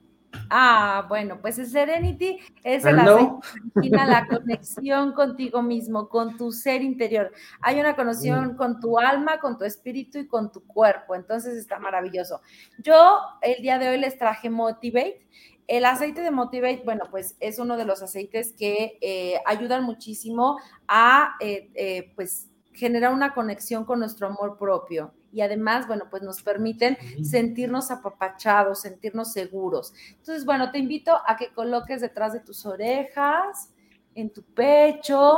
Ah, 0.49 1.05
bueno, 1.09 1.39
pues 1.41 1.57
el 1.59 1.67
Serenity 1.67 2.37
es 2.63 2.85
el 2.85 2.99
aceite 2.99 3.89
la 3.91 4.27
conexión 4.27 5.13
contigo 5.13 5.61
mismo, 5.61 6.07
con 6.07 6.37
tu 6.37 6.51
ser 6.51 6.81
interior. 6.81 7.31
Hay 7.61 7.79
una 7.79 7.95
conexión 7.95 8.53
mm. 8.53 8.55
con 8.55 8.79
tu 8.79 8.97
alma, 8.97 9.39
con 9.39 9.57
tu 9.57 9.65
espíritu 9.65 10.19
y 10.19 10.27
con 10.27 10.51
tu 10.51 10.65
cuerpo. 10.65 11.15
Entonces 11.15 11.55
está 11.55 11.79
maravilloso. 11.79 12.41
Yo 12.79 13.19
el 13.41 13.61
día 13.61 13.77
de 13.79 13.89
hoy 13.89 13.99
les 13.99 14.17
traje 14.17 14.49
Motivate. 14.49 15.27
El 15.67 15.83
aceite 15.83 16.21
de 16.21 16.31
Motivate, 16.31 16.81
bueno, 16.85 17.03
pues 17.11 17.35
es 17.41 17.59
uno 17.59 17.75
de 17.75 17.83
los 17.83 18.01
aceites 18.01 18.53
que 18.53 18.97
eh, 19.01 19.41
ayudan 19.45 19.83
muchísimo 19.83 20.57
a, 20.87 21.35
eh, 21.41 21.69
eh, 21.75 22.13
pues, 22.15 22.49
generar 22.73 23.13
una 23.13 23.33
conexión 23.33 23.83
con 23.83 23.99
nuestro 23.99 24.27
amor 24.27 24.57
propio 24.57 25.13
y 25.33 25.41
además, 25.41 25.87
bueno, 25.87 26.05
pues 26.09 26.23
nos 26.23 26.41
permiten 26.41 26.97
sentirnos 27.23 27.91
apapachados, 27.91 28.81
sentirnos 28.81 29.33
seguros. 29.33 29.93
Entonces, 30.11 30.45
bueno, 30.45 30.71
te 30.71 30.79
invito 30.79 31.17
a 31.27 31.35
que 31.35 31.51
coloques 31.53 32.01
detrás 32.01 32.33
de 32.33 32.39
tus 32.39 32.65
orejas, 32.65 33.73
en 34.15 34.31
tu 34.31 34.41
pecho, 34.43 35.37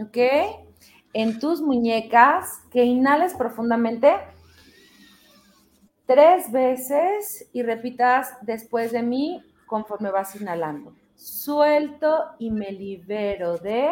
¿ok? 0.00 0.16
En 1.12 1.38
tus 1.38 1.60
muñecas, 1.60 2.62
que 2.70 2.84
inhales 2.84 3.34
profundamente 3.34 4.12
tres 6.06 6.50
veces 6.52 7.48
y 7.52 7.62
repitas 7.62 8.34
después 8.42 8.92
de 8.92 9.02
mí 9.02 9.42
conforme 9.66 10.10
vas 10.10 10.40
inhalando. 10.40 10.94
Suelto 11.16 12.24
y 12.38 12.50
me 12.50 12.72
libero 12.72 13.58
de 13.58 13.90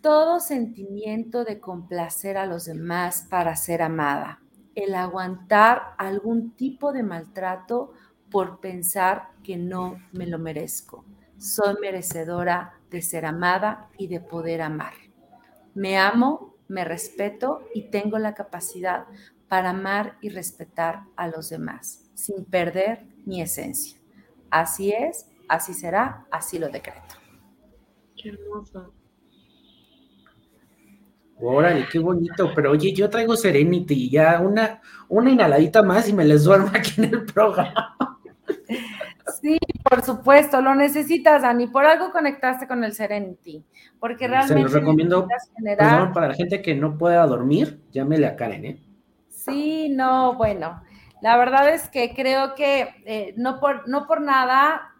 todo 0.00 0.40
sentimiento 0.40 1.44
de 1.44 1.60
complacer 1.60 2.36
a 2.36 2.46
los 2.46 2.64
demás 2.64 3.26
para 3.28 3.54
ser 3.56 3.82
amada, 3.82 4.40
el 4.74 4.94
aguantar 4.94 5.94
algún 5.98 6.52
tipo 6.52 6.92
de 6.92 7.02
maltrato 7.02 7.92
por 8.30 8.60
pensar 8.60 9.28
que 9.42 9.56
no 9.56 9.98
me 10.12 10.26
lo 10.26 10.38
merezco. 10.38 11.04
Soy 11.38 11.76
merecedora 11.80 12.74
de 12.90 13.02
ser 13.02 13.26
amada 13.26 13.88
y 13.98 14.08
de 14.08 14.20
poder 14.20 14.62
amar. 14.62 14.94
Me 15.74 15.98
amo, 15.98 16.54
me 16.68 16.84
respeto 16.84 17.62
y 17.74 17.90
tengo 17.90 18.18
la 18.18 18.34
capacidad 18.34 19.06
para 19.50 19.70
amar 19.70 20.16
y 20.20 20.28
respetar 20.28 21.02
a 21.16 21.26
los 21.26 21.50
demás, 21.50 22.08
sin 22.14 22.44
perder 22.44 23.02
mi 23.26 23.42
esencia. 23.42 23.98
Así 24.48 24.92
es, 24.92 25.26
así 25.48 25.74
será, 25.74 26.24
así 26.30 26.60
lo 26.60 26.68
decreto. 26.68 27.16
Qué 28.16 28.28
hermoso. 28.28 28.94
Órale, 31.40 31.84
qué 31.90 31.98
bonito, 31.98 32.52
pero 32.54 32.70
oye, 32.70 32.92
yo 32.92 33.10
traigo 33.10 33.34
Serenity 33.34 34.04
y 34.04 34.10
ya 34.10 34.40
una, 34.40 34.80
una 35.08 35.30
inhaladita 35.30 35.82
más 35.82 36.08
y 36.08 36.12
me 36.12 36.24
les 36.24 36.44
duermo 36.44 36.68
aquí 36.72 37.02
en 37.02 37.12
el 37.12 37.24
programa. 37.24 37.96
Sí, 39.40 39.58
por 39.82 40.02
supuesto, 40.02 40.60
lo 40.60 40.76
necesitas, 40.76 41.42
Dani. 41.42 41.66
Por 41.66 41.86
algo 41.86 42.12
conectaste 42.12 42.68
con 42.68 42.84
el 42.84 42.92
Serenity, 42.92 43.64
porque 43.98 44.28
realmente. 44.28 44.54
Se 44.54 44.62
los 44.62 44.72
recomiendo 44.72 45.26
generar... 45.56 46.12
para 46.12 46.28
la 46.28 46.34
gente 46.34 46.62
que 46.62 46.76
no 46.76 46.96
pueda 46.96 47.26
dormir, 47.26 47.80
llámele 47.90 48.26
a 48.28 48.36
Karen, 48.36 48.64
¿eh? 48.64 48.89
Sí, 49.44 49.88
no, 49.88 50.34
bueno, 50.34 50.82
la 51.22 51.38
verdad 51.38 51.72
es 51.72 51.88
que 51.88 52.14
creo 52.14 52.54
que 52.54 52.94
eh, 53.06 53.32
no, 53.38 53.58
por, 53.58 53.88
no 53.88 54.06
por 54.06 54.20
nada 54.20 54.94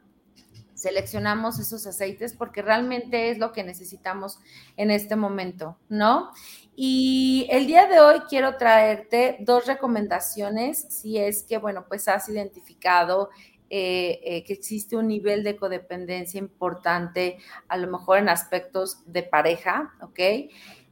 seleccionamos 0.74 1.58
esos 1.58 1.86
aceites 1.86 2.32
porque 2.32 2.62
realmente 2.62 3.30
es 3.30 3.36
lo 3.36 3.52
que 3.52 3.64
necesitamos 3.64 4.38
en 4.78 4.90
este 4.90 5.14
momento, 5.14 5.76
¿no? 5.90 6.30
Y 6.74 7.48
el 7.50 7.66
día 7.66 7.86
de 7.86 8.00
hoy 8.00 8.20
quiero 8.30 8.56
traerte 8.56 9.36
dos 9.40 9.66
recomendaciones 9.66 10.86
si 10.88 11.18
es 11.18 11.42
que, 11.42 11.58
bueno, 11.58 11.84
pues 11.86 12.08
has 12.08 12.26
identificado 12.30 13.28
eh, 13.68 14.20
eh, 14.24 14.44
que 14.44 14.54
existe 14.54 14.96
un 14.96 15.06
nivel 15.06 15.44
de 15.44 15.56
codependencia 15.56 16.38
importante, 16.38 17.36
a 17.68 17.76
lo 17.76 17.88
mejor 17.88 18.18
en 18.18 18.30
aspectos 18.30 19.02
de 19.04 19.22
pareja, 19.22 19.92
¿ok? 20.00 20.18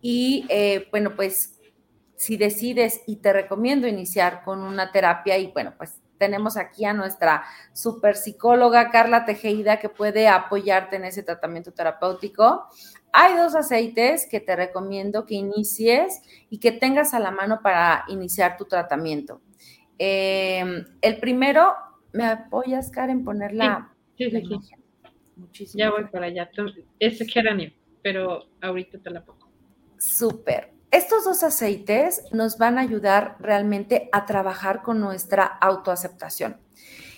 Y 0.02 0.46
bueno, 0.90 1.16
pues 1.16 1.57
si 2.18 2.36
decides 2.36 3.02
y 3.06 3.16
te 3.16 3.32
recomiendo 3.32 3.86
iniciar 3.86 4.42
con 4.44 4.60
una 4.60 4.90
terapia 4.90 5.38
y 5.38 5.52
bueno, 5.52 5.74
pues 5.78 6.02
tenemos 6.18 6.56
aquí 6.56 6.84
a 6.84 6.92
nuestra 6.92 7.44
super 7.72 8.16
psicóloga 8.16 8.90
Carla 8.90 9.24
Tejeda 9.24 9.78
que 9.78 9.88
puede 9.88 10.26
apoyarte 10.26 10.96
en 10.96 11.04
ese 11.04 11.22
tratamiento 11.22 11.72
terapéutico. 11.72 12.66
Hay 13.12 13.36
dos 13.36 13.54
aceites 13.54 14.26
que 14.28 14.40
te 14.40 14.56
recomiendo 14.56 15.26
que 15.26 15.36
inicies 15.36 16.20
y 16.50 16.58
que 16.58 16.72
tengas 16.72 17.14
a 17.14 17.20
la 17.20 17.30
mano 17.30 17.60
para 17.62 18.04
iniciar 18.08 18.56
tu 18.56 18.64
tratamiento. 18.64 19.40
Em, 19.96 20.84
el 21.00 21.20
primero, 21.20 21.72
¿me 22.12 22.26
apoyas, 22.26 22.90
Karen, 22.90 23.24
poner 23.24 23.54
la, 23.54 23.94
sí, 24.16 24.28
sí, 24.28 24.42
sí, 24.42 24.74
Muchísimo. 25.36 25.78
Ya 25.78 25.90
voy 25.92 26.04
para 26.06 26.26
allá. 26.26 26.50
Es 26.98 27.20
geranio, 27.32 27.72
pero 28.02 28.46
ahorita 28.60 28.98
te 28.98 29.08
la 29.08 29.24
pongo. 29.24 29.48
Súper. 29.98 30.77
Estos 30.90 31.24
dos 31.24 31.42
aceites 31.42 32.22
nos 32.32 32.56
van 32.56 32.78
a 32.78 32.80
ayudar 32.80 33.36
realmente 33.40 34.08
a 34.10 34.24
trabajar 34.24 34.82
con 34.82 35.00
nuestra 35.00 35.44
autoaceptación. 35.44 36.56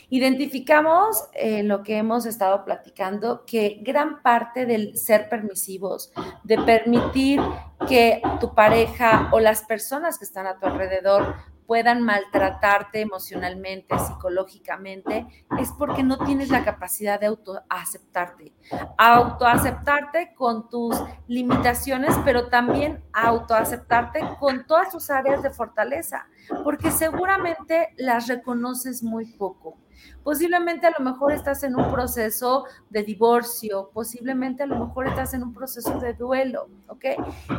Identificamos 0.08 1.28
en 1.34 1.68
lo 1.68 1.84
que 1.84 1.96
hemos 1.96 2.26
estado 2.26 2.64
platicando 2.64 3.44
que 3.46 3.78
gran 3.82 4.22
parte 4.22 4.66
del 4.66 4.98
ser 4.98 5.28
permisivos, 5.28 6.12
de 6.42 6.58
permitir 6.58 7.40
que 7.88 8.20
tu 8.40 8.56
pareja 8.56 9.28
o 9.30 9.38
las 9.38 9.62
personas 9.62 10.18
que 10.18 10.24
están 10.24 10.48
a 10.48 10.58
tu 10.58 10.66
alrededor 10.66 11.36
puedan 11.70 12.02
maltratarte 12.02 13.00
emocionalmente, 13.00 13.96
psicológicamente, 13.96 15.24
es 15.60 15.70
porque 15.78 16.02
no 16.02 16.18
tienes 16.18 16.48
la 16.48 16.64
capacidad 16.64 17.20
de 17.20 17.26
autoaceptarte. 17.26 18.52
Autoaceptarte 18.98 20.34
con 20.34 20.68
tus 20.68 21.00
limitaciones, 21.28 22.12
pero 22.24 22.48
también 22.48 23.04
autoaceptarte 23.12 24.18
con 24.40 24.66
todas 24.66 24.90
tus 24.90 25.10
áreas 25.10 25.44
de 25.44 25.50
fortaleza, 25.50 26.26
porque 26.64 26.90
seguramente 26.90 27.94
las 27.96 28.26
reconoces 28.26 29.04
muy 29.04 29.26
poco. 29.26 29.78
Posiblemente 30.22 30.86
a 30.86 30.92
lo 30.98 31.04
mejor 31.04 31.32
estás 31.32 31.62
en 31.62 31.76
un 31.76 31.90
proceso 31.90 32.64
de 32.90 33.02
divorcio, 33.02 33.90
posiblemente 33.92 34.62
a 34.62 34.66
lo 34.66 34.86
mejor 34.86 35.08
estás 35.08 35.34
en 35.34 35.42
un 35.42 35.54
proceso 35.54 35.98
de 35.98 36.14
duelo, 36.14 36.68
¿ok? 36.88 37.04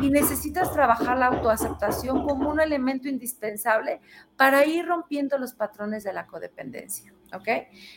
Y 0.01 0.09
necesitas 0.09 0.71
trabajar 0.71 1.17
la 1.17 1.27
autoaceptación 1.27 2.27
como 2.27 2.49
un 2.49 2.59
elemento 2.59 3.07
indispensable 3.07 4.01
para 4.37 4.65
ir 4.65 4.85
rompiendo 4.85 5.37
los 5.37 5.53
patrones 5.53 6.03
de 6.03 6.13
la 6.13 6.27
codependencia, 6.27 7.13
¿ok? 7.33 7.47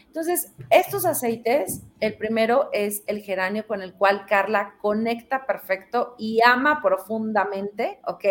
Entonces, 0.06 0.52
estos 0.70 1.04
aceites, 1.04 1.82
el 2.00 2.16
primero 2.16 2.70
es 2.72 3.02
el 3.06 3.20
geranio 3.20 3.66
con 3.66 3.82
el 3.82 3.94
cual 3.94 4.26
Carla 4.26 4.74
conecta 4.80 5.46
perfecto 5.46 6.14
y 6.18 6.40
ama 6.42 6.80
profundamente, 6.82 8.00
¿ok? 8.06 8.24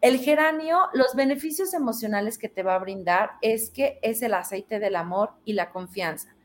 El 0.00 0.18
geranio, 0.18 0.78
los 0.92 1.16
beneficios 1.16 1.74
emocionales 1.74 2.38
que 2.38 2.48
te 2.48 2.62
va 2.62 2.76
a 2.76 2.78
brindar 2.78 3.32
es 3.42 3.70
que 3.70 3.98
es 4.02 4.22
el 4.22 4.34
aceite 4.34 4.78
del 4.78 4.94
amor 4.94 5.32
y 5.44 5.54
la 5.54 5.70
confianza. 5.70 6.36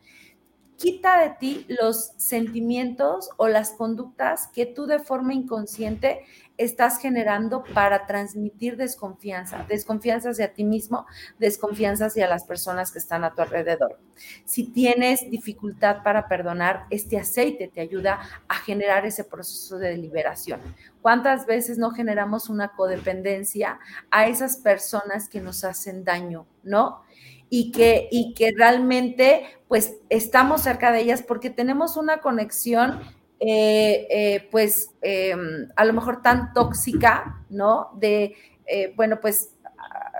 Quita 0.75 1.19
de 1.19 1.29
ti 1.39 1.65
los 1.69 2.13
sentimientos 2.17 3.29
o 3.37 3.47
las 3.47 3.73
conductas 3.73 4.47
que 4.47 4.65
tú 4.65 4.87
de 4.87 4.97
forma 4.97 5.35
inconsciente 5.35 6.25
estás 6.57 6.99
generando 6.99 7.63
para 7.73 8.05
transmitir 8.05 8.77
desconfianza, 8.77 9.65
desconfianza 9.67 10.29
hacia 10.29 10.53
ti 10.53 10.63
mismo, 10.63 11.05
desconfianza 11.39 12.05
hacia 12.05 12.27
las 12.27 12.43
personas 12.43 12.91
que 12.91 12.99
están 12.99 13.23
a 13.23 13.33
tu 13.33 13.41
alrededor. 13.41 13.99
Si 14.45 14.65
tienes 14.65 15.29
dificultad 15.29 16.03
para 16.03 16.27
perdonar, 16.27 16.85
este 16.89 17.17
aceite 17.17 17.71
te 17.73 17.81
ayuda 17.81 18.21
a 18.47 18.55
generar 18.55 19.05
ese 19.05 19.23
proceso 19.23 19.77
de 19.77 19.97
liberación. 19.97 20.61
¿Cuántas 21.01 21.45
veces 21.45 21.77
no 21.77 21.91
generamos 21.91 22.49
una 22.49 22.69
codependencia 22.69 23.79
a 24.11 24.27
esas 24.27 24.57
personas 24.57 25.27
que 25.27 25.41
nos 25.41 25.63
hacen 25.63 26.03
daño, 26.03 26.45
no? 26.63 27.03
Y 27.49 27.71
que, 27.71 28.07
y 28.11 28.33
que 28.33 28.51
realmente 28.55 29.45
pues 29.67 29.95
estamos 30.09 30.61
cerca 30.61 30.91
de 30.91 31.01
ellas 31.01 31.21
porque 31.21 31.49
tenemos 31.49 31.97
una 31.97 32.17
conexión 32.19 32.99
eh, 33.45 34.07
eh, 34.09 34.47
pues 34.51 34.95
em, 35.01 35.67
a 35.75 35.83
lo 35.83 35.91
mejor 35.91 36.21
tan 36.21 36.53
tóxica, 36.53 37.43
¿no? 37.49 37.91
De 37.95 38.37
eh, 38.65 38.93
bueno, 38.95 39.19
pues 39.19 39.57
ah, 39.77 40.11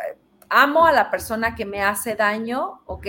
amo 0.50 0.86
a 0.86 0.92
la 0.92 1.10
persona 1.10 1.56
que 1.56 1.64
me 1.64 1.82
hace 1.82 2.16
daño, 2.16 2.82
¿ok? 2.86 3.08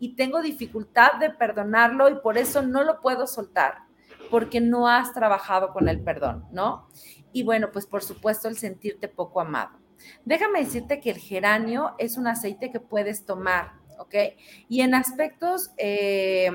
Y 0.00 0.16
tengo 0.16 0.42
dificultad 0.42 1.12
de 1.20 1.30
perdonarlo 1.30 2.08
y 2.08 2.16
por 2.16 2.38
eso 2.38 2.62
no 2.62 2.82
lo 2.82 3.00
puedo 3.00 3.28
soltar, 3.28 3.84
porque 4.32 4.60
no 4.60 4.88
has 4.88 5.12
trabajado 5.14 5.72
con 5.72 5.88
el 5.88 6.00
perdón, 6.00 6.44
¿no? 6.50 6.88
Y 7.32 7.44
bueno, 7.44 7.70
pues 7.72 7.86
por 7.86 8.02
supuesto 8.02 8.48
el 8.48 8.56
sentirte 8.56 9.06
poco 9.06 9.40
amado. 9.40 9.78
Déjame 10.24 10.58
decirte 10.58 11.00
que 11.00 11.10
el 11.10 11.18
geranio 11.18 11.94
es 11.98 12.16
un 12.16 12.26
aceite 12.26 12.72
que 12.72 12.80
puedes 12.80 13.24
tomar 13.24 13.74
¿ok? 14.02 14.14
Y 14.68 14.80
en 14.82 14.94
aspectos, 14.94 15.70
eh, 15.78 16.50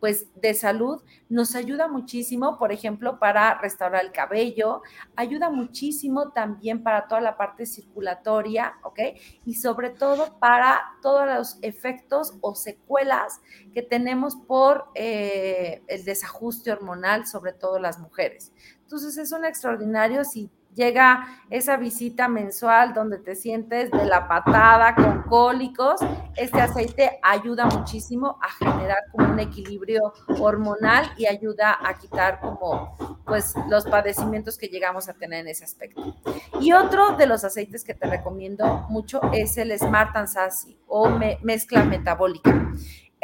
pues, 0.00 0.26
de 0.34 0.54
salud, 0.54 1.02
nos 1.28 1.54
ayuda 1.54 1.88
muchísimo, 1.88 2.58
por 2.58 2.72
ejemplo, 2.72 3.18
para 3.18 3.58
restaurar 3.58 4.04
el 4.04 4.12
cabello, 4.12 4.82
ayuda 5.14 5.50
muchísimo 5.50 6.30
también 6.30 6.82
para 6.82 7.06
toda 7.08 7.20
la 7.20 7.36
parte 7.36 7.66
circulatoria, 7.66 8.74
¿ok? 8.82 9.00
Y 9.44 9.54
sobre 9.54 9.90
todo 9.90 10.38
para 10.38 10.80
todos 11.02 11.26
los 11.26 11.58
efectos 11.62 12.34
o 12.40 12.54
secuelas 12.54 13.40
que 13.74 13.82
tenemos 13.82 14.36
por 14.36 14.86
eh, 14.94 15.82
el 15.86 16.04
desajuste 16.04 16.72
hormonal, 16.72 17.26
sobre 17.26 17.52
todo 17.52 17.78
las 17.78 17.98
mujeres. 17.98 18.52
Entonces, 18.82 19.18
es 19.18 19.32
un 19.32 19.44
extraordinario 19.44 20.24
si 20.24 20.50
llega 20.76 21.26
esa 21.50 21.76
visita 21.76 22.28
mensual 22.28 22.92
donde 22.92 23.18
te 23.18 23.34
sientes 23.34 23.90
de 23.90 24.04
la 24.04 24.28
patada 24.28 24.94
con 24.94 25.22
cólicos, 25.22 26.00
este 26.36 26.60
aceite 26.60 27.18
ayuda 27.22 27.66
muchísimo 27.66 28.38
a 28.42 28.50
generar 28.50 28.98
como 29.10 29.32
un 29.32 29.40
equilibrio 29.40 30.12
hormonal 30.38 31.10
y 31.16 31.26
ayuda 31.26 31.78
a 31.82 31.94
quitar 31.94 32.40
como 32.40 32.94
pues 33.24 33.54
los 33.68 33.86
padecimientos 33.86 34.58
que 34.58 34.68
llegamos 34.68 35.08
a 35.08 35.14
tener 35.14 35.40
en 35.40 35.48
ese 35.48 35.64
aspecto. 35.64 36.14
Y 36.60 36.72
otro 36.72 37.16
de 37.16 37.26
los 37.26 37.42
aceites 37.42 37.82
que 37.82 37.94
te 37.94 38.06
recomiendo 38.06 38.86
mucho 38.90 39.20
es 39.32 39.56
el 39.56 39.76
Smart 39.78 40.14
Ansasi 40.14 40.78
o 40.86 41.08
mezcla 41.42 41.84
metabólica. 41.84 42.72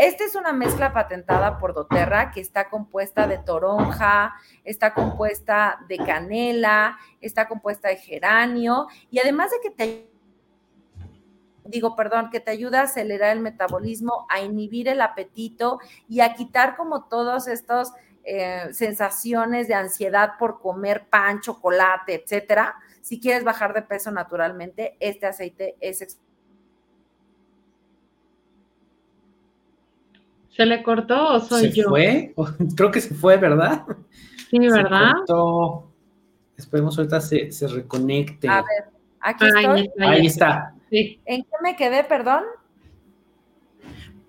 Esta 0.03 0.24
es 0.24 0.34
una 0.34 0.53
mezcla 0.53 0.92
patentada 0.92 1.61
por 1.61 1.74
doTERRA 1.74 2.32
que 2.32 2.40
está 2.40 2.68
compuesta 2.68 3.28
de 3.28 3.38
toronja, 3.38 4.34
está 4.64 4.94
compuesta 4.94 5.78
de 5.86 5.96
canela, 5.96 6.98
está 7.20 7.46
compuesta 7.46 7.88
de 7.88 7.98
geranio 7.98 8.88
y 9.12 9.20
además 9.20 9.53
de 9.53 9.61
que 9.62 9.70
te 9.70 10.11
digo, 11.66 11.94
perdón, 11.94 12.30
que 12.30 12.40
te 12.40 12.50
ayuda 12.50 12.80
a 12.80 12.84
acelerar 12.86 13.30
el 13.30 13.44
metabolismo, 13.44 14.26
a 14.28 14.40
inhibir 14.40 14.88
el 14.88 15.00
apetito 15.00 15.78
y 16.09 16.18
a 16.18 16.34
quitar 16.34 16.76
como 16.76 17.05
todas 17.05 17.46
estas 17.46 17.94
eh, 18.24 18.70
sensaciones 18.72 19.68
de 19.68 19.74
ansiedad 19.74 20.32
por 20.36 20.61
comer 20.61 21.07
pan, 21.11 21.40
chocolate, 21.40 22.14
etcétera. 22.14 22.74
Si 23.03 23.20
quieres 23.20 23.44
bajar 23.44 23.72
de 23.72 23.82
peso 23.82 24.11
naturalmente, 24.11 24.96
este 24.98 25.26
aceite 25.26 25.76
es 25.78 26.18
¿Se 30.57 30.66
le 30.66 30.82
cortó 30.82 31.34
o 31.34 31.40
soy 31.40 31.72
¿Se 31.72 31.82
fue? 31.84 32.34
Creo 32.76 32.90
que 32.90 33.00
se 33.00 33.14
fue, 33.14 33.36
¿verdad? 33.36 33.84
Sí, 34.50 34.59
¿verdad? 34.59 35.12
Se 35.26 36.62
Esperemos 36.62 36.96
ahorita 36.98 37.20
se, 37.20 37.50
se 37.50 37.66
reconecte. 37.66 38.48
A 38.48 38.57
ver, 38.57 38.84
aquí 39.20 39.46
estoy. 39.46 39.90
Ahí 39.98 40.26
está. 40.26 40.74
¿En 40.90 41.42
qué 41.42 41.50
me 41.62 41.74
quedé, 41.74 42.05
perdón? 42.05 42.44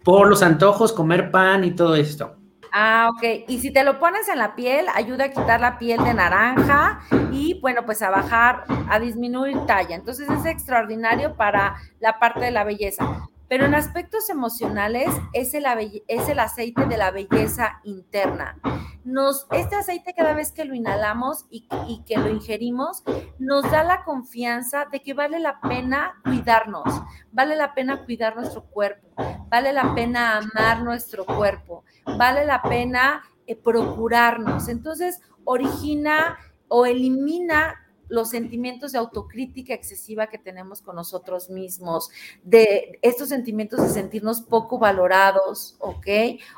Por 0.04 0.30
los 0.30 0.42
antojos, 0.42 0.94
comer 0.94 1.30
pan 1.30 1.64
y 1.64 1.72
todo 1.72 1.96
esto. 1.96 2.38
Ah, 2.72 3.10
ok. 3.14 3.44
Y 3.48 3.60
si 3.60 3.72
te 3.72 3.84
lo 3.84 4.00
pones 4.00 4.28
en 4.30 4.40
la 4.40 4.56
piel, 4.56 4.88
ayuda 4.96 5.26
a 5.26 5.30
quitar 5.30 5.62
la 5.62 5.78
piel 5.78 6.04
de 6.04 6.14
naranja 6.14 7.02
y, 7.32 7.60
bueno, 7.62 7.86
pues 7.86 8.02
a 8.02 8.10
bajar, 8.10 8.64
a 8.90 9.00
disminuir 9.00 9.58
talla. 9.68 9.96
Entonces 9.96 10.28
es 10.30 10.46
extraordinario 10.46 11.36
para 11.36 11.76
la 12.00 12.18
parte 12.18 12.46
de 12.46 12.52
la 12.52 12.64
belleza. 12.64 13.28
Pero 13.48 13.66
en 13.66 13.76
aspectos 13.76 14.30
emocionales 14.30 15.10
es 15.34 15.54
el, 15.54 15.66
es 16.08 16.30
el 16.30 16.40
aceite 16.40 16.86
de 16.86 16.98
la 16.98 17.12
belleza 17.12 17.82
interna. 17.84 18.58
Nos, 19.04 19.48
este 19.52 19.76
aceite 19.76 20.14
cada 20.14 20.34
vez 20.34 20.52
que 20.54 20.64
lo 20.64 20.74
inhalamos 20.74 21.46
y, 21.50 21.68
que 22.06 22.18
lo 22.18 22.30
ingerimos, 22.30 23.04
nos 23.38 23.70
da 23.70 23.84
la 23.84 24.06
confianza 24.06 24.86
de 24.92 25.02
que 25.02 25.14
vale 25.14 25.40
la 25.40 25.60
pena 25.60 26.14
cuidarnos, 26.24 27.04
vale 27.32 27.56
la 27.58 27.74
pena 27.74 28.06
cuidar 28.06 28.36
nuestro 28.36 28.64
cuerpo, 28.64 29.10
vale 29.50 29.74
la 29.74 29.94
pena 29.94 30.38
amar 30.38 30.84
nuestro 30.84 31.26
cuerpo, 31.26 31.84
vale 32.18 32.46
la 32.46 32.62
pena 32.62 33.24
eh, 33.46 33.58
procurarnos. 33.58 34.70
Entonces, 34.70 35.20
origina 35.44 36.38
o 36.70 36.86
elimina 36.86 37.83
los 38.14 38.30
sentimientos 38.30 38.92
de 38.92 39.00
autocrítica 39.00 39.74
excesiva 39.74 40.28
que 40.28 40.38
tenemos 40.38 40.84
con 40.84 40.96
nosotros 40.96 41.50
mismos, 41.50 42.12
de 42.44 43.00
estos 43.02 43.30
sentimientos 43.30 43.82
de 43.82 43.90
sentirnos 43.90 44.44
poco 44.44 44.78
valorados, 44.78 45.76
¿ok? 45.80 46.08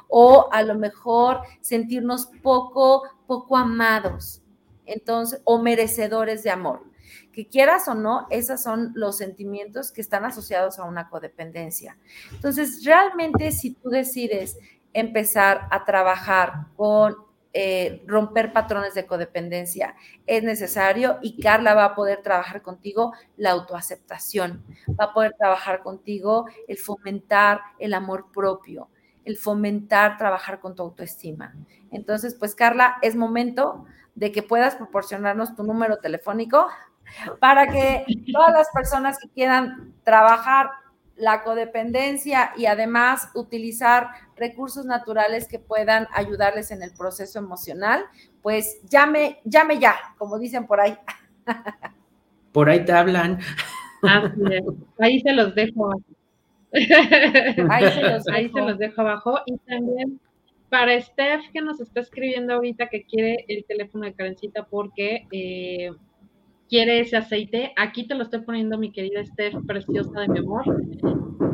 O 0.10 0.50
a 0.52 0.62
lo 0.64 0.76
mejor 0.76 1.40
sentirnos 1.62 2.28
poco, 2.44 3.04
poco 3.26 3.56
amados, 3.56 4.42
entonces, 4.86 5.40
o 5.46 5.62
merecedores 5.62 6.44
de 6.44 6.50
amor. 6.50 6.84
Que 7.32 7.48
quieras 7.48 7.88
o 7.88 7.94
no, 7.94 8.28
esos 8.32 8.62
son 8.62 8.92
los 8.94 9.16
sentimientos 9.16 9.94
que 9.94 10.02
están 10.02 10.26
asociados 10.26 10.78
a 10.78 10.84
una 10.84 11.10
codependencia. 11.10 11.98
Entonces, 12.34 12.84
realmente 12.84 13.54
si 13.54 13.76
tú 13.76 13.90
decides 13.90 14.58
empezar 14.92 15.70
a 15.72 15.86
trabajar 15.86 16.68
con 16.76 17.16
eh, 17.58 18.04
romper 18.06 18.52
patrones 18.52 18.96
de 18.96 19.06
codependencia 19.06 19.96
es 20.28 20.44
necesario 20.44 21.20
y 21.22 21.40
Carla 21.40 21.74
va 21.74 21.86
a 21.86 21.96
poder 21.96 22.22
trabajar 22.22 22.62
contigo 22.62 23.14
la 23.38 23.52
autoaceptación, 23.52 24.62
va 24.90 25.06
a 25.06 25.14
poder 25.14 25.36
trabajar 25.40 25.82
contigo 25.82 26.48
el 26.68 26.78
fomentar 26.78 27.62
el 27.80 27.94
amor 27.94 28.30
propio, 28.34 28.90
el 29.24 29.38
fomentar 29.38 30.18
trabajar 30.18 30.60
con 30.60 30.76
tu 30.76 30.84
autoestima. 30.84 31.56
Entonces, 31.92 32.36
pues 32.36 32.56
Carla, 32.56 32.98
es 33.02 33.16
momento 33.16 33.86
de 34.16 34.34
que 34.34 34.44
puedas 34.44 34.76
proporcionarnos 34.76 35.56
tu 35.56 35.64
número 35.64 36.00
telefónico 36.00 36.68
para 37.40 37.68
que 37.68 38.06
todas 38.34 38.52
las 38.52 38.68
personas 38.74 39.18
que 39.18 39.30
quieran 39.30 39.94
trabajar 40.04 40.72
la 41.18 41.44
codependencia 41.44 42.52
y 42.58 42.66
además 42.66 43.30
utilizar 43.36 44.10
recursos 44.36 44.86
naturales 44.86 45.48
que 45.48 45.60
puedan 45.60 46.08
ayudarles 46.14 46.72
en 46.72 46.84
el 46.84 46.92
proceso 46.92 47.40
emocional, 47.40 48.06
pues 48.42 48.82
llame, 48.90 49.40
llame 49.46 49.80
ya, 49.80 49.96
como 50.18 50.38
dicen 50.40 50.68
por 50.68 50.80
ahí. 50.80 50.98
Por 52.52 52.70
ahí 52.70 52.86
te 52.86 52.92
hablan. 52.94 53.40
Ahí 55.00 55.20
se 55.20 55.34
los 55.34 55.56
dejo. 55.56 55.92
Ahí 57.70 57.92
se 57.92 58.02
los, 58.02 58.28
ahí 58.30 58.50
se 58.50 58.62
los 58.62 58.78
dejo 58.78 59.02
abajo. 59.02 59.40
Y 59.46 59.58
también 59.58 60.20
para 60.70 61.00
Steph 61.02 61.42
que 61.54 61.62
nos 61.62 61.80
está 61.80 62.02
escribiendo 62.02 62.54
ahorita 62.54 62.88
que 62.90 63.04
quiere 63.04 63.46
el 63.48 63.66
teléfono 63.66 64.06
de 64.06 64.14
Karencita 64.14 64.66
porque 64.66 65.28
eh, 65.32 65.92
quiere 66.70 67.00
ese 67.00 67.18
aceite, 67.18 67.74
aquí 67.76 68.08
te 68.08 68.16
lo 68.16 68.24
estoy 68.24 68.42
poniendo, 68.42 68.78
mi 68.78 68.92
querida 68.92 69.26
Steph, 69.26 69.56
preciosa 69.66 70.22
de 70.22 70.28
mi 70.30 70.40
amor. 70.40 70.64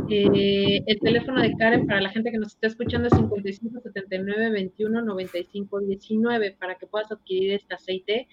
Eh, 0.09 0.83
el 0.85 0.99
teléfono 0.99 1.41
de 1.41 1.55
Karen 1.55 1.87
para 1.87 2.01
la 2.01 2.09
gente 2.09 2.31
que 2.31 2.37
nos 2.37 2.53
está 2.53 2.67
escuchando 2.67 3.07
es 3.07 3.13
55 3.13 3.79
79 3.81 4.49
21 4.49 5.01
95 5.01 5.79
19 5.79 6.57
para 6.59 6.75
que 6.75 6.85
puedas 6.85 7.11
adquirir 7.11 7.53
este 7.53 7.75
aceite 7.75 8.27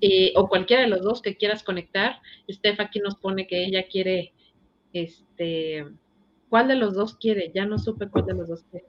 eh, 0.00 0.32
o 0.34 0.48
cualquiera 0.48 0.82
de 0.82 0.88
los 0.88 1.02
dos 1.02 1.22
que 1.22 1.36
quieras 1.36 1.62
conectar. 1.62 2.20
Steph 2.50 2.80
aquí 2.80 3.00
nos 3.00 3.16
pone 3.16 3.46
que 3.46 3.64
ella 3.64 3.86
quiere, 3.86 4.32
este, 4.92 5.86
¿cuál 6.48 6.68
de 6.68 6.76
los 6.76 6.94
dos 6.94 7.16
quiere? 7.16 7.52
Ya 7.54 7.64
no 7.64 7.78
supe 7.78 8.08
cuál 8.08 8.26
de 8.26 8.34
los 8.34 8.48
dos 8.48 8.64
quiere. 8.70 8.86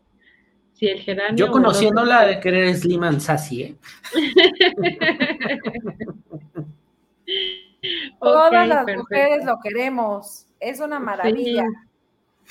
Si 0.74 0.88
el 0.88 1.00
geranio. 1.00 1.46
Yo 1.46 1.52
conociéndola 1.52 2.26
de 2.26 2.40
querer 2.40 2.76
Slim 2.76 3.04
and 3.04 3.20
Sassy, 3.20 3.64
¿eh? 3.64 3.76
Todas 8.20 8.68
las 8.68 8.86
mujeres 8.96 9.46
lo 9.46 9.60
queremos. 9.62 10.48
Es 10.60 10.80
una 10.80 11.00
maravilla. 11.00 11.66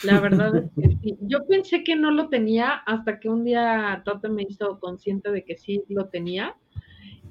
la 0.03 0.21
verdad 0.21 0.57
es 0.57 0.71
que 0.75 0.97
sí. 1.03 1.17
Yo 1.23 1.47
pensé 1.47 1.85
que 1.85 1.97
no 1.97 2.11
lo 2.11 2.29
tenía 2.29 2.83
hasta 2.87 3.19
que 3.19 3.29
un 3.29 3.45
día 3.45 4.03
Tata 4.05 4.29
me 4.29 4.43
hizo 4.43 4.79
consciente 4.81 5.31
de 5.31 5.45
que 5.45 5.57
sí 5.57 5.83
lo 5.89 6.09
tenía. 6.09 6.57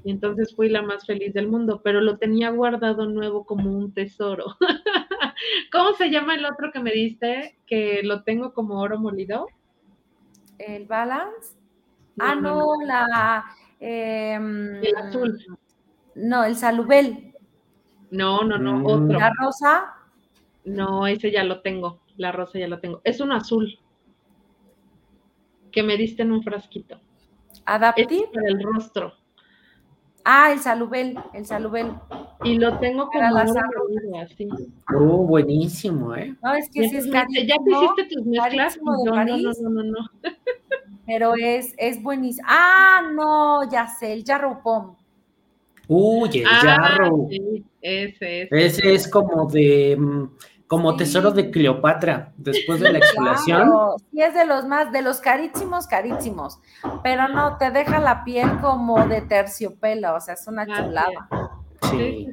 Y 0.06 0.12
entonces 0.12 0.54
fui 0.54 0.68
la 0.68 0.82
más 0.82 1.06
feliz 1.06 1.34
del 1.34 1.48
mundo, 1.48 1.82
pero 1.82 2.02
lo 2.02 2.18
tenía 2.18 2.50
guardado 2.50 3.06
nuevo 3.06 3.46
como 3.46 3.72
un 3.72 3.94
tesoro. 3.94 4.58
¿Cómo 5.72 5.94
se 5.94 6.10
llama 6.10 6.36
el 6.36 6.46
otro 6.46 6.72
que 6.74 6.80
me 6.80 6.92
diste? 6.92 7.58
Que 7.66 8.02
lo 8.04 8.24
tengo 8.24 8.54
como 8.54 8.82
oro 8.82 9.00
molido. 9.00 9.48
¿El 10.58 10.86
balance? 10.86 11.56
ah, 12.20 12.36
no, 12.36 12.76
la. 12.86 13.46
Em, 13.80 14.76
el 14.84 14.96
azul. 14.96 15.40
No, 16.16 16.44
el 16.44 16.56
salubel. 16.56 17.33
No, 18.14 18.44
no, 18.44 18.60
no, 18.60 18.74
mm. 18.78 18.86
otro. 18.86 19.20
¿La 19.20 19.32
rosa? 19.40 19.94
No, 20.66 21.08
ese 21.08 21.32
ya 21.32 21.44
lo 21.44 21.62
tengo. 21.62 22.00
La 22.16 22.32
rosa 22.32 22.60
ya 22.60 22.68
lo 22.68 22.80
tengo. 22.80 23.02
Es 23.04 23.20
un 23.20 23.32
azul 23.32 23.80
que 25.72 25.82
me 25.82 25.98
diste 25.98 26.22
en 26.22 26.32
un 26.32 26.44
frasquito. 26.44 27.00
¿Adaptive? 27.66 28.30
para 28.32 28.48
el 28.50 28.62
rostro. 28.62 29.14
Ah, 30.24 30.52
el 30.54 30.60
salubel, 30.60 31.18
el 31.34 31.46
salubel. 31.46 31.92
y 32.44 32.58
lo 32.58 32.78
tengo 32.78 33.08
como 33.08 33.30
las 33.32 33.52
una 33.52 34.22
así. 34.22 34.48
Oh, 34.96 35.26
buenísimo, 35.26 36.16
¿eh? 36.16 36.36
No, 36.42 36.54
es 36.54 36.70
que 36.70 36.88
sí 36.88 36.98
es 36.98 37.06
dice, 37.06 37.12
¿Ya 37.12 37.26
te 37.26 37.72
carísimo, 37.72 37.84
hiciste 37.84 38.16
tus 38.16 38.26
mezclas? 38.28 38.78
carísimo 38.78 38.94
no, 39.06 39.26
no, 39.26 39.38
no, 39.38 39.70
no, 39.70 39.84
no. 39.84 40.10
pero 41.08 41.34
es, 41.36 41.74
es 41.78 42.02
buenísimo. 42.02 42.48
Ah, 42.50 43.02
no, 43.12 43.70
ya 43.70 43.88
sé, 43.88 44.14
el 44.14 44.24
Jarrow 44.24 44.62
Pom. 44.62 44.96
Uy, 45.88 46.30
el 46.36 46.46
Ah, 46.48 46.60
jarro. 46.62 47.28
Ese 47.84 48.42
es. 48.44 48.48
Ese 48.52 48.94
es 48.96 49.08
como 49.08 49.46
de, 49.48 49.96
mm, 50.00 50.24
como 50.68 50.92
Sí. 50.94 50.98
tesoro 51.00 51.30
de 51.32 51.52
Cleopatra, 51.52 52.34
después 52.38 52.80
de 52.80 52.92
la 52.92 52.98
exfoliación. 52.98 53.62
Claro, 53.68 53.96
sí 54.12 54.22
es 54.22 54.34
de 54.34 54.46
los 54.46 54.66
más, 54.66 54.92
de 54.92 55.02
los 55.04 55.20
carísimos, 55.20 55.86
carísimos, 55.86 56.60
pero 57.04 57.28
no, 57.28 57.58
te 57.58 57.70
deja 57.70 58.00
la 58.00 58.24
piel 58.24 58.50
como 58.62 59.06
de 59.06 59.22
terciopelo, 59.22 60.16
o 60.16 60.20
sea, 60.20 60.34
es 60.34 60.48
una 60.48 60.64
Así 60.64 60.72
chulada. 60.72 61.30
Sí. 61.92 62.28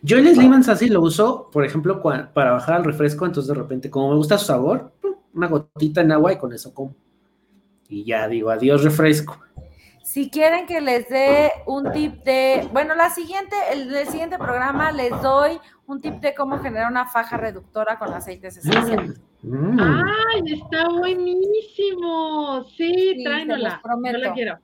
Yo 0.00 0.16
el 0.18 0.32
Slimming 0.34 0.62
Sassy 0.62 0.88
lo 0.88 1.02
uso, 1.02 1.50
por 1.52 1.64
ejemplo, 1.66 2.00
cua- 2.02 2.32
para 2.32 2.52
bajar 2.52 2.76
al 2.76 2.84
refresco, 2.84 3.26
entonces 3.26 3.48
de 3.48 3.60
repente, 3.60 3.90
como 3.90 4.10
me 4.10 4.16
gusta 4.16 4.38
su 4.38 4.46
sabor, 4.46 4.92
una 5.34 5.48
gotita 5.48 6.00
en 6.00 6.12
agua 6.12 6.32
y 6.32 6.38
con 6.38 6.52
eso 6.52 6.72
como. 6.72 6.94
Y 7.88 8.04
ya 8.04 8.26
digo, 8.28 8.48
adiós 8.50 8.84
refresco. 8.84 9.38
Si 10.04 10.30
quieren 10.30 10.66
que 10.66 10.80
les 10.80 11.08
dé 11.08 11.52
un 11.66 11.90
tip 11.92 12.22
de, 12.24 12.68
bueno, 12.72 12.94
la 12.94 13.10
siguiente, 13.10 13.54
el, 13.70 13.94
el 13.94 14.06
siguiente 14.08 14.36
programa 14.36 14.90
les 14.92 15.10
doy 15.22 15.60
un 15.86 16.00
tip 16.00 16.14
de 16.20 16.34
cómo 16.34 16.58
generar 16.58 16.90
una 16.90 17.06
faja 17.06 17.36
reductora 17.36 17.98
con 17.98 18.12
aceites 18.12 18.56
esenciales. 18.56 19.20
Mm. 19.42 19.80
¡Ay, 19.80 20.42
está 20.52 20.88
buenísimo! 20.88 22.64
Sí, 22.76 23.14
Sí, 23.16 23.24
tráenola. 23.24 23.80
Yo 23.84 24.18
la 24.18 24.32
quiero. 24.32 24.58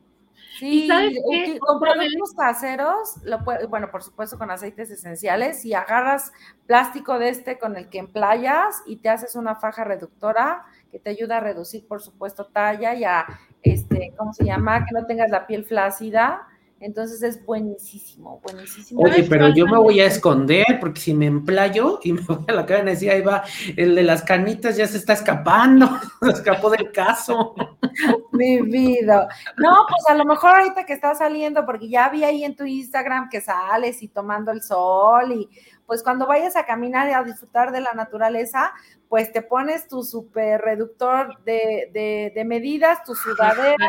Sí, 0.59 0.85
¿Y 0.85 0.89
sabes 0.89 1.17
qué? 1.31 1.59
con 1.61 1.79
productos 1.79 2.33
caseros, 2.37 3.15
lo 3.23 3.39
pue- 3.41 3.69
bueno, 3.69 3.91
por 3.93 4.03
supuesto 4.03 4.39
con 4.39 4.51
aceites 4.51 4.91
esenciales, 4.91 5.63
si 5.63 5.73
agarras 5.73 6.33
plástico 6.67 7.17
de 7.21 7.29
este 7.29 7.59
con 7.61 7.77
el 7.77 7.89
que 7.89 7.99
emplayas 7.99 8.83
y 8.85 8.97
te 8.97 9.09
haces 9.09 9.37
una 9.37 9.55
faja 9.55 9.85
reductora 9.85 10.65
que 10.91 10.99
te 10.99 11.11
ayuda 11.11 11.37
a 11.37 11.41
reducir, 11.41 11.87
por 11.87 12.03
supuesto, 12.03 12.47
talla 12.47 12.95
y 12.95 13.05
a, 13.05 13.25
este, 13.63 14.13
¿cómo 14.17 14.33
se 14.33 14.45
llama? 14.45 14.85
Que 14.85 14.93
no 14.93 15.07
tengas 15.07 15.31
la 15.31 15.47
piel 15.47 15.65
flácida. 15.65 16.47
Entonces 16.81 17.23
es 17.25 17.45
buenísimo, 17.45 18.41
buenísimo. 18.41 19.03
Oye, 19.03 19.13
¿Sabes 19.15 19.29
pero 19.29 19.49
yo 19.49 19.67
me 19.67 19.79
voy 19.79 19.99
a 19.99 20.07
esconder 20.07 20.79
porque 20.79 21.01
si 21.01 21.13
me 21.13 21.27
emplayo 21.27 21.99
y 22.05 22.13
me 22.13 22.21
voy 22.21 22.45
a 22.47 22.53
la 22.53 22.67
cadena 22.67 22.93
y 22.93 22.95
decía, 22.95 23.15
ahí 23.15 23.21
va, 23.21 23.43
el 23.77 23.97
de 23.97 24.05
las 24.05 24.23
canitas 24.23 24.77
ya 24.77 24.87
se 24.87 24.99
está 24.99 25.15
escapando, 25.15 25.89
se 26.23 26.31
escapó 26.31 26.71
del 26.71 26.93
caso. 26.93 27.55
Mi 28.33 28.63
vida. 28.63 29.27
No, 29.57 29.87
pues 29.89 30.05
a 30.09 30.15
lo 30.15 30.25
mejor 30.25 30.57
ahorita 30.57 30.87
que 30.87 30.93
estás 30.93 31.19
saliendo, 31.19 31.67
porque 31.67 31.89
ya 31.89 32.11
vi 32.11 32.23
ahí 32.23 32.45
en 32.45 32.55
tu 32.55 32.65
Instagram 32.65 33.29
que 33.29 33.41
sales 33.41 34.01
y 34.05 34.09
tomando 34.09 34.53
el 34.53 34.63
sol 34.63 35.33
y 35.33 35.49
pues 35.89 36.03
cuando 36.03 36.27
vayas 36.27 36.55
a 36.55 36.67
caminar 36.67 37.09
y 37.09 37.15
a 37.15 37.23
disfrutar 37.25 37.73
de 37.73 37.81
la 37.81 37.95
naturaleza, 37.95 38.73
pues 39.09 39.33
te 39.33 39.41
pones 39.43 39.89
tu 39.89 40.03
super 40.05 40.61
reductor 40.61 41.43
de, 41.45 41.91
de- 41.95 42.31
de 42.35 42.45
medidas, 42.45 43.03
tu 43.05 43.15
sudadera 43.15 43.89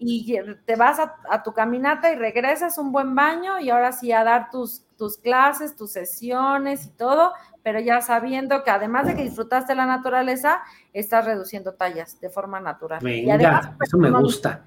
y 0.00 0.36
te 0.66 0.74
vas 0.76 0.98
a, 0.98 1.14
a 1.30 1.42
tu 1.44 1.52
caminata 1.54 2.12
y 2.12 2.16
regresas 2.16 2.76
un 2.76 2.90
buen 2.90 3.14
baño 3.14 3.60
y 3.60 3.70
ahora 3.70 3.92
sí 3.92 4.10
a 4.12 4.24
dar 4.24 4.50
tus, 4.50 4.82
tus 4.98 5.16
clases, 5.16 5.76
tus 5.76 5.92
sesiones 5.92 6.86
y 6.86 6.90
todo, 6.90 7.32
pero 7.62 7.78
ya 7.78 8.00
sabiendo 8.00 8.64
que 8.64 8.70
además 8.72 9.06
de 9.06 9.14
que 9.14 9.22
disfrutaste 9.22 9.76
la 9.76 9.86
naturaleza, 9.86 10.62
estás 10.92 11.24
reduciendo 11.24 11.74
tallas 11.74 12.20
de 12.20 12.30
forma 12.30 12.58
natural. 12.58 13.00
Y 13.06 13.30
además, 13.30 13.66
Venga, 13.66 13.76
eso 13.84 13.96
me 13.96 14.10
gusta. 14.10 14.64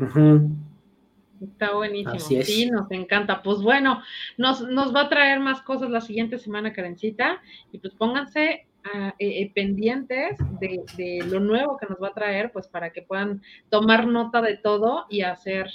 Ujú. 0.00 0.50
Está 1.42 1.74
buenísimo. 1.74 2.16
Así 2.16 2.36
es. 2.36 2.46
Sí, 2.46 2.70
nos 2.70 2.90
encanta. 2.90 3.42
Pues 3.42 3.58
bueno, 3.58 4.02
nos, 4.36 4.60
nos 4.62 4.94
va 4.94 5.02
a 5.02 5.08
traer 5.08 5.40
más 5.40 5.62
cosas 5.62 5.90
la 5.90 6.00
siguiente 6.00 6.38
semana, 6.38 6.72
Karencita. 6.72 7.40
Y 7.72 7.78
pues 7.78 7.94
pónganse 7.94 8.66
ah, 8.92 9.14
eh, 9.18 9.52
pendientes 9.54 10.38
de, 10.60 10.84
de 10.96 11.24
lo 11.26 11.40
nuevo 11.40 11.76
que 11.76 11.86
nos 11.86 11.98
va 12.02 12.08
a 12.08 12.14
traer, 12.14 12.52
pues 12.52 12.66
para 12.66 12.90
que 12.90 13.02
puedan 13.02 13.42
tomar 13.70 14.06
nota 14.06 14.40
de 14.42 14.56
todo 14.56 15.06
y 15.08 15.22
hacer 15.22 15.68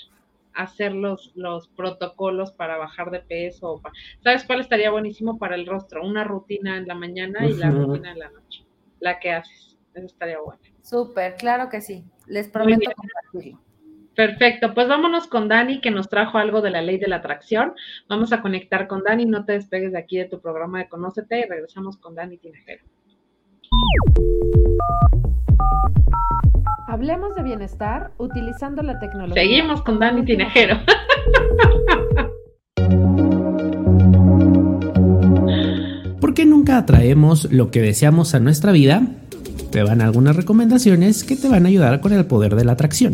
hacer 0.55 0.93
los, 0.93 1.31
los 1.35 1.67
protocolos 1.69 2.51
para 2.51 2.77
bajar 2.77 3.11
de 3.11 3.19
peso. 3.19 3.81
¿Sabes 4.23 4.43
cuál 4.45 4.59
estaría 4.59 4.91
buenísimo 4.91 5.37
para 5.37 5.55
el 5.55 5.65
rostro? 5.65 6.05
Una 6.05 6.23
rutina 6.23 6.77
en 6.77 6.87
la 6.87 6.95
mañana 6.95 7.45
y 7.45 7.53
la 7.53 7.71
rutina 7.71 8.11
en 8.11 8.19
la 8.19 8.29
noche. 8.29 8.65
La 8.99 9.19
que 9.19 9.31
haces. 9.31 9.77
Eso 9.93 10.05
estaría 10.05 10.39
bueno. 10.39 10.59
Súper, 10.81 11.35
claro 11.35 11.69
que 11.69 11.81
sí. 11.81 12.03
Les 12.27 12.47
prometo 12.47 12.91
compartirlo. 12.95 13.61
Perfecto, 14.15 14.73
pues 14.75 14.87
vámonos 14.87 15.27
con 15.27 15.47
Dani 15.47 15.81
que 15.81 15.89
nos 15.89 16.07
trajo 16.07 16.37
algo 16.37 16.61
de 16.61 16.69
la 16.69 16.81
ley 16.81 16.97
de 16.97 17.07
la 17.07 17.15
atracción. 17.17 17.73
Vamos 18.07 18.31
a 18.31 18.41
conectar 18.41 18.87
con 18.87 19.01
Dani, 19.03 19.25
no 19.25 19.43
te 19.43 19.53
despegues 19.53 19.91
de 19.91 19.97
aquí 19.97 20.17
de 20.17 20.25
tu 20.25 20.39
programa 20.39 20.79
de 20.79 20.87
Conócete 20.87 21.39
y 21.39 21.43
regresamos 21.43 21.97
con 21.97 22.13
Dani 22.13 22.37
Tinajero. 22.37 22.83
Hablemos 26.87 27.33
de 27.35 27.41
bienestar 27.41 28.11
utilizando 28.17 28.83
la 28.83 28.99
tecnología. 28.99 29.41
Seguimos 29.41 29.81
con 29.81 29.97
Dani 29.97 30.23
Tinajero. 30.23 30.77
¿Por 36.21 36.35
qué 36.35 36.45
nunca 36.45 36.77
atraemos 36.77 37.51
lo 37.51 37.71
que 37.71 37.81
deseamos 37.81 38.35
a 38.35 38.39
nuestra 38.39 38.71
vida? 38.71 39.01
Te 39.71 39.81
van 39.81 40.01
algunas 40.01 40.35
recomendaciones 40.35 41.23
que 41.23 41.35
te 41.35 41.49
van 41.49 41.65
a 41.65 41.69
ayudar 41.69 41.99
con 41.99 42.13
el 42.13 42.27
poder 42.27 42.55
de 42.55 42.63
la 42.63 42.73
atracción. 42.73 43.13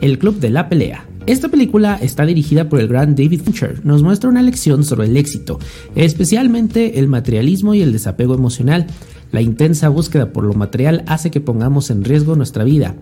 El 0.00 0.18
Club 0.18 0.38
de 0.40 0.50
la 0.50 0.68
Pelea. 0.68 1.06
Esta 1.26 1.48
película 1.48 1.98
está 2.00 2.24
dirigida 2.24 2.68
por 2.68 2.78
el 2.78 2.86
gran 2.86 3.16
David 3.16 3.42
Fincher. 3.42 3.84
Nos 3.84 4.02
muestra 4.02 4.30
una 4.30 4.42
lección 4.42 4.84
sobre 4.84 5.06
el 5.06 5.16
éxito, 5.16 5.58
especialmente 5.96 7.00
el 7.00 7.08
materialismo 7.08 7.74
y 7.74 7.82
el 7.82 7.92
desapego 7.92 8.34
emocional. 8.34 8.86
La 9.32 9.40
intensa 9.40 9.88
búsqueda 9.88 10.32
por 10.32 10.44
lo 10.44 10.54
material 10.54 11.02
hace 11.08 11.32
que 11.32 11.40
pongamos 11.40 11.90
en 11.90 12.04
riesgo 12.04 12.36
nuestra 12.36 12.62
vida. 12.62 12.94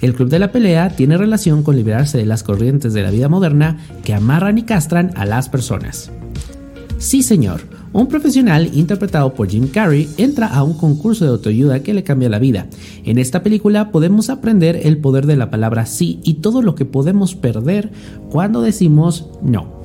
El 0.00 0.14
Club 0.14 0.28
de 0.28 0.38
la 0.38 0.52
Pelea 0.52 0.90
tiene 0.90 1.18
relación 1.18 1.64
con 1.64 1.74
liberarse 1.74 2.18
de 2.18 2.26
las 2.26 2.44
corrientes 2.44 2.92
de 2.92 3.02
la 3.02 3.10
vida 3.10 3.28
moderna 3.28 3.78
que 4.04 4.14
amarran 4.14 4.58
y 4.58 4.62
castran 4.62 5.10
a 5.16 5.26
las 5.26 5.48
personas. 5.48 6.12
Sí, 6.98 7.24
señor. 7.24 7.81
Un 7.92 8.06
profesional 8.06 8.70
interpretado 8.72 9.34
por 9.34 9.50
Jim 9.50 9.68
Carrey 9.68 10.08
entra 10.16 10.46
a 10.46 10.62
un 10.62 10.72
concurso 10.72 11.24
de 11.24 11.30
autoayuda 11.32 11.82
que 11.82 11.92
le 11.92 12.02
cambia 12.02 12.30
la 12.30 12.38
vida. 12.38 12.66
En 13.04 13.18
esta 13.18 13.42
película 13.42 13.90
podemos 13.90 14.30
aprender 14.30 14.80
el 14.84 14.96
poder 14.96 15.26
de 15.26 15.36
la 15.36 15.50
palabra 15.50 15.84
sí 15.84 16.18
y 16.24 16.34
todo 16.34 16.62
lo 16.62 16.74
que 16.74 16.86
podemos 16.86 17.34
perder 17.34 17.90
cuando 18.30 18.62
decimos 18.62 19.26
no. 19.42 19.82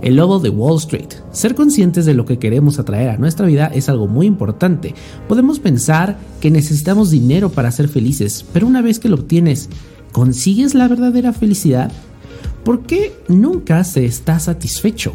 El 0.00 0.16
lobo 0.16 0.38
de 0.38 0.48
Wall 0.48 0.78
Street. 0.78 1.08
Ser 1.30 1.54
conscientes 1.54 2.06
de 2.06 2.14
lo 2.14 2.24
que 2.24 2.38
queremos 2.38 2.78
atraer 2.78 3.10
a 3.10 3.18
nuestra 3.18 3.46
vida 3.46 3.66
es 3.66 3.90
algo 3.90 4.06
muy 4.06 4.26
importante. 4.26 4.94
Podemos 5.28 5.58
pensar 5.58 6.16
que 6.40 6.50
necesitamos 6.50 7.10
dinero 7.10 7.50
para 7.50 7.72
ser 7.72 7.88
felices, 7.88 8.46
pero 8.54 8.66
una 8.66 8.80
vez 8.80 9.00
que 9.00 9.08
lo 9.08 9.16
obtienes, 9.16 9.68
¿consigues 10.12 10.74
la 10.74 10.88
verdadera 10.88 11.34
felicidad? 11.34 11.92
¿Por 12.64 12.84
qué 12.84 13.12
nunca 13.28 13.84
se 13.84 14.06
está 14.06 14.38
satisfecho? 14.38 15.12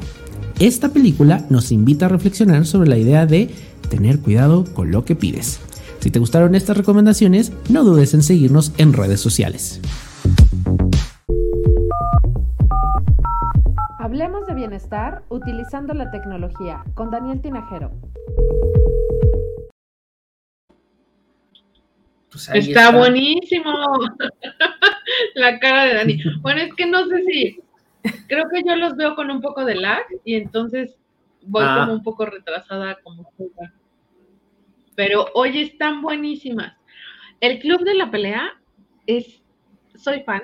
Esta 0.60 0.90
película 0.90 1.46
nos 1.50 1.72
invita 1.72 2.06
a 2.06 2.10
reflexionar 2.10 2.66
sobre 2.66 2.88
la 2.88 2.98
idea 2.98 3.26
de 3.26 3.50
tener 3.90 4.20
cuidado 4.20 4.66
con 4.74 4.92
lo 4.92 5.04
que 5.04 5.16
pides. 5.16 5.60
Si 6.00 6.12
te 6.12 6.20
gustaron 6.20 6.54
estas 6.54 6.78
recomendaciones, 6.78 7.52
no 7.70 7.84
dudes 7.84 8.14
en 8.14 8.22
seguirnos 8.22 8.72
en 8.78 8.94
redes 8.94 9.20
sociales. 9.20 9.82
Hablemos 14.00 14.46
de 14.46 14.54
bienestar 14.54 15.24
utilizando 15.30 15.94
la 15.94 16.12
tecnología 16.12 16.84
con 16.94 17.10
Daniel 17.10 17.42
Tinajero. 17.42 17.92
Pues 22.32 22.50
Está, 22.54 22.92
buenísimo. 22.92 23.72
la 25.36 25.60
cara 25.60 25.86
de 25.86 25.94
Dani. 25.96 26.24
Bueno, 26.42 26.62
es 26.62 26.74
que 26.74 26.86
no 26.86 27.08
sé 27.08 27.24
si, 27.26 27.60
creo 28.28 28.46
que 28.50 28.64
yo 28.68 28.76
los 28.76 28.96
veo 28.96 29.16
con 29.16 29.30
un 29.32 29.42
poco 29.42 29.64
de 29.66 29.76
lag 29.76 30.04
y 30.26 30.36
entonces 30.36 30.96
voy 31.46 31.64
Ah. 31.66 31.80
como 31.82 31.94
un 31.98 32.04
poco 32.04 32.26
retrasada 32.26 32.98
como 33.04 33.24
juega. 33.38 33.74
Pero 34.96 35.26
oye, 35.34 35.62
están 35.64 36.02
buenísimas. 36.02 36.74
El 37.40 37.60
Club 37.60 37.84
de 37.84 37.96
la 37.96 38.12
Pelea 38.12 38.52
es, 39.08 39.42
soy 39.96 40.22
fan 40.22 40.44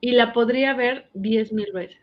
y 0.00 0.12
la 0.12 0.32
podría 0.32 0.74
ver 0.74 1.08
diez 1.14 1.52
mil 1.52 1.72
veces. 1.72 1.98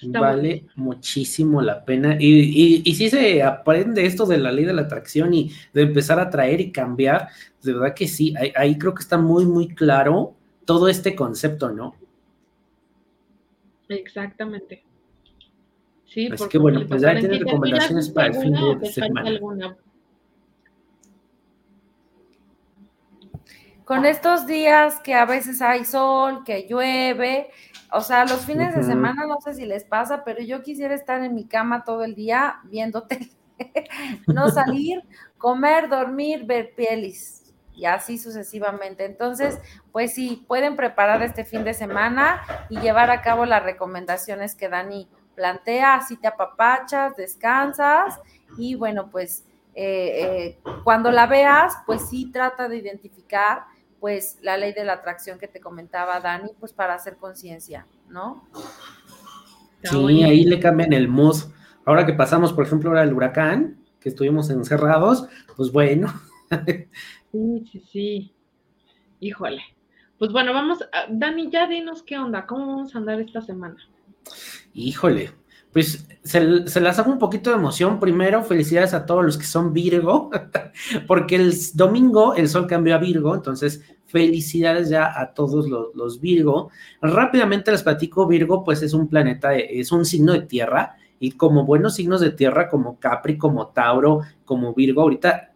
Está 0.00 0.20
Vale 0.20 0.66
muchísimo 0.74 1.62
la 1.62 1.84
pena. 1.84 2.16
Y, 2.20 2.26
y, 2.26 2.82
y 2.84 2.94
sí 2.94 3.08
se 3.08 3.42
aprende 3.42 4.04
esto 4.04 4.26
de 4.26 4.38
la 4.38 4.52
ley 4.52 4.64
de 4.64 4.72
la 4.74 4.82
atracción 4.82 5.32
y 5.32 5.50
de 5.72 5.82
empezar 5.82 6.18
a 6.20 6.28
traer 6.30 6.60
y 6.60 6.72
cambiar. 6.72 7.28
De 7.62 7.72
verdad 7.72 7.94
que 7.94 8.06
sí, 8.08 8.34
ahí, 8.36 8.52
ahí 8.56 8.76
creo 8.76 8.92
que 8.92 9.02
está 9.02 9.16
muy, 9.16 9.46
muy 9.46 9.68
claro 9.68 10.34
todo 10.66 10.88
este 10.88 11.14
concepto, 11.14 11.70
¿no? 11.70 11.94
Exactamente. 13.88 14.84
Sí, 16.06 16.28
Así 16.32 16.48
que 16.48 16.58
bueno, 16.58 16.86
pues 16.86 17.02
ya 17.02 17.18
tienes 17.18 17.40
¿tú 17.40 17.44
recomendaciones 17.44 18.10
para 18.10 18.28
el 18.28 18.34
fin 18.34 18.52
de 18.52 18.58
falta 18.58 18.86
semana. 18.86 19.28
alguna? 19.28 19.76
Con 23.84 24.06
estos 24.06 24.46
días 24.46 25.00
que 25.00 25.12
a 25.12 25.26
veces 25.26 25.60
hay 25.60 25.84
sol, 25.84 26.42
que 26.44 26.66
llueve, 26.68 27.50
O 27.92 28.00
sea, 28.00 28.24
los 28.24 28.44
fines 28.44 28.74
de 28.74 28.82
semana 28.82 29.26
no 29.26 29.40
sé 29.40 29.54
si 29.54 29.66
les 29.66 29.84
pasa, 29.84 30.24
pero 30.24 30.42
yo 30.42 30.62
quisiera 30.62 30.94
estar 30.94 31.22
en 31.22 31.34
mi 31.34 31.46
cama 31.46 31.84
todo 31.84 32.02
el 32.02 32.14
día 32.14 32.56
viendo 32.64 33.02
tele, 33.02 33.30
no 34.26 34.48
salir, 34.50 35.02
comer, 35.36 35.88
dormir, 35.88 36.44
ver 36.44 36.74
pelis 36.74 37.43
y 37.74 37.86
así 37.86 38.18
sucesivamente. 38.18 39.04
Entonces, 39.04 39.58
pues 39.92 40.14
sí, 40.14 40.44
pueden 40.46 40.76
preparar 40.76 41.22
este 41.22 41.44
fin 41.44 41.64
de 41.64 41.74
semana 41.74 42.42
y 42.68 42.78
llevar 42.80 43.10
a 43.10 43.22
cabo 43.22 43.46
las 43.46 43.62
recomendaciones 43.62 44.54
que 44.54 44.68
Dani 44.68 45.08
plantea, 45.34 45.94
así 45.94 46.16
te 46.16 46.28
apapachas, 46.28 47.16
descansas 47.16 48.20
y 48.56 48.76
bueno, 48.76 49.10
pues 49.10 49.44
eh, 49.74 50.56
eh, 50.64 50.72
cuando 50.84 51.10
la 51.10 51.26
veas, 51.26 51.74
pues 51.86 52.08
sí 52.08 52.30
trata 52.30 52.68
de 52.68 52.76
identificar 52.76 53.64
pues 54.00 54.38
la 54.42 54.56
ley 54.56 54.72
de 54.72 54.84
la 54.84 54.94
atracción 54.94 55.38
que 55.38 55.48
te 55.48 55.60
comentaba 55.60 56.20
Dani, 56.20 56.50
pues 56.60 56.72
para 56.72 56.94
hacer 56.94 57.16
conciencia, 57.16 57.86
¿no? 58.08 58.46
Sí, 59.82 60.22
ahí 60.22 60.44
le 60.44 60.60
cambian 60.60 60.92
el 60.92 61.08
mood. 61.08 61.36
Ahora 61.84 62.06
que 62.06 62.12
pasamos, 62.12 62.52
por 62.52 62.66
ejemplo, 62.66 62.90
ahora 62.90 63.02
el 63.02 63.12
huracán, 63.12 63.78
que 64.00 64.10
estuvimos 64.10 64.50
encerrados, 64.50 65.26
pues 65.56 65.72
bueno, 65.72 66.12
Sí, 67.34 67.64
sí, 67.72 67.80
sí. 67.92 68.34
Híjole. 69.18 69.60
Pues 70.18 70.30
bueno, 70.30 70.52
vamos, 70.52 70.82
a- 70.82 71.06
Dani, 71.10 71.50
ya 71.50 71.66
dinos 71.66 72.04
qué 72.04 72.16
onda, 72.16 72.46
cómo 72.46 72.66
vamos 72.68 72.94
a 72.94 72.98
andar 72.98 73.20
esta 73.20 73.40
semana. 73.40 73.76
híjole, 74.72 75.30
pues 75.72 76.06
se, 76.22 76.68
se 76.68 76.80
las 76.80 76.98
hago 76.98 77.10
un 77.12 77.18
poquito 77.18 77.50
de 77.50 77.56
emoción. 77.56 77.98
Primero, 78.00 78.42
felicidades 78.44 78.94
a 78.94 79.04
todos 79.06 79.24
los 79.24 79.36
que 79.36 79.44
son 79.46 79.72
Virgo, 79.72 80.30
porque 81.08 81.36
el 81.36 81.52
domingo 81.74 82.34
el 82.34 82.48
sol 82.48 82.66
cambió 82.68 82.94
a 82.94 82.98
Virgo, 82.98 83.34
entonces 83.34 83.82
felicidades 84.06 84.88
ya 84.88 85.18
a 85.20 85.34
todos 85.34 85.68
los, 85.68 85.88
los 85.94 86.20
Virgo. 86.20 86.70
Rápidamente 87.02 87.72
les 87.72 87.82
platico, 87.82 88.26
Virgo 88.28 88.62
pues 88.64 88.82
es 88.82 88.94
un 88.94 89.08
planeta, 89.08 89.50
de- 89.50 89.80
es 89.80 89.90
un 89.92 90.04
signo 90.04 90.32
de 90.32 90.42
tierra, 90.42 90.96
y 91.18 91.32
como 91.32 91.64
buenos 91.64 91.94
signos 91.96 92.20
de 92.20 92.30
tierra, 92.30 92.68
como 92.68 92.98
Capri, 93.00 93.36
como 93.38 93.68
Tauro, 93.68 94.20
como 94.44 94.74
Virgo, 94.74 95.02
ahorita 95.02 95.53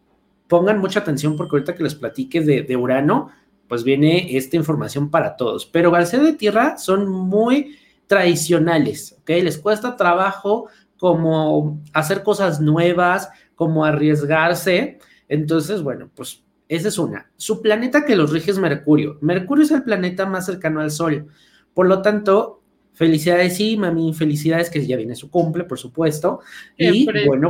pongan 0.48 0.78
mucha 0.78 1.00
atención 1.00 1.36
porque 1.36 1.56
ahorita 1.56 1.74
que 1.74 1.82
les 1.82 1.94
platique 1.94 2.40
de, 2.40 2.76
Urano, 2.76 3.30
pues 3.68 3.84
viene 3.84 4.36
esta 4.36 4.56
información 4.56 5.10
para 5.10 5.36
todos. 5.36 5.66
Pero 5.66 5.92
ser 6.06 6.22
de 6.22 6.32
tierra 6.32 6.78
son 6.78 7.08
muy 7.08 7.76
tradicionales, 8.06 9.16
¿ok? 9.20 9.28
Les 9.28 9.58
cuesta 9.58 9.96
trabajo 9.96 10.68
como 10.96 11.80
hacer 11.92 12.22
cosas 12.22 12.60
nuevas, 12.60 13.28
como 13.54 13.84
arriesgarse. 13.84 14.98
Entonces, 15.28 15.82
bueno, 15.82 16.10
pues 16.14 16.42
esa 16.68 16.88
es 16.88 16.98
una. 16.98 17.30
Su 17.36 17.60
planeta 17.60 18.04
que 18.04 18.16
los 18.16 18.32
rige 18.32 18.50
es 18.50 18.58
Mercurio. 18.58 19.18
Mercurio 19.20 19.64
es 19.64 19.70
el 19.70 19.82
planeta 19.82 20.26
más 20.26 20.46
cercano 20.46 20.80
al 20.80 20.90
Sol. 20.90 21.28
Por 21.74 21.86
lo 21.86 22.02
tanto, 22.02 22.57
felicidades, 22.98 23.56
sí, 23.56 23.76
mami, 23.76 24.12
felicidades 24.12 24.68
que 24.70 24.84
ya 24.84 24.96
viene 24.96 25.14
su 25.14 25.30
cumple, 25.30 25.64
por 25.64 25.78
supuesto. 25.78 26.40
Qué 26.76 26.90
y 26.90 27.26
bueno, 27.26 27.48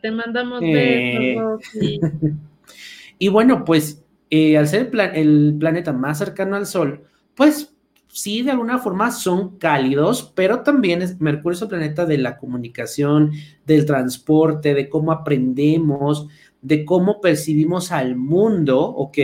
te 0.00 0.10
mandamos 0.12 0.60
Eh. 0.62 1.36
besos. 1.36 1.60
Y 3.18 3.28
bueno, 3.28 3.64
pues 3.64 4.02
eh, 4.30 4.56
al 4.56 4.66
ser 4.66 4.90
el 5.14 5.54
planeta 5.60 5.92
más 5.92 6.18
cercano 6.18 6.56
al 6.56 6.66
Sol, 6.66 7.04
pues 7.36 7.71
sí, 8.12 8.42
de 8.42 8.50
alguna 8.50 8.78
forma 8.78 9.10
son 9.10 9.56
cálidos, 9.56 10.32
pero 10.36 10.60
también 10.60 11.00
es, 11.00 11.18
Mercurio 11.18 11.56
es 11.56 11.62
el 11.62 11.68
planeta 11.68 12.04
de 12.04 12.18
la 12.18 12.36
comunicación, 12.36 13.32
del 13.64 13.86
transporte, 13.86 14.74
de 14.74 14.90
cómo 14.90 15.12
aprendemos, 15.12 16.28
de 16.60 16.84
cómo 16.84 17.22
percibimos 17.22 17.90
al 17.90 18.14
mundo, 18.14 18.80
¿ok? 18.80 19.18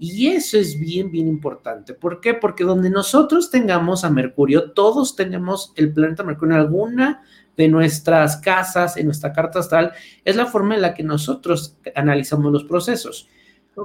Y 0.00 0.26
eso 0.26 0.58
es 0.58 0.78
bien, 0.78 1.12
bien 1.12 1.28
importante. 1.28 1.94
¿Por 1.94 2.20
qué? 2.20 2.34
Porque 2.34 2.64
donde 2.64 2.90
nosotros 2.90 3.50
tengamos 3.50 4.04
a 4.04 4.10
Mercurio, 4.10 4.72
todos 4.72 5.14
tenemos 5.14 5.72
el 5.76 5.92
planeta 5.92 6.24
Mercurio 6.24 6.56
en 6.56 6.60
alguna 6.60 7.22
de 7.56 7.68
nuestras 7.68 8.38
casas, 8.38 8.96
en 8.96 9.06
nuestra 9.06 9.32
carta 9.32 9.60
astral, 9.60 9.92
es 10.24 10.34
la 10.34 10.46
forma 10.46 10.74
en 10.74 10.82
la 10.82 10.92
que 10.92 11.04
nosotros 11.04 11.78
analizamos 11.94 12.52
los 12.52 12.64
procesos. 12.64 13.28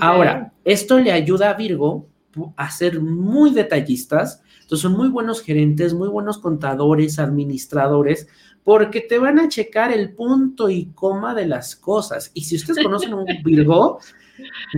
Ahora, 0.02 0.54
esto 0.66 1.00
le 1.00 1.12
ayuda 1.12 1.52
a 1.52 1.54
Virgo 1.54 2.09
a 2.56 2.72
ser 2.72 3.02
muy 3.02 3.52
detallistas, 3.52 4.42
entonces 4.62 4.82
son 4.82 4.94
muy 4.94 5.10
buenos 5.10 5.42
gerentes, 5.42 5.94
muy 5.94 6.10
buenos 6.10 6.38
contadores, 6.38 7.20
administradores, 7.20 8.28
porque 8.64 9.02
te 9.02 9.18
van 9.18 9.40
a 9.40 9.48
checar 9.48 9.92
el 9.92 10.14
punto 10.14 10.70
y 10.70 10.92
coma 10.94 11.34
de 11.34 11.48
las 11.48 11.76
cosas. 11.76 12.30
Y 12.34 12.44
si 12.44 12.56
ustedes 12.56 12.84
conocen 12.84 13.14
un 13.14 13.26
Virgo, 13.44 14.00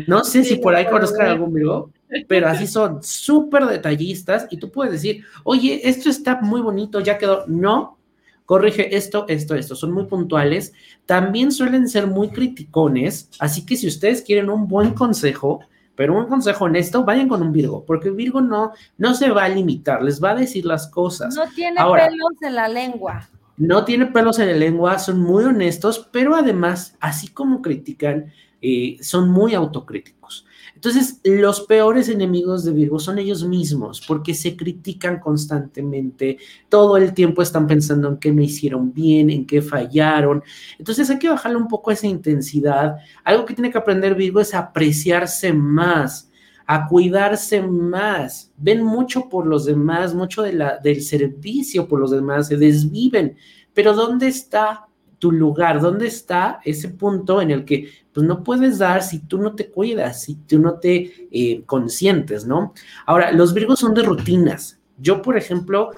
no 0.08 0.24
sé 0.24 0.44
si 0.44 0.56
por 0.56 0.76
ahí 0.76 0.86
conozcan 0.86 1.28
algún 1.28 1.54
Virgo, 1.54 1.92
pero 2.28 2.48
así 2.48 2.68
son 2.68 3.04
súper 3.04 3.66
detallistas 3.66 4.48
y 4.50 4.58
tú 4.58 4.72
puedes 4.72 4.94
decir, 4.94 5.24
oye, 5.44 5.82
esto 5.84 6.10
está 6.10 6.40
muy 6.42 6.62
bonito, 6.62 7.00
ya 7.00 7.18
quedó. 7.18 7.46
No, 7.48 7.98
corrige 8.46 8.96
esto, 8.96 9.26
esto, 9.28 9.56
esto. 9.56 9.76
Son 9.76 9.92
muy 9.92 10.06
puntuales. 10.06 10.74
También 11.06 11.52
suelen 11.52 11.88
ser 11.88 12.08
muy 12.08 12.30
criticones, 12.30 13.30
así 13.40 13.66
que 13.66 13.76
si 13.76 13.88
ustedes 13.88 14.22
quieren 14.22 14.50
un 14.50 14.68
buen 14.68 14.94
consejo, 14.94 15.62
pero 16.02 16.18
un 16.18 16.26
consejo 16.26 16.66
honesto, 16.66 17.04
vayan 17.04 17.28
con 17.30 17.44
un 17.44 17.52
Virgo, 17.52 17.86
porque 17.86 18.10
Virgo 18.10 18.42
no, 18.42 18.72
no 18.98 19.14
se 19.14 19.30
va 19.30 19.44
a 19.44 19.50
limitar, 19.50 20.02
les 20.02 20.20
va 20.20 20.32
a 20.32 20.36
decir 20.36 20.66
las 20.66 20.88
cosas. 20.88 21.36
No 21.36 21.44
tiene 21.54 21.80
Ahora- 21.80 22.08
pelos 22.08 22.42
en 22.42 22.56
la 22.56 22.68
lengua. 22.68 23.30
No 23.56 23.86
tiene 23.86 24.08
pelos 24.08 24.40
en 24.40 24.48
la 24.48 24.56
lengua, 24.56 24.98
son 24.98 25.20
muy 25.22 25.44
honestos, 25.44 26.10
pero 26.12 26.34
además, 26.36 26.98
así 27.00 27.28
como 27.28 27.62
critican, 27.62 28.34
eh, 28.64 28.98
son 29.00 29.30
muy 29.30 29.54
autocríticos. 29.54 30.48
Entonces, 30.84 31.20
los 31.24 31.62
peores 31.62 32.10
enemigos 32.10 32.66
de 32.66 32.72
Virgo 32.72 32.98
son 32.98 33.20
ellos 33.20 33.44
mismos, 33.44 34.02
porque 34.08 34.34
se 34.34 34.58
critican 34.58 35.20
constantemente, 35.20 36.40
todo 36.70 36.98
el 36.98 37.14
tiempo 37.14 37.44
están 37.44 37.68
pensando 37.68 38.10
en 38.10 38.18
qué 38.18 38.32
me 38.32 38.46
hicieron 38.46 38.92
bien, 38.92 39.30
en 39.30 39.46
qué 39.46 39.62
fallaron. 39.62 40.42
Entonces, 40.80 41.08
hay 41.12 41.20
que 41.20 41.30
bajarle 41.30 41.58
un 41.58 41.68
poco 41.68 41.92
esa 41.92 42.08
intensidad. 42.08 42.96
Algo 43.24 43.46
que 43.46 43.54
tiene 43.54 43.70
que 43.70 43.78
aprender 43.78 44.16
Virgo 44.16 44.40
es 44.40 44.56
apreciarse 44.56 45.54
más, 45.54 46.32
a 46.66 46.88
cuidarse 46.88 47.62
más. 47.62 48.52
Ven 48.58 48.84
mucho 48.84 49.30
por 49.30 49.46
los 49.46 49.66
demás, 49.66 50.16
mucho 50.16 50.42
del 50.42 51.04
servicio 51.04 51.88
por 51.88 52.00
los 52.00 52.10
demás, 52.10 52.48
se 52.48 52.58
desviven. 52.58 53.38
Pero 53.76 53.94
¿dónde 53.94 54.30
está 54.30 54.88
tu 55.20 55.32
lugar? 55.32 55.80
¿Dónde 55.80 56.08
está 56.08 56.60
ese 56.66 56.90
punto 56.90 57.40
en 57.40 57.52
el 57.52 57.66
que 57.66 57.88
pues 58.14 58.26
no 58.26 58.44
puedes 58.44 58.78
dar 58.78 59.04
si 59.04 59.20
tú 59.20 59.38
no 59.38 59.56
te 59.56 59.70
cuidas, 59.70 60.24
si 60.24 60.36
tú 60.36 60.60
no 60.60 60.76
te 60.76 61.28
eh, 61.32 61.64
consientes, 61.66 62.46
¿no? 62.46 62.74
Ahora, 63.06 63.32
los 63.32 63.54
Virgos 63.54 63.80
son 63.80 63.94
de 63.94 64.04
rutinas. 64.04 64.80
Yo, 64.98 65.22
por 65.22 65.38
ejemplo, 65.38 65.92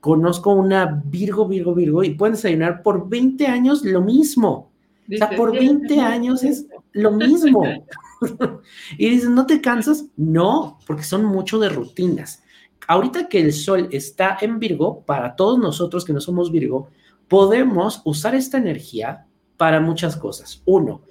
conozco 0.00 0.52
una 0.52 1.02
Virgo, 1.04 1.46
Virgo, 1.46 1.74
Virgo 1.74 2.04
y 2.04 2.10
pueden 2.10 2.34
desayunar 2.34 2.82
por 2.82 3.08
20 3.08 3.46
años 3.46 3.84
lo 3.84 4.02
mismo. 4.02 4.70
O 5.10 5.16
sea, 5.16 5.30
por 5.30 5.52
sí, 5.52 5.58
20 5.58 5.94
sí, 5.94 6.00
años 6.00 6.42
es 6.44 6.66
lo 6.92 7.12
mismo. 7.12 7.62
y 8.98 9.10
dices, 9.10 9.30
¿no 9.30 9.46
te 9.46 9.60
cansas? 9.60 10.06
No, 10.16 10.78
porque 10.86 11.04
son 11.04 11.24
mucho 11.24 11.58
de 11.58 11.68
rutinas. 11.68 12.42
Ahorita 12.86 13.28
que 13.28 13.40
el 13.40 13.52
sol 13.52 13.88
está 13.92 14.38
en 14.40 14.58
Virgo, 14.58 15.02
para 15.06 15.36
todos 15.36 15.58
nosotros 15.58 16.04
que 16.04 16.12
no 16.12 16.20
somos 16.20 16.50
Virgo, 16.50 16.88
podemos 17.28 18.02
usar 18.04 18.34
esta 18.34 18.58
energía 18.58 19.26
para 19.56 19.80
muchas 19.80 20.16
cosas. 20.16 20.62
Uno, 20.64 21.02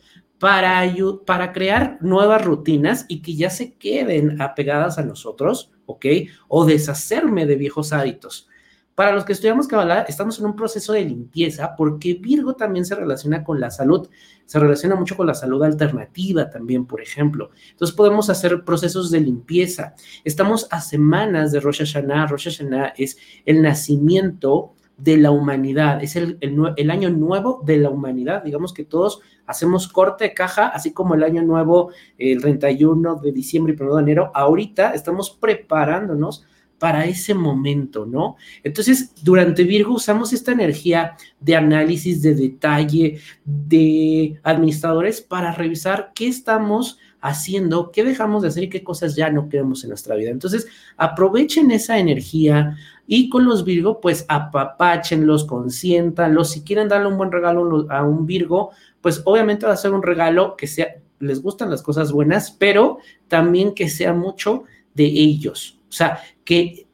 para, 0.43 0.83
para 1.25 1.53
crear 1.53 1.97
nuevas 2.01 2.43
rutinas 2.43 3.05
y 3.07 3.21
que 3.21 3.33
ya 3.33 3.49
se 3.49 3.75
queden 3.75 4.41
apegadas 4.41 4.97
a 4.97 5.03
nosotros, 5.03 5.71
¿ok? 5.85 6.05
O 6.49 6.65
deshacerme 6.65 7.45
de 7.45 7.55
viejos 7.55 7.93
hábitos. 7.93 8.49
Para 8.93 9.13
los 9.13 9.23
que 9.23 9.31
estudiamos 9.31 9.69
Kabbalah, 9.69 10.01
estamos 10.01 10.37
en 10.39 10.47
un 10.47 10.57
proceso 10.57 10.91
de 10.91 11.05
limpieza 11.05 11.77
porque 11.77 12.15
Virgo 12.15 12.55
también 12.55 12.83
se 12.83 12.93
relaciona 12.93 13.41
con 13.41 13.61
la 13.61 13.71
salud, 13.71 14.09
se 14.45 14.59
relaciona 14.59 14.95
mucho 14.95 15.15
con 15.15 15.27
la 15.27 15.33
salud 15.33 15.63
alternativa 15.63 16.49
también, 16.49 16.87
por 16.87 16.99
ejemplo. 16.99 17.51
Entonces 17.71 17.95
podemos 17.95 18.29
hacer 18.29 18.65
procesos 18.65 19.11
de 19.11 19.21
limpieza. 19.21 19.95
Estamos 20.25 20.67
a 20.71 20.81
semanas 20.81 21.53
de 21.53 21.61
Rosh 21.61 21.85
Hashanah. 21.85 22.27
Rosh 22.27 22.49
Hashanah 22.49 22.95
es 22.97 23.17
el 23.45 23.61
nacimiento 23.61 24.73
de 24.97 25.17
la 25.17 25.31
humanidad, 25.31 26.03
es 26.03 26.15
el, 26.15 26.37
el 26.41 26.91
año 26.91 27.09
nuevo 27.09 27.61
de 27.65 27.77
la 27.77 27.89
humanidad. 27.89 28.43
Digamos 28.43 28.73
que 28.73 28.83
todos 28.85 29.21
hacemos 29.45 29.87
corte 29.87 30.25
de 30.25 30.33
caja, 30.33 30.67
así 30.67 30.91
como 30.91 31.15
el 31.15 31.23
año 31.23 31.41
nuevo, 31.41 31.91
el 32.17 32.41
31 32.41 33.15
de 33.15 33.31
diciembre 33.31 33.75
y 33.77 33.81
1 33.81 33.95
de 33.95 34.01
enero. 34.01 34.31
Ahorita 34.33 34.91
estamos 34.91 35.31
preparándonos 35.31 36.45
para 36.83 37.05
ese 37.05 37.33
momento, 37.33 38.05
¿no? 38.05 38.35
Entonces, 38.61 39.13
durante 39.23 39.63
Virgo 39.63 39.93
usamos 39.93 40.33
esta 40.33 40.51
energía 40.51 41.15
de 41.39 41.55
análisis, 41.55 42.21
de 42.21 42.35
detalle, 42.35 43.19
de 43.45 44.37
administradores 44.43 45.21
para 45.21 45.53
revisar 45.53 46.11
qué 46.13 46.27
estamos 46.27 46.99
haciendo, 47.21 47.89
qué 47.89 48.03
dejamos 48.03 48.41
de 48.41 48.49
hacer 48.49 48.63
y 48.63 48.69
qué 48.69 48.83
cosas 48.83 49.15
ya 49.15 49.29
no 49.29 49.47
queremos 49.47 49.81
en 49.83 49.91
nuestra 49.91 50.15
vida. 50.15 50.29
Entonces, 50.29 50.67
aprovechen 50.97 51.71
esa 51.71 51.97
energía 51.97 52.75
y 53.05 53.29
con 53.29 53.45
los 53.45 53.65
Virgo, 53.65 53.99
pues 53.99 54.25
apapáchenlos, 54.29 55.45
consiéntanlos. 55.45 56.51
Si 56.51 56.63
quieren 56.63 56.87
darle 56.87 57.07
un 57.07 57.17
buen 57.17 57.31
regalo 57.31 57.85
a 57.89 58.03
un 58.03 58.25
Virgo, 58.25 58.71
pues 59.01 59.21
obviamente 59.25 59.65
va 59.65 59.73
a 59.73 59.77
ser 59.77 59.91
un 59.91 60.03
regalo 60.03 60.55
que 60.55 60.67
sea, 60.67 60.95
les 61.19 61.41
gustan 61.41 61.69
las 61.69 61.81
cosas 61.81 62.11
buenas, 62.11 62.51
pero 62.51 62.99
también 63.27 63.73
que 63.73 63.89
sea 63.89 64.13
mucho 64.13 64.63
de 64.93 65.05
ellos. 65.05 65.79
O 65.89 65.91
sea, 65.91 66.19
que 66.43 66.87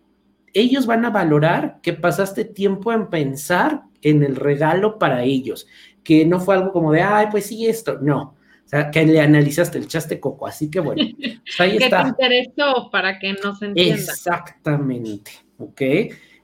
ellos 0.53 0.85
van 0.85 1.05
a 1.05 1.09
valorar 1.09 1.79
que 1.81 1.93
pasaste 1.93 2.45
tiempo 2.45 2.91
en 2.91 3.07
pensar 3.07 3.83
en 4.01 4.23
el 4.23 4.35
regalo 4.35 4.97
para 4.97 5.23
ellos, 5.23 5.67
que 6.03 6.25
no 6.25 6.39
fue 6.39 6.55
algo 6.55 6.71
como 6.71 6.91
de, 6.91 7.01
ay, 7.01 7.27
pues 7.31 7.47
sí, 7.47 7.67
esto, 7.67 7.99
no. 8.01 8.35
O 8.65 8.69
sea, 8.69 8.91
que 8.91 9.03
le 9.05 9.19
analizaste, 9.19 9.77
el 9.79 9.87
chaste 9.87 10.19
coco, 10.19 10.45
así 10.45 10.69
que 10.69 10.79
bueno, 10.79 11.03
pues 11.17 11.59
ahí 11.59 11.75
que 11.77 11.85
está. 11.85 12.03
te 12.03 12.09
interesó 12.09 12.89
para 12.91 13.17
que 13.17 13.33
no 13.43 13.55
se 13.55 13.65
entienda. 13.65 13.95
Exactamente, 13.95 15.31
¿ok? 15.59 15.81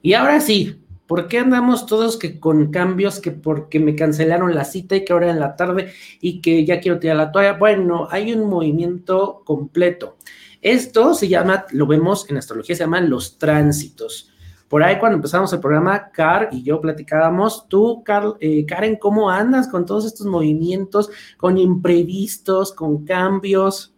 Y 0.03 0.13
ahora 0.13 0.39
sí, 0.39 0.83
¿por 1.07 1.27
qué 1.27 1.39
andamos 1.39 1.87
todos 1.87 2.17
que 2.17 2.39
con 2.39 2.69
cambios 2.71 3.19
que 3.19 3.31
porque 3.31 3.79
me 3.79 3.95
cancelaron 3.95 4.53
la 4.53 4.65
cita 4.65 4.95
y 4.95 5.03
que 5.03 5.13
ahora 5.13 5.31
en 5.31 5.39
la 5.39 5.55
tarde 5.55 5.91
y 6.21 6.41
que 6.41 6.63
ya 6.65 6.79
quiero 6.79 6.99
tirar 6.99 7.17
la 7.17 7.31
toalla? 7.31 7.53
Bueno, 7.53 8.07
hay 8.11 8.31
un 8.33 8.47
movimiento 8.47 9.41
completo. 9.43 10.17
Esto 10.61 11.13
se 11.13 11.27
llama, 11.27 11.65
lo 11.71 11.87
vemos 11.87 12.29
en 12.29 12.37
astrología, 12.37 12.75
se 12.75 12.83
llaman 12.83 13.09
los 13.09 13.37
tránsitos. 13.39 14.31
Por 14.67 14.83
ahí 14.83 14.97
cuando 14.99 15.17
empezamos 15.17 15.53
el 15.53 15.59
programa, 15.59 16.09
Car 16.11 16.49
y 16.51 16.63
yo 16.63 16.81
platicábamos, 16.81 17.67
tú, 17.69 18.03
Car- 18.03 18.35
eh, 18.39 18.65
Karen, 18.65 18.97
¿cómo 18.99 19.29
andas 19.29 19.67
con 19.67 19.85
todos 19.85 20.05
estos 20.05 20.25
movimientos, 20.25 21.09
con 21.37 21.57
imprevistos, 21.57 22.73
con 22.73 23.05
cambios? 23.05 23.94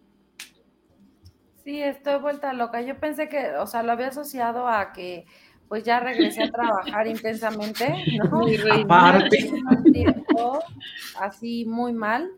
Sí, 1.68 1.84
estoy 1.84 2.18
vuelta 2.22 2.54
loca. 2.54 2.82
Yo 2.82 2.98
pensé 2.98 3.28
que, 3.28 3.58
o 3.58 3.68
sea, 3.68 3.84
lo 3.84 3.92
había 3.92 4.08
asociado 4.08 4.70
a 4.70 4.94
que 4.94 5.26
pues 5.68 5.84
ya 5.84 6.00
regresé 6.00 6.44
a 6.44 6.50
trabajar 6.50 7.08
intensamente, 7.08 7.94
¿no? 8.32 8.46
Aparte. 8.86 9.52
Así 11.20 11.66
muy 11.66 11.92
mal, 11.92 12.30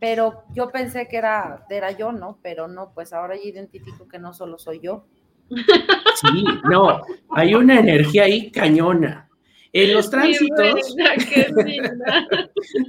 pero 0.00 0.42
yo 0.52 0.70
pensé 0.70 1.06
que 1.06 1.16
era, 1.16 1.64
era 1.70 1.92
yo, 1.92 2.10
¿no? 2.10 2.40
Pero 2.42 2.66
no, 2.66 2.90
pues 2.92 3.12
ahora 3.12 3.36
ya 3.36 3.48
identifico 3.48 4.08
que 4.08 4.18
no 4.18 4.34
solo 4.34 4.58
soy 4.58 4.80
yo. 4.80 5.04
Sí, 5.48 6.44
no, 6.68 7.02
hay 7.36 7.54
una 7.54 7.78
energía 7.78 8.24
ahí 8.24 8.50
cañona. 8.50 9.28
En 9.74 9.94
los 9.94 10.10
tránsitos, 10.10 10.94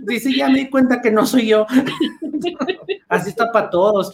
dice, 0.05 0.33
ya 0.35 0.49
me 0.49 0.59
di 0.59 0.69
cuenta 0.69 1.01
que 1.01 1.11
no 1.11 1.25
soy 1.25 1.47
yo. 1.47 1.65
Así 3.07 3.29
está 3.29 3.51
para 3.51 3.69
todos. 3.69 4.13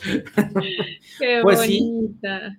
Qué 1.18 1.40
Pues 1.42 1.62
sí. 1.62 1.80
bonita. 1.82 2.58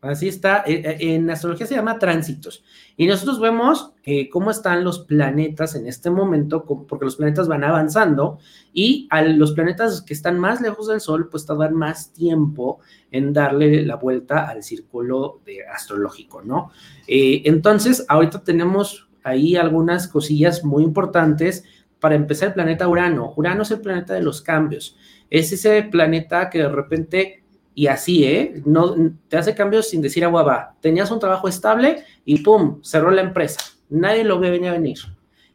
Así 0.00 0.28
está. 0.28 0.64
Eh, 0.66 0.82
eh, 0.84 1.14
En 1.14 1.30
astrología 1.30 1.66
se 1.66 1.74
llama 1.74 1.98
tránsitos. 1.98 2.62
Y 2.96 3.06
nosotros 3.06 3.40
vemos 3.40 3.92
eh, 4.04 4.28
cómo 4.28 4.50
están 4.50 4.84
los 4.84 5.00
planetas 5.00 5.74
en 5.74 5.88
este 5.88 6.10
momento, 6.10 6.64
porque 6.64 7.06
los 7.06 7.16
planetas 7.16 7.48
van 7.48 7.64
avanzando 7.64 8.38
y 8.72 9.08
a 9.10 9.22
los 9.22 9.52
planetas 9.52 10.02
que 10.02 10.12
están 10.14 10.38
más 10.38 10.60
lejos 10.60 10.88
del 10.88 11.00
Sol, 11.00 11.28
pues 11.30 11.46
tardan 11.46 11.74
más 11.74 12.12
tiempo 12.12 12.80
en 13.10 13.32
darle 13.32 13.84
la 13.84 13.96
vuelta 13.96 14.46
al 14.48 14.62
círculo 14.62 15.40
de 15.46 15.66
astrológico, 15.66 16.42
¿no? 16.42 16.70
Eh, 17.06 17.42
entonces, 17.46 18.04
ahorita 18.08 18.44
tenemos 18.44 19.08
ahí 19.24 19.56
algunas 19.56 20.06
cosillas 20.06 20.62
muy 20.62 20.84
importantes. 20.84 21.64
Para 21.98 22.14
empezar, 22.14 22.48
el 22.48 22.54
planeta 22.54 22.86
Urano. 22.86 23.32
Urano 23.36 23.62
es 23.62 23.70
el 23.72 23.80
planeta 23.80 24.14
de 24.14 24.22
los 24.22 24.40
cambios. 24.40 24.96
Es 25.30 25.50
ese 25.50 25.82
planeta 25.82 26.48
que 26.50 26.58
de 26.58 26.68
repente 26.68 27.44
y 27.74 27.88
así, 27.88 28.24
¿eh? 28.24 28.62
No, 28.64 28.94
te 29.28 29.36
hace 29.36 29.54
cambios 29.54 29.88
sin 29.88 30.00
decir 30.00 30.24
agua 30.24 30.44
va. 30.44 30.76
Tenías 30.80 31.10
un 31.10 31.18
trabajo 31.18 31.48
estable 31.48 32.04
y 32.24 32.38
¡pum! 32.38 32.80
Cerró 32.82 33.10
la 33.10 33.22
empresa. 33.22 33.60
Nadie 33.88 34.22
lo 34.22 34.38
ve 34.38 34.50
venir 34.50 34.68
a 34.68 34.72
venir. 34.74 34.98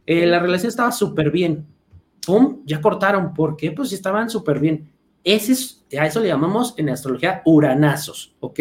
Eh, 0.05 0.25
la 0.25 0.39
relación 0.39 0.69
estaba 0.69 0.91
súper 0.91 1.31
bien. 1.31 1.65
¡Pum! 2.25 2.61
Ya 2.65 2.81
cortaron. 2.81 3.33
¿Por 3.33 3.55
qué? 3.55 3.71
Pues 3.71 3.93
estaban 3.93 4.29
súper 4.29 4.59
bien. 4.59 4.91
Ese 5.23 5.53
es, 5.53 5.85
a 5.97 6.05
eso 6.07 6.19
le 6.19 6.27
llamamos 6.27 6.73
en 6.77 6.89
astrología 6.89 7.41
uranazos, 7.45 8.35
¿ok? 8.41 8.59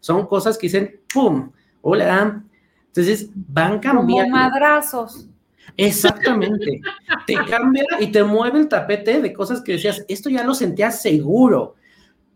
Son 0.00 0.26
cosas 0.26 0.58
que 0.58 0.66
dicen 0.66 1.00
¡pum! 1.12 1.52
Hola. 1.82 2.42
Entonces 2.98 3.30
van 3.34 3.80
Como 3.80 4.00
cambiando. 4.00 4.36
madrazos. 4.36 5.26
Exactamente. 5.76 6.80
te 7.26 7.34
cambia 7.48 7.84
y 8.00 8.08
te 8.08 8.24
mueve 8.24 8.58
el 8.58 8.68
tapete 8.68 9.20
de 9.20 9.32
cosas 9.32 9.60
que 9.62 9.72
decías, 9.72 10.04
esto 10.08 10.28
ya 10.28 10.42
lo 10.44 10.54
sentías 10.54 11.00
seguro. 11.00 11.76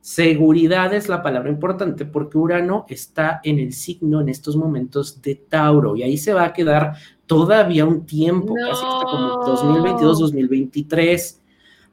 Seguridad 0.01 0.93
es 0.95 1.09
la 1.09 1.23
palabra 1.23 1.49
importante 1.51 2.05
porque 2.05 2.37
Urano 2.39 2.87
está 2.89 3.41
en 3.45 3.59
el 3.61 3.73
signo 3.73 4.21
en 4.21 4.29
estos 4.29 4.57
momentos 4.57 5.23
de 5.23 5.37
Tauro 5.37 5.97
y 5.97 6.03
ahí 6.03 6.19
se 6.19 6.35
va 6.35 6.45
a 6.45 6.53
quedar 6.53 6.95
todavía 7.27 7.87
un 7.87 8.05
tiempo, 8.05 8.55
casi 8.55 8.71
hasta 8.85 9.05
como 9.05 9.29
No. 9.29 9.47
2022, 9.47 10.19
2023. 10.19 11.41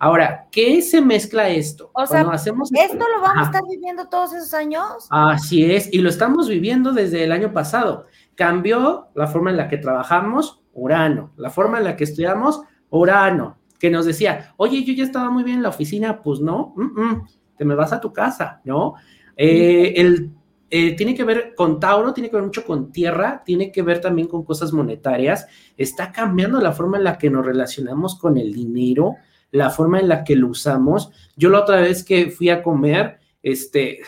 Ahora, 0.01 0.47
¿qué 0.51 0.81
se 0.81 1.01
mezcla 1.01 1.49
esto? 1.49 1.91
O 1.93 2.05
sea, 2.07 2.19
Cuando 2.21 2.31
hacemos 2.31 2.71
¿Esto 2.73 2.97
lo 2.97 3.21
vamos 3.21 3.43
a 3.43 3.45
estar 3.47 3.61
viviendo 3.69 4.07
todos 4.07 4.33
esos 4.33 4.53
años? 4.53 5.07
Así 5.09 5.69
es, 5.71 5.93
y 5.93 5.99
lo 5.99 6.09
estamos 6.09 6.47
viviendo 6.47 6.93
desde 6.93 7.23
el 7.25 7.31
año 7.31 7.51
pasado. 7.53 8.05
Cambió 8.39 9.09
la 9.15 9.27
forma 9.27 9.51
en 9.51 9.57
la 9.57 9.67
que 9.67 9.77
trabajamos, 9.77 10.61
Urano, 10.71 11.33
la 11.35 11.49
forma 11.49 11.77
en 11.77 11.83
la 11.83 11.97
que 11.97 12.05
estudiamos, 12.05 12.61
Urano, 12.89 13.57
que 13.77 13.89
nos 13.89 14.05
decía, 14.05 14.53
oye, 14.55 14.81
yo 14.85 14.93
ya 14.93 15.03
estaba 15.03 15.29
muy 15.29 15.43
bien 15.43 15.57
en 15.57 15.63
la 15.63 15.67
oficina, 15.67 16.21
pues 16.23 16.39
no, 16.39 16.73
te 17.57 17.65
me 17.65 17.75
vas 17.75 17.91
a 17.91 17.99
tu 17.99 18.13
casa, 18.13 18.61
¿no? 18.63 18.93
Eh, 19.35 19.91
el, 19.97 20.31
eh, 20.69 20.95
tiene 20.95 21.13
que 21.15 21.25
ver 21.25 21.53
con 21.53 21.81
Tauro, 21.81 22.13
tiene 22.13 22.29
que 22.29 22.37
ver 22.37 22.45
mucho 22.45 22.63
con 22.63 22.93
tierra, 22.93 23.43
tiene 23.43 23.73
que 23.73 23.81
ver 23.81 23.99
también 23.99 24.29
con 24.29 24.45
cosas 24.45 24.71
monetarias, 24.71 25.45
está 25.75 26.13
cambiando 26.13 26.61
la 26.61 26.71
forma 26.71 26.97
en 26.97 27.03
la 27.03 27.17
que 27.17 27.29
nos 27.29 27.45
relacionamos 27.45 28.17
con 28.17 28.37
el 28.37 28.53
dinero, 28.53 29.17
la 29.51 29.69
forma 29.69 29.99
en 29.99 30.07
la 30.07 30.23
que 30.23 30.37
lo 30.37 30.47
usamos. 30.47 31.11
Yo 31.35 31.49
la 31.49 31.59
otra 31.59 31.81
vez 31.81 32.05
que 32.05 32.31
fui 32.31 32.49
a 32.49 32.63
comer, 32.63 33.19
este, 33.43 33.99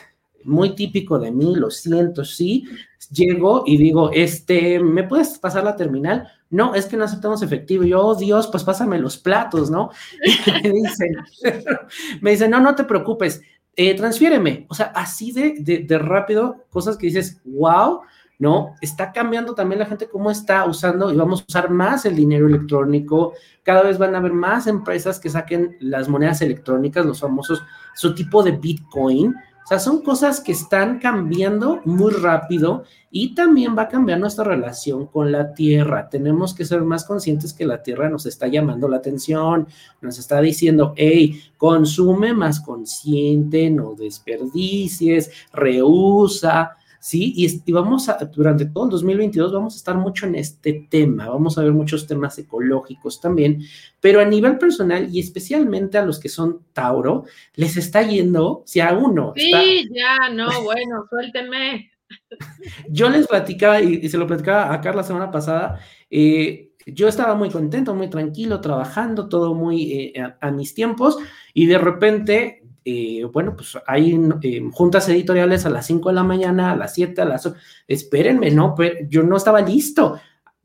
muy 0.46 0.76
típico 0.76 1.20
de 1.20 1.32
mí, 1.32 1.56
lo 1.56 1.70
siento, 1.70 2.26
sí, 2.26 2.66
llego 3.12 3.64
y 3.66 3.78
digo, 3.78 4.12
este, 4.12 4.80
¿me 4.80 5.04
puedes 5.04 5.38
pasar 5.40 5.64
la 5.64 5.76
terminal? 5.76 6.28
No, 6.50 6.76
es 6.76 6.86
que 6.86 6.98
no 6.98 7.06
aceptamos 7.06 7.42
efectivo. 7.42 7.84
Yo, 7.84 8.06
oh, 8.06 8.16
Dios, 8.16 8.48
pues 8.48 8.64
pásame 8.64 9.00
los 9.00 9.18
platos, 9.18 9.70
¿no? 9.70 9.90
me 10.64 10.70
dicen, 10.70 11.16
me 12.22 12.32
dicen, 12.32 12.52
no, 12.52 12.60
no 12.60 12.76
te 12.76 12.84
preocupes, 12.84 13.42
eh. 13.76 14.66
O 14.70 14.76
sea, 14.76 14.88
así 14.88 15.32
de, 15.32 15.86
de 15.88 15.98
rápido, 15.98 16.66
cosas 16.70 16.98
que 16.98 17.08
dices, 17.08 17.42
wow, 17.46 18.02
¿no? 18.42 18.76
Está 18.82 19.12
cambiando 19.12 19.54
también 19.54 19.78
la 19.78 19.86
gente 19.86 20.10
cómo 20.10 20.32
está 20.32 20.66
usando 20.66 21.14
y 21.14 21.16
vamos 21.16 21.42
a 21.42 21.46
usar 21.48 21.70
más 21.70 22.06
el 22.06 22.16
dinero 22.16 22.48
electrónico. 22.48 23.34
Cada 23.62 23.84
vez 23.84 24.00
van 24.00 24.16
a 24.16 24.18
haber 24.18 24.34
más 24.34 24.66
empresas 24.66 25.20
que 25.20 25.30
saquen 25.30 25.78
las 25.80 26.10
monedas 26.10 26.42
electrónicas, 26.42 27.06
los 27.06 27.20
famosos, 27.20 27.64
su 27.94 28.16
tipo 28.16 28.42
de 28.42 28.54
Bitcoin. 28.54 29.36
O 29.64 29.68
sea, 29.68 29.80
son 29.80 30.02
cosas 30.02 30.42
que 30.42 30.52
están 30.52 31.00
cambiando 31.00 31.82
muy 31.86 32.12
rápido 32.12 32.84
y 33.10 33.36
también 33.36 33.78
va 33.78 33.84
a 33.84 33.90
cambiar 33.90 34.20
nuestra 34.20 34.44
relación 34.44 35.06
con 35.06 35.32
la 35.32 35.54
Tierra. 35.54 36.10
Tenemos 36.10 36.54
que 36.54 36.66
ser 36.66 36.82
más 36.82 37.06
conscientes 37.06 37.54
que 37.54 37.66
la 37.66 37.84
Tierra 37.84 38.10
nos 38.10 38.26
está 38.26 38.48
llamando 38.48 38.88
la 38.88 38.98
atención, 38.98 39.68
nos 40.02 40.18
está 40.18 40.42
diciendo, 40.42 40.94
hey, 40.98 41.42
consume 41.58 42.34
más 42.34 42.60
consciente, 42.60 43.70
no 43.70 43.96
desperdicies, 43.96 45.32
reusa, 45.54 46.78
¿sí? 47.02 47.34
Y, 47.36 47.62
y, 47.66 47.72
vamos 47.74 48.08
a, 48.10 48.14
durante 48.26 48.68
todo 48.68 48.86
el 48.86 48.92
2022 48.92 49.52
vamos 49.52 49.74
a 49.74 49.78
estar 49.78 49.98
mucho 49.98 50.28
en 50.28 50.36
este 50.36 50.88
tema, 50.90 51.28
vamos 51.28 51.58
a 51.58 51.64
ver 51.64 51.74
muchos 51.74 52.06
temas 52.06 52.38
ecológicos 52.38 53.20
también, 53.20 53.64
pero 54.00 54.22
a 54.22 54.26
nivel 54.26 54.60
personal 54.60 55.10
y 55.12 55.20
especialmente 55.20 55.98
a 55.98 56.06
los 56.06 56.20
que 56.20 56.30
son 56.30 56.62
Tauro, 56.74 57.26
les 57.56 57.76
está 57.76 58.04
yendo, 58.04 58.62
si 58.68 58.80
a 58.80 58.94
uno... 58.94 59.34
Sí, 59.36 59.52
está, 59.52 59.94
ya, 59.94 60.30
no, 60.30 60.64
bueno, 60.64 61.08
suéltenme. 61.10 61.92
Yo 62.90 63.10
les 63.10 63.26
platicaba 63.28 63.82
y, 63.82 63.96
y, 64.04 64.10
se 64.10 64.20
lo 64.20 64.28
platicaba 64.28 64.72
a 64.72 64.80
Carla 64.80 65.02
la 65.02 65.08
semana 65.08 65.32
pasada, 65.32 65.80
eh, 66.10 66.68
yo 66.88 67.08
estaba 67.08 67.36
muy 67.36 67.50
contento, 67.52 67.94
muy 67.94 68.10
tranquilo, 68.10 68.60
trabajando, 68.60 69.30
todo 69.30 69.54
muy 69.54 69.94
eh, 69.94 70.20
a, 70.20 70.38
a, 70.42 70.52
mis 70.52 70.74
tiempos, 70.74 71.18
y 71.54 71.68
de 71.68 71.78
repente 71.78 72.61
eh, 72.84 73.24
bueno, 73.32 73.56
pues 73.56 73.78
hay 73.86 74.20
eh, 74.42 74.70
juntas 74.72 75.08
editoriales 75.10 75.66
a 75.66 75.70
las 75.70 75.86
5 75.86 76.10
de 76.10 76.16
la 76.16 76.24
mañana, 76.24 76.72
a 76.72 76.76
las 76.76 76.94
7, 76.96 77.22
a 77.22 77.26
las 77.26 77.46
8. 77.46 77.56
Espérenme, 77.88 78.50
¿no? 78.52 78.74
Pero 78.76 79.06
yo 79.08 79.24
no 79.24 79.38
estaba 79.38 79.62
listo. 79.62 80.20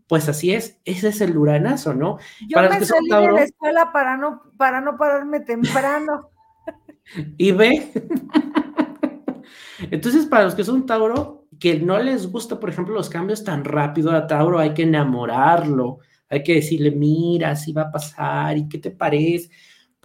Pues 0.09 0.29
así 0.29 0.55
es, 0.55 0.79
ese 0.85 1.09
es 1.09 1.21
el 1.21 1.37
uranazo, 1.37 1.93
¿no? 1.93 2.19
Yo 2.49 2.55
para 2.55 2.71
me 2.71 2.85
salí 2.85 3.09
Tauro, 3.09 3.35
de 3.35 3.41
la 3.41 3.45
escuela 3.45 3.93
para 3.93 4.17
no, 4.17 4.43
para 4.57 4.81
no 4.81 4.97
pararme 4.97 5.41
temprano. 5.41 6.31
y 7.37 7.53
ve. 7.53 7.93
Entonces, 9.91 10.27
para 10.27 10.45
los 10.45 10.55
que 10.55 10.65
son 10.65 10.87
Tauro, 10.87 11.49
que 11.59 11.81
no 11.81 11.99
les 11.99 12.31
gusta, 12.31 12.59
por 12.59 12.71
ejemplo, 12.71 12.95
los 12.95 13.11
cambios 13.11 13.45
tan 13.45 13.65
rápido 13.65 14.13
a 14.13 14.27
Tauro, 14.27 14.59
hay 14.59 14.75
que 14.75 14.83
enamorarlo, 14.83 15.99
hay 16.29 16.43
que 16.43 16.55
decirle, 16.55 16.93
mira, 16.93 17.51
así 17.51 17.73
va 17.73 17.83
a 17.83 17.93
pasar, 17.93 18.57
¿y 18.57 18.69
qué 18.69 18.79
te 18.79 18.91
parece? 18.91 19.51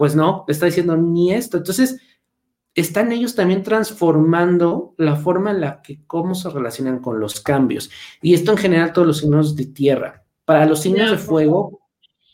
Pues 0.02 0.16
no, 0.16 0.45
está 0.47 0.66
diciendo 0.66 0.97
ni 0.97 1.32
esto. 1.32 1.58
Entonces, 1.58 2.02
están 2.74 3.12
ellos 3.12 3.36
también 3.36 3.62
transformando 3.62 4.95
la 4.97 5.16
forma 5.16 5.52
en 5.52 5.62
la 5.62 5.84
que 5.84 6.04
cómo 6.08 6.34
se 6.34 6.49
relacionan 6.49 6.97
con 6.97 7.20
los 7.20 7.39
cambios. 7.39 7.91
Y 8.20 8.34
esto 8.34 8.52
en 8.52 8.58
general 8.58 8.93
todos 8.93 9.06
los 9.06 9.20
signos 9.20 9.56
de 9.56 9.68
tierra. 9.68 10.26
Para 10.43 10.66
los 10.66 10.82
signos 10.82 11.12
de 11.12 11.20
fuego, 11.20 11.82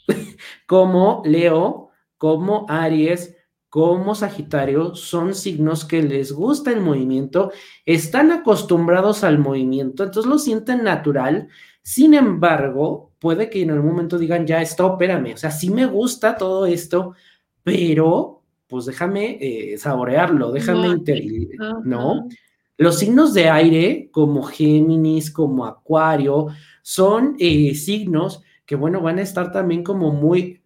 como 0.65 1.21
Leo, 1.25 1.89
como 2.17 2.65
Aries, 2.69 3.35
como 3.67 4.15
Sagitario 4.15 4.95
son 4.95 5.35
signos 5.35 5.83
que 5.83 6.01
les 6.01 6.31
gusta 6.31 6.71
el 6.71 6.79
movimiento, 6.79 7.51
están 7.85 8.31
acostumbrados 8.31 9.25
al 9.25 9.39
movimiento, 9.39 10.05
entonces 10.05 10.29
lo 10.29 10.39
sienten 10.39 10.85
natural. 10.85 11.49
Sin 11.81 12.13
embargo, 12.13 13.11
puede 13.19 13.49
que 13.49 13.61
en 13.61 13.71
algún 13.71 13.91
momento 13.91 14.17
digan, 14.17 14.47
ya, 14.47 14.61
está, 14.61 14.87
espérame, 14.87 15.33
o 15.33 15.37
sea, 15.37 15.51
sí 15.51 15.69
me 15.69 15.85
gusta 15.85 16.37
todo 16.37 16.65
esto, 16.65 17.13
pero 17.67 18.43
pues 18.65 18.85
déjame 18.85 19.37
eh, 19.41 19.77
saborearlo, 19.77 20.53
déjame, 20.53 21.01
no, 21.57 21.81
¿no? 21.83 22.29
Los 22.77 22.99
signos 22.99 23.33
de 23.33 23.49
aire, 23.49 24.09
como 24.13 24.43
Géminis, 24.43 25.29
como 25.29 25.65
Acuario, 25.65 26.47
son 26.81 27.35
eh, 27.39 27.75
signos 27.75 28.41
que, 28.65 28.75
bueno, 28.75 29.01
van 29.01 29.19
a 29.19 29.23
estar 29.23 29.51
también 29.51 29.83
como 29.83 30.13
muy, 30.13 30.61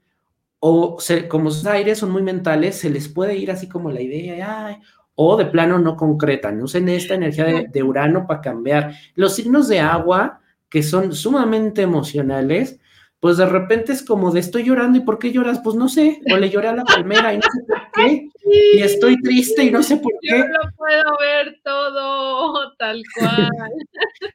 o 0.59 0.97
como 1.27 1.45
los 1.45 1.65
aires 1.65 1.97
son 1.97 2.11
muy 2.11 2.21
mentales, 2.21 2.75
se 2.77 2.91
les 2.91 3.09
puede 3.09 3.35
ir 3.35 3.49
así 3.49 3.67
como 3.67 3.89
la 3.89 4.01
idea, 4.01 4.79
o 5.15 5.37
de 5.37 5.45
plano 5.45 5.79
no 5.79 5.95
concretan, 5.95 6.61
usen 6.61 6.87
esta 6.87 7.15
energía 7.15 7.45
de, 7.45 7.67
de 7.67 7.81
Urano 7.81 8.27
para 8.27 8.41
cambiar. 8.41 8.93
Los 9.15 9.33
signos 9.33 9.67
de 9.69 9.79
agua, 9.79 10.39
que 10.69 10.83
son 10.83 11.15
sumamente 11.15 11.81
emocionales, 11.81 12.79
pues 13.21 13.37
de 13.37 13.45
repente 13.45 13.93
es 13.93 14.03
como 14.03 14.31
de 14.31 14.39
estoy 14.39 14.63
llorando 14.63 14.97
y 14.97 15.01
¿por 15.01 15.19
qué 15.19 15.31
lloras? 15.31 15.61
Pues 15.63 15.75
no 15.75 15.87
sé, 15.87 16.19
o 16.33 16.37
le 16.37 16.49
lloré 16.49 16.69
a 16.69 16.75
la 16.75 16.83
palmera 16.83 17.33
y 17.33 17.37
no 17.37 17.43
sé 17.43 17.61
por 17.67 17.91
qué, 17.93 18.29
y 18.73 18.81
estoy 18.81 19.21
triste 19.21 19.63
y 19.63 19.71
no 19.71 19.83
sé 19.83 19.97
por 19.97 20.11
qué. 20.21 20.39
Yo 20.39 20.45
lo 20.45 20.71
puedo 20.75 21.17
ver 21.19 21.61
todo 21.63 22.75
tal 22.77 23.01
cual. 23.15 23.49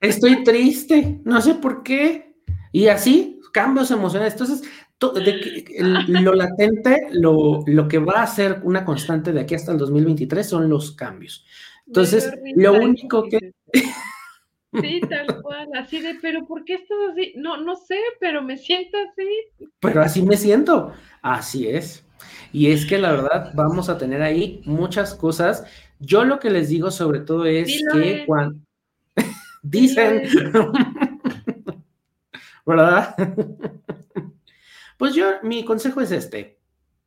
Estoy 0.00 0.44
triste, 0.44 1.20
no 1.24 1.40
sé 1.40 1.54
por 1.54 1.82
qué, 1.82 2.36
y 2.70 2.86
así, 2.86 3.40
cambios 3.52 3.90
emocionales. 3.90 4.34
Entonces, 4.34 4.62
lo 6.06 6.34
latente, 6.34 7.08
lo, 7.10 7.64
lo 7.66 7.88
que 7.88 7.98
va 7.98 8.22
a 8.22 8.26
ser 8.28 8.60
una 8.62 8.84
constante 8.84 9.32
de 9.32 9.40
aquí 9.40 9.56
hasta 9.56 9.72
el 9.72 9.78
2023 9.78 10.48
son 10.48 10.70
los 10.70 10.92
cambios. 10.92 11.44
Entonces, 11.88 12.32
lo 12.54 12.74
único 12.74 13.24
que... 13.28 13.52
Sí, 14.80 15.00
tal 15.08 15.42
cual, 15.42 15.68
así 15.74 16.00
de, 16.00 16.16
pero 16.20 16.46
¿por 16.46 16.64
qué 16.64 16.74
estás 16.74 16.98
así? 17.12 17.32
No, 17.36 17.56
no 17.56 17.76
sé, 17.76 17.98
pero 18.20 18.42
me 18.42 18.56
siento 18.56 18.96
así. 18.98 19.68
Pero 19.80 20.02
así 20.02 20.22
me 20.22 20.36
siento, 20.36 20.92
así 21.22 21.68
es. 21.68 22.04
Y 22.52 22.70
es 22.70 22.86
que 22.86 22.98
la 22.98 23.12
verdad 23.12 23.52
vamos 23.54 23.88
a 23.88 23.98
tener 23.98 24.22
ahí 24.22 24.62
muchas 24.64 25.14
cosas. 25.14 25.64
Yo 25.98 26.24
lo 26.24 26.38
que 26.38 26.50
les 26.50 26.68
digo 26.68 26.90
sobre 26.90 27.20
todo 27.20 27.44
es 27.46 27.82
que 27.92 28.24
cuando 28.26 28.58
dicen, 29.62 30.22
¿verdad? 32.66 33.14
pues 34.96 35.14
yo, 35.14 35.32
mi 35.42 35.64
consejo 35.64 36.00
es 36.00 36.12
este, 36.12 36.58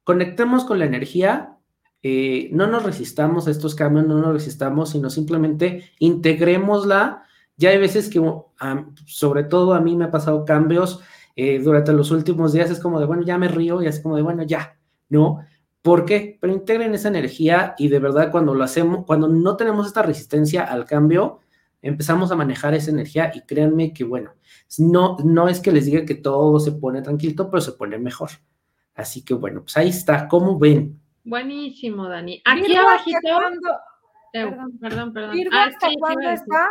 conectemos 0.04 0.66
con 0.66 0.80
la 0.80 0.86
energía, 0.86 1.58
eh, 2.02 2.50
no 2.54 2.68
nos 2.68 2.84
resistamos 2.84 3.48
a 3.48 3.52
estos 3.52 3.76
cambios, 3.76 4.08
no 4.08 4.20
nos 4.20 4.34
resistamos, 4.34 4.92
sino 4.92 5.10
simplemente 5.10 5.92
integrémosla 6.00 7.26
ya 7.60 7.72
hay 7.72 7.78
veces 7.78 8.10
que, 8.10 8.22
sobre 9.06 9.44
todo 9.44 9.74
a 9.74 9.82
mí 9.82 9.96
me 9.98 10.06
ha 10.06 10.12
pasado 10.12 10.46
cambios 10.46 11.02
eh, 11.36 11.60
durante 11.60 11.92
los 11.92 12.10
últimos 12.10 12.54
días, 12.54 12.72
es 12.72 12.80
como 12.80 13.02
de, 13.02 13.06
bueno, 13.06 13.22
ya 13.24 13.38
me 13.38 13.50
río 13.50 13.82
y 13.84 13.88
es 13.88 14.00
como 14.00 14.16
de, 14.16 14.22
bueno, 14.22 14.44
ya, 14.44 14.78
¿no? 15.10 15.46
¿Por 15.82 16.06
qué? 16.06 16.38
Pero 16.40 16.54
integren 16.54 16.94
esa 16.94 17.10
energía 17.10 17.76
y 17.78 17.90
de 17.90 18.00
verdad 18.00 18.32
cuando 18.32 18.56
lo 18.56 18.64
hacemos, 18.64 19.06
cuando 19.06 19.28
no 19.28 19.58
tenemos 19.58 19.88
esta 19.88 20.02
resistencia 20.02 20.64
al 20.64 20.86
cambio, 20.86 21.42
empezamos 21.82 22.32
a 22.32 22.36
manejar 22.38 22.74
esa 22.76 22.92
energía 22.92 23.30
y 23.36 23.42
créanme 23.42 23.92
que, 23.92 24.06
bueno, 24.06 24.36
no, 24.78 25.18
no 25.26 25.50
es 25.50 25.60
que 25.60 25.74
les 25.74 25.86
diga 25.86 26.06
que 26.06 26.16
todo 26.16 26.62
se 26.62 26.72
pone 26.72 27.02
tranquilo, 27.02 27.50
pero 27.50 27.60
se 27.60 27.74
pone 27.74 28.00
mejor. 28.00 28.30
Así 28.96 29.24
que, 29.24 29.34
bueno, 29.34 29.64
pues 29.64 29.76
ahí 29.76 29.90
está, 29.90 30.30
¿cómo 30.30 30.58
ven? 30.58 30.98
Buenísimo, 31.26 32.08
Dani. 32.08 32.42
Aquí 32.46 32.74
abajito... 32.74 33.20
Perdón, 34.32 34.78
perdón, 34.80 35.12
perdón. 35.12 35.38
Ah, 35.52 35.66
¿Hasta 35.66 35.88
cuándo 36.00 36.30
está? 36.30 36.70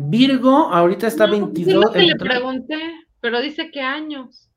Virgo 0.00 0.72
ahorita 0.72 1.08
está 1.08 1.26
22. 1.26 1.92
le 1.96 2.14
pregunté, 2.14 2.78
pero 3.20 3.40
dice 3.40 3.68
que 3.72 3.80
años. 3.80 4.48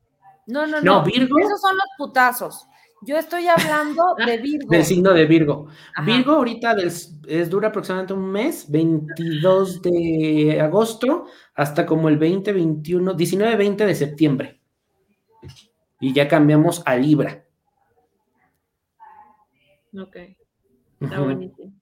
No, 0.46 0.68
no, 0.68 0.80
no. 0.82 1.04
Virgo. 1.04 1.40
Esos 1.40 1.60
son 1.60 1.76
los 1.76 1.88
putazos. 1.98 2.68
Yo 3.02 3.18
estoy 3.18 3.48
hablando 3.48 4.04
de 4.26 4.38
Virgo. 4.38 4.70
Del 4.70 4.86
signo 4.86 5.12
de 5.14 5.26
Virgo. 5.26 5.68
Virgo 6.06 6.34
ahorita 6.34 6.74
es, 6.74 7.50
dura 7.50 7.70
aproximadamente 7.70 8.14
un 8.14 8.32
mes, 8.32 8.70
22 8.70 9.82
de 9.82 10.62
agosto 10.62 11.26
hasta 11.56 11.88
como 11.88 12.08
el 12.10 12.20
20, 12.20 12.54
21, 12.54 13.14
19, 13.16 13.56
20 13.56 13.86
de 13.88 13.96
septiembre. 13.96 14.62
Y 16.00 16.14
ya 16.14 16.28
cambiamos 16.28 16.84
a 16.86 16.96
Libra. 16.96 17.44
Ok. 20.00 20.18
Está 21.02 21.20
buenísimo. 21.20 21.74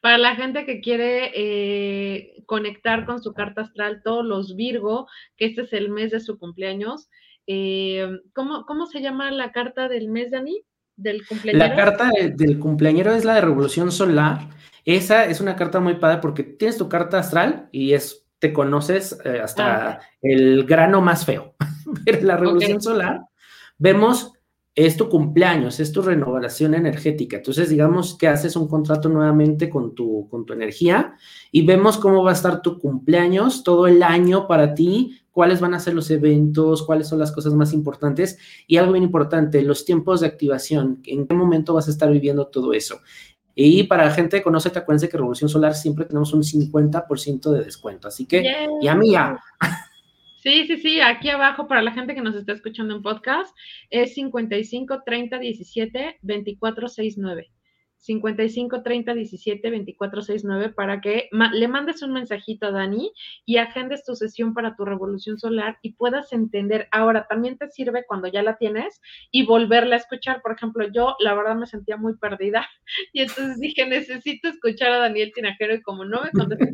Para 0.00 0.18
la 0.18 0.34
gente 0.34 0.64
que 0.64 0.80
quiere 0.80 1.30
eh, 1.34 2.42
conectar 2.46 3.04
con 3.04 3.22
su 3.22 3.34
carta 3.34 3.62
astral, 3.62 4.02
todos 4.02 4.24
los 4.24 4.56
Virgo, 4.56 5.06
que 5.36 5.46
este 5.46 5.62
es 5.62 5.72
el 5.72 5.90
mes 5.90 6.12
de 6.12 6.20
su 6.20 6.38
cumpleaños, 6.38 7.10
eh, 7.46 8.08
¿cómo, 8.32 8.64
¿cómo, 8.66 8.86
se 8.86 9.00
llama 9.00 9.30
la 9.30 9.52
carta 9.52 9.88
del 9.88 10.08
mes, 10.08 10.30
Dani? 10.30 10.62
Del 10.96 11.26
cumpleañero. 11.26 11.68
La 11.68 11.76
carta 11.76 12.10
del 12.34 12.58
cumpleañero 12.58 13.14
es 13.14 13.24
la 13.24 13.34
de 13.34 13.40
Revolución 13.42 13.92
Solar. 13.92 14.48
Esa 14.84 15.26
es 15.26 15.40
una 15.40 15.54
carta 15.54 15.80
muy 15.80 15.94
padre 15.94 16.18
porque 16.20 16.42
tienes 16.42 16.78
tu 16.78 16.88
carta 16.88 17.18
astral 17.18 17.68
y 17.72 17.92
es 17.92 18.24
te 18.38 18.52
conoces 18.52 19.18
eh, 19.24 19.40
hasta 19.42 19.90
ah, 19.90 20.00
el 20.22 20.64
grano 20.64 21.00
más 21.00 21.24
feo. 21.24 21.54
Pero 22.04 22.22
la 22.22 22.36
Revolución 22.36 22.80
Solar 22.80 23.22
vemos 23.78 24.32
es 24.86 24.96
tu 24.96 25.08
cumpleaños, 25.08 25.80
es 25.80 25.90
tu 25.90 26.02
renovación 26.02 26.72
energética. 26.72 27.38
Entonces, 27.38 27.68
digamos 27.68 28.16
que 28.16 28.28
haces 28.28 28.54
un 28.54 28.68
contrato 28.68 29.08
nuevamente 29.08 29.68
con 29.68 29.92
tu, 29.92 30.28
con 30.28 30.46
tu 30.46 30.52
energía 30.52 31.14
y 31.50 31.66
vemos 31.66 31.98
cómo 31.98 32.22
va 32.22 32.30
a 32.30 32.34
estar 32.34 32.62
tu 32.62 32.78
cumpleaños 32.78 33.64
todo 33.64 33.88
el 33.88 34.04
año 34.04 34.46
para 34.46 34.74
ti, 34.74 35.18
cuáles 35.32 35.60
van 35.60 35.74
a 35.74 35.80
ser 35.80 35.94
los 35.94 36.12
eventos, 36.12 36.86
cuáles 36.86 37.08
son 37.08 37.18
las 37.18 37.32
cosas 37.32 37.54
más 37.54 37.72
importantes 37.72 38.38
y 38.68 38.76
algo 38.76 38.92
bien 38.92 39.02
importante, 39.02 39.62
los 39.62 39.84
tiempos 39.84 40.20
de 40.20 40.28
activación, 40.28 41.02
en 41.06 41.26
qué 41.26 41.34
momento 41.34 41.74
vas 41.74 41.88
a 41.88 41.90
estar 41.90 42.12
viviendo 42.12 42.46
todo 42.46 42.72
eso. 42.72 43.00
Y 43.56 43.82
para 43.82 44.04
la 44.04 44.12
gente 44.12 44.36
que 44.36 44.44
conoce, 44.44 44.70
te 44.70 44.78
acuerdas 44.78 45.08
que 45.08 45.16
Revolución 45.16 45.48
Solar 45.48 45.74
siempre 45.74 46.04
tenemos 46.04 46.32
un 46.32 46.44
50% 46.44 47.50
de 47.50 47.64
descuento. 47.64 48.06
Así 48.06 48.26
que, 48.26 48.44
y 48.80 48.86
a 48.86 48.94
mí 48.94 49.10
ya. 49.10 49.40
Sí, 50.40 50.68
sí, 50.68 50.76
sí, 50.76 51.00
aquí 51.00 51.30
abajo 51.30 51.66
para 51.66 51.82
la 51.82 51.90
gente 51.90 52.14
que 52.14 52.20
nos 52.20 52.36
está 52.36 52.52
escuchando 52.52 52.94
en 52.94 53.02
podcast 53.02 53.52
es 53.90 54.14
55 54.14 55.02
30 55.04 55.36
17 55.36 56.18
24 56.22 56.88
69. 56.88 57.50
55 57.96 58.82
30 58.84 59.14
17 59.14 59.70
24 59.70 60.22
69 60.22 60.72
para 60.74 61.00
que 61.00 61.28
le 61.52 61.66
mandes 61.66 62.02
un 62.02 62.12
mensajito 62.12 62.68
a 62.68 62.70
Dani 62.70 63.12
y 63.44 63.56
agendes 63.56 64.04
tu 64.04 64.14
sesión 64.14 64.54
para 64.54 64.76
tu 64.76 64.84
revolución 64.84 65.40
solar 65.40 65.78
y 65.82 65.94
puedas 65.94 66.32
entender. 66.32 66.86
Ahora, 66.92 67.26
también 67.28 67.58
te 67.58 67.68
sirve 67.68 68.04
cuando 68.06 68.28
ya 68.28 68.44
la 68.44 68.56
tienes 68.58 69.00
y 69.32 69.44
volverla 69.44 69.96
a 69.96 69.98
escuchar. 69.98 70.40
Por 70.40 70.52
ejemplo, 70.52 70.86
yo 70.94 71.16
la 71.18 71.34
verdad 71.34 71.56
me 71.56 71.66
sentía 71.66 71.96
muy 71.96 72.16
perdida 72.16 72.68
y 73.12 73.22
entonces 73.22 73.58
dije, 73.58 73.88
necesito 73.88 74.48
escuchar 74.50 74.92
a 74.92 74.98
Daniel 74.98 75.32
Tinajero 75.34 75.74
y 75.74 75.82
como 75.82 76.04
no 76.04 76.22
me 76.22 76.30
contesta 76.30 76.64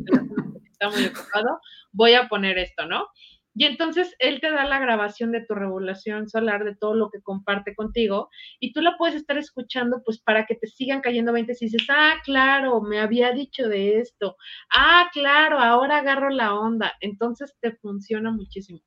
está 0.75 0.89
muy 0.89 1.05
ocupado, 1.05 1.59
voy 1.91 2.13
a 2.13 2.27
poner 2.27 2.57
esto, 2.57 2.85
¿no? 2.85 3.07
Y 3.55 3.63
entonces 3.63 4.13
él 4.19 4.41
te 4.41 4.51
da 4.51 4.65
la 4.65 4.79
grabación 4.79 5.31
de 5.31 5.39
tu 5.39 5.55
revolución 5.55 6.27
solar, 6.27 6.65
de 6.65 6.75
todo 6.75 6.93
lo 6.93 7.09
que 7.09 7.21
comparte 7.21 7.73
contigo, 7.73 8.29
y 8.59 8.73
tú 8.73 8.81
la 8.81 8.97
puedes 8.97 9.15
estar 9.15 9.37
escuchando 9.37 10.01
pues 10.03 10.19
para 10.19 10.45
que 10.45 10.55
te 10.55 10.67
sigan 10.67 10.99
cayendo 10.99 11.31
20 11.31 11.53
y 11.53 11.65
dices, 11.65 11.87
ah, 11.89 12.15
claro, 12.25 12.81
me 12.81 12.99
había 12.99 13.31
dicho 13.31 13.69
de 13.69 13.99
esto, 13.99 14.35
ah, 14.75 15.09
claro, 15.13 15.59
ahora 15.59 15.99
agarro 15.99 16.29
la 16.29 16.53
onda. 16.53 16.93
Entonces 16.99 17.55
te 17.61 17.71
funciona 17.77 18.29
muchísimo. 18.29 18.81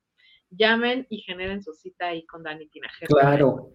Llamen 0.51 1.07
y 1.09 1.21
generen 1.21 1.63
su 1.63 1.73
cita 1.73 2.07
ahí 2.07 2.25
con 2.25 2.43
Dani 2.43 2.67
Tinajero. 2.69 3.07
Claro. 3.09 3.71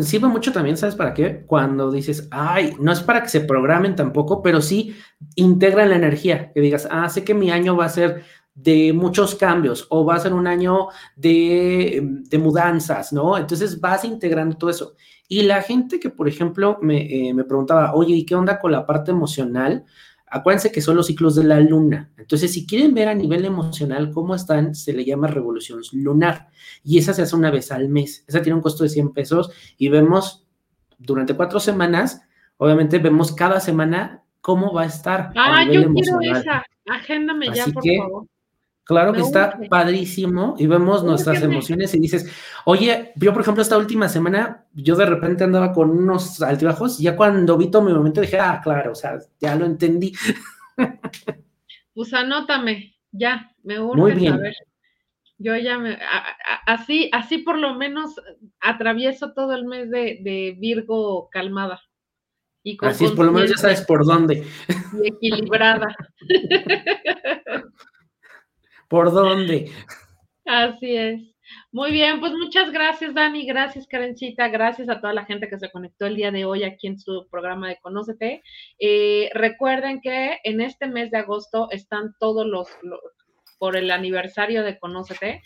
sirve 0.00 0.28
mucho 0.28 0.52
también, 0.52 0.76
¿sabes 0.76 0.94
para 0.94 1.12
qué? 1.12 1.44
Cuando 1.46 1.90
dices, 1.90 2.28
ay, 2.30 2.74
no 2.78 2.92
es 2.92 3.00
para 3.00 3.22
que 3.22 3.28
se 3.28 3.40
programen 3.40 3.96
tampoco, 3.96 4.42
pero 4.42 4.60
sí 4.60 4.96
integran 5.34 5.90
la 5.90 5.96
energía, 5.96 6.52
que 6.52 6.60
digas, 6.60 6.86
ah, 6.90 7.08
sé 7.08 7.24
que 7.24 7.34
mi 7.34 7.50
año 7.50 7.76
va 7.76 7.86
a 7.86 7.90
ser 7.90 8.24
de 8.54 8.92
muchos 8.92 9.34
cambios 9.34 9.86
o 9.88 10.04
va 10.04 10.16
a 10.16 10.20
ser 10.20 10.34
un 10.34 10.46
año 10.46 10.88
de, 11.16 12.22
mudanzas, 12.38 13.12
¿no? 13.12 13.38
Entonces 13.38 13.80
vas 13.80 14.04
integrando 14.04 14.56
todo 14.56 14.70
eso. 14.70 14.94
Y 15.28 15.42
la 15.42 15.62
gente 15.62 15.98
que, 15.98 16.10
por 16.10 16.28
ejemplo, 16.28 16.78
me, 16.82 17.28
eh, 17.28 17.32
me, 17.32 17.44
preguntaba, 17.44 17.94
oye, 17.94 18.14
¿y 18.14 18.26
qué 18.26 18.34
onda 18.34 18.58
con 18.58 18.72
la 18.72 18.84
parte 18.84 19.10
emocional? 19.10 19.84
Acuérdense 20.26 20.72
que 20.72 20.82
son 20.82 20.96
los 20.96 21.06
ciclos 21.06 21.34
de 21.34 21.44
la 21.44 21.60
luna. 21.60 22.10
Entonces, 22.18 22.52
si 22.52 22.66
quieren 22.66 22.94
ver 22.94 23.08
a 23.08 23.14
nivel 23.14 23.44
emocional 23.44 24.10
cómo 24.10 24.34
están, 24.34 24.74
se 24.74 24.92
le 24.92 25.04
llama 25.04 25.28
revolución 25.28 25.80
lunar. 25.92 26.48
Y 26.84 26.98
esa 26.98 27.14
se 27.14 27.22
hace 27.22 27.36
una 27.36 27.50
vez 27.50 27.72
al 27.72 27.88
mes. 27.88 28.24
Esa 28.26 28.42
tiene 28.42 28.56
un 28.56 28.62
costo 28.62 28.82
de 28.82 28.90
100 28.90 29.12
pesos 29.12 29.50
y 29.78 29.88
vemos 29.88 30.46
durante 31.02 31.34
cuatro 31.34 31.60
semanas, 31.60 32.22
obviamente 32.56 32.98
vemos 32.98 33.32
cada 33.32 33.60
semana 33.60 34.22
cómo 34.40 34.72
va 34.72 34.82
a 34.82 34.86
estar. 34.86 35.32
Ah, 35.36 35.64
yo 35.64 35.92
quiero 35.92 36.20
esa. 36.20 36.62
Agéndame 36.88 37.52
ya, 37.54 37.66
por 37.66 37.82
favor. 37.84 38.26
Claro 38.84 39.12
que 39.12 39.20
está 39.20 39.58
padrísimo 39.70 40.56
y 40.58 40.66
vemos 40.66 41.04
nuestras 41.04 41.40
emociones 41.42 41.94
y 41.94 42.00
dices, 42.00 42.28
oye, 42.64 43.12
yo 43.16 43.32
por 43.32 43.42
ejemplo 43.42 43.62
esta 43.62 43.78
última 43.78 44.08
semana, 44.08 44.66
yo 44.72 44.96
de 44.96 45.06
repente 45.06 45.44
andaba 45.44 45.72
con 45.72 45.90
unos 45.90 46.42
altibajos 46.42 46.98
y 46.98 47.04
ya 47.04 47.14
cuando 47.16 47.56
vi 47.56 47.70
todo 47.70 47.82
mi 47.82 47.92
momento 47.92 48.20
dije, 48.20 48.40
ah, 48.40 48.60
claro, 48.62 48.92
o 48.92 48.94
sea, 48.96 49.18
ya 49.40 49.54
lo 49.56 49.66
entendí. 49.66 50.12
Pues 51.94 52.14
anótame, 52.14 52.96
ya, 53.10 53.52
me 53.62 53.78
urge 53.78 54.00
Muy 54.00 54.12
bien. 54.14 54.32
saber. 54.32 54.54
Yo 55.36 55.54
ya 55.56 55.76
me, 55.78 55.92
a- 55.92 55.96
a- 56.66 56.72
así, 56.72 57.10
así 57.12 57.38
por 57.38 57.58
lo 57.58 57.74
menos 57.74 58.14
atravieso 58.60 59.34
todo 59.34 59.52
el 59.52 59.66
mes 59.66 59.90
de, 59.90 60.20
de 60.22 60.56
Virgo 60.58 61.28
calmada. 61.30 61.80
Y 62.62 62.78
con 62.78 62.88
Así 62.88 63.04
es, 63.04 63.10
por 63.10 63.26
lo 63.26 63.32
menos 63.32 63.50
ya 63.50 63.56
sabes 63.58 63.82
por 63.82 64.06
dónde, 64.06 64.46
y 65.02 65.06
equilibrada. 65.08 65.94
por 68.92 69.10
dónde. 69.10 69.72
Así 70.44 70.94
es. 70.94 71.20
Muy 71.72 71.90
bien, 71.92 72.20
pues 72.20 72.32
muchas 72.32 72.70
gracias, 72.70 73.14
Dani, 73.14 73.46
gracias, 73.46 73.86
Karencita, 73.86 74.48
gracias 74.48 74.90
a 74.90 75.00
toda 75.00 75.14
la 75.14 75.24
gente 75.24 75.48
que 75.48 75.58
se 75.58 75.70
conectó 75.70 76.04
el 76.04 76.16
día 76.16 76.30
de 76.30 76.44
hoy 76.44 76.62
aquí 76.62 76.88
en 76.88 76.98
su 76.98 77.26
programa 77.30 77.68
de 77.68 77.78
Conócete. 77.80 78.42
Eh, 78.78 79.30
recuerden 79.32 80.02
que 80.02 80.38
en 80.44 80.60
este 80.60 80.88
mes 80.88 81.10
de 81.10 81.18
agosto 81.18 81.68
están 81.70 82.14
todos 82.20 82.46
los, 82.46 82.68
por 83.58 83.76
el 83.76 83.90
aniversario 83.90 84.62
de 84.62 84.78
Conócete. 84.78 85.42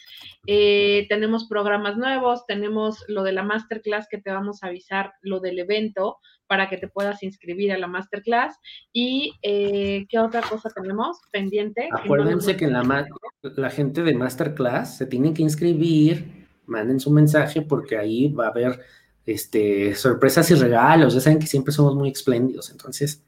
Eh, 0.47 1.07
tenemos 1.09 1.47
programas 1.49 1.97
nuevos, 1.97 2.47
tenemos 2.47 3.05
lo 3.07 3.23
de 3.23 3.33
la 3.33 3.45
masterclass 3.45 4.09
que 4.11 4.19
te 4.19 4.33
vamos 4.33 4.63
a 4.63 4.69
avisar, 4.69 5.13
lo 5.21 5.39
del 5.39 5.61
evento 5.61 6.19
para 6.47 6.69
que 6.69 6.77
te 6.77 6.89
puedas 6.89 7.23
inscribir 7.23 7.73
a 7.73 7.79
la 7.79 7.87
masterclass. 7.87 8.57
Y 8.93 9.35
eh, 9.43 10.07
¿qué 10.09 10.19
otra 10.19 10.43
cosa 10.43 10.71
tenemos 10.71 11.19
pendiente? 11.33 11.89
Acuérdense 11.93 12.57
que 12.57 12.67
la, 12.67 13.07
la 13.43 13.71
gente 13.71 14.03
de 14.03 14.15
Masterclass 14.15 14.99
se 14.99 15.07
tienen 15.07 15.35
que 15.35 15.43
inscribir, 15.43 16.47
manden 16.67 17.01
su 17.01 17.11
mensaje 17.11 17.63
porque 17.63 17.97
ahí 17.97 18.29
va 18.29 18.47
a 18.47 18.51
haber 18.51 18.81
este, 19.25 19.95
sorpresas 19.95 20.51
y 20.51 20.55
regalos. 20.55 21.15
Ya 21.15 21.21
saben 21.21 21.39
que 21.39 21.47
siempre 21.47 21.73
somos 21.73 21.95
muy 21.95 22.11
espléndidos, 22.11 22.71
entonces 22.71 23.25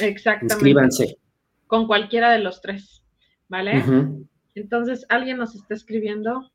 Exactamente. 0.00 0.54
inscríbanse. 0.54 1.18
con 1.66 1.86
cualquiera 1.86 2.32
de 2.32 2.40
los 2.40 2.60
tres, 2.60 3.02
¿vale? 3.48 3.82
Entonces, 4.54 5.06
alguien 5.08 5.38
nos 5.38 5.54
está 5.54 5.74
escribiendo. 5.74 6.50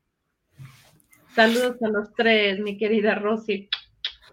Saludos 1.34 1.82
a 1.82 1.88
los 1.88 2.12
tres, 2.14 2.60
mi 2.60 2.76
querida 2.78 3.16
Rosy. 3.16 3.68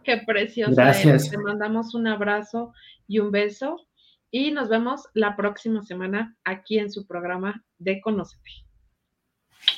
Qué 0.05 0.21
preciosa 0.25 0.73
Gracias. 0.73 1.05
eres. 1.05 1.29
Te 1.31 1.37
mandamos 1.37 1.95
un 1.95 2.07
abrazo 2.07 2.73
y 3.07 3.19
un 3.19 3.31
beso. 3.31 3.87
Y 4.31 4.51
nos 4.51 4.69
vemos 4.69 5.07
la 5.13 5.35
próxima 5.35 5.81
semana 5.81 6.35
aquí 6.43 6.77
en 6.77 6.91
su 6.91 7.07
programa 7.07 7.63
de 7.77 8.01
Conócete. 8.01 8.49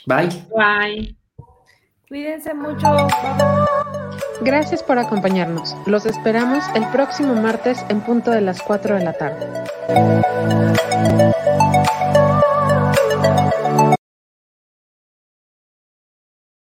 Bye. 0.06 0.30
Bye. 0.56 1.18
Cuídense 2.08 2.54
mucho. 2.54 2.88
Gracias 4.42 4.82
por 4.84 4.98
acompañarnos. 4.98 5.76
Los 5.86 6.06
esperamos 6.06 6.64
el 6.76 6.86
próximo 6.92 7.36
martes 7.36 7.86
en 7.90 8.02
punto 8.02 8.32
de 8.32 8.42
las 8.42 8.62
4 8.62 8.98
de 8.98 9.04
la 9.04 9.14
tarde. 9.14 9.46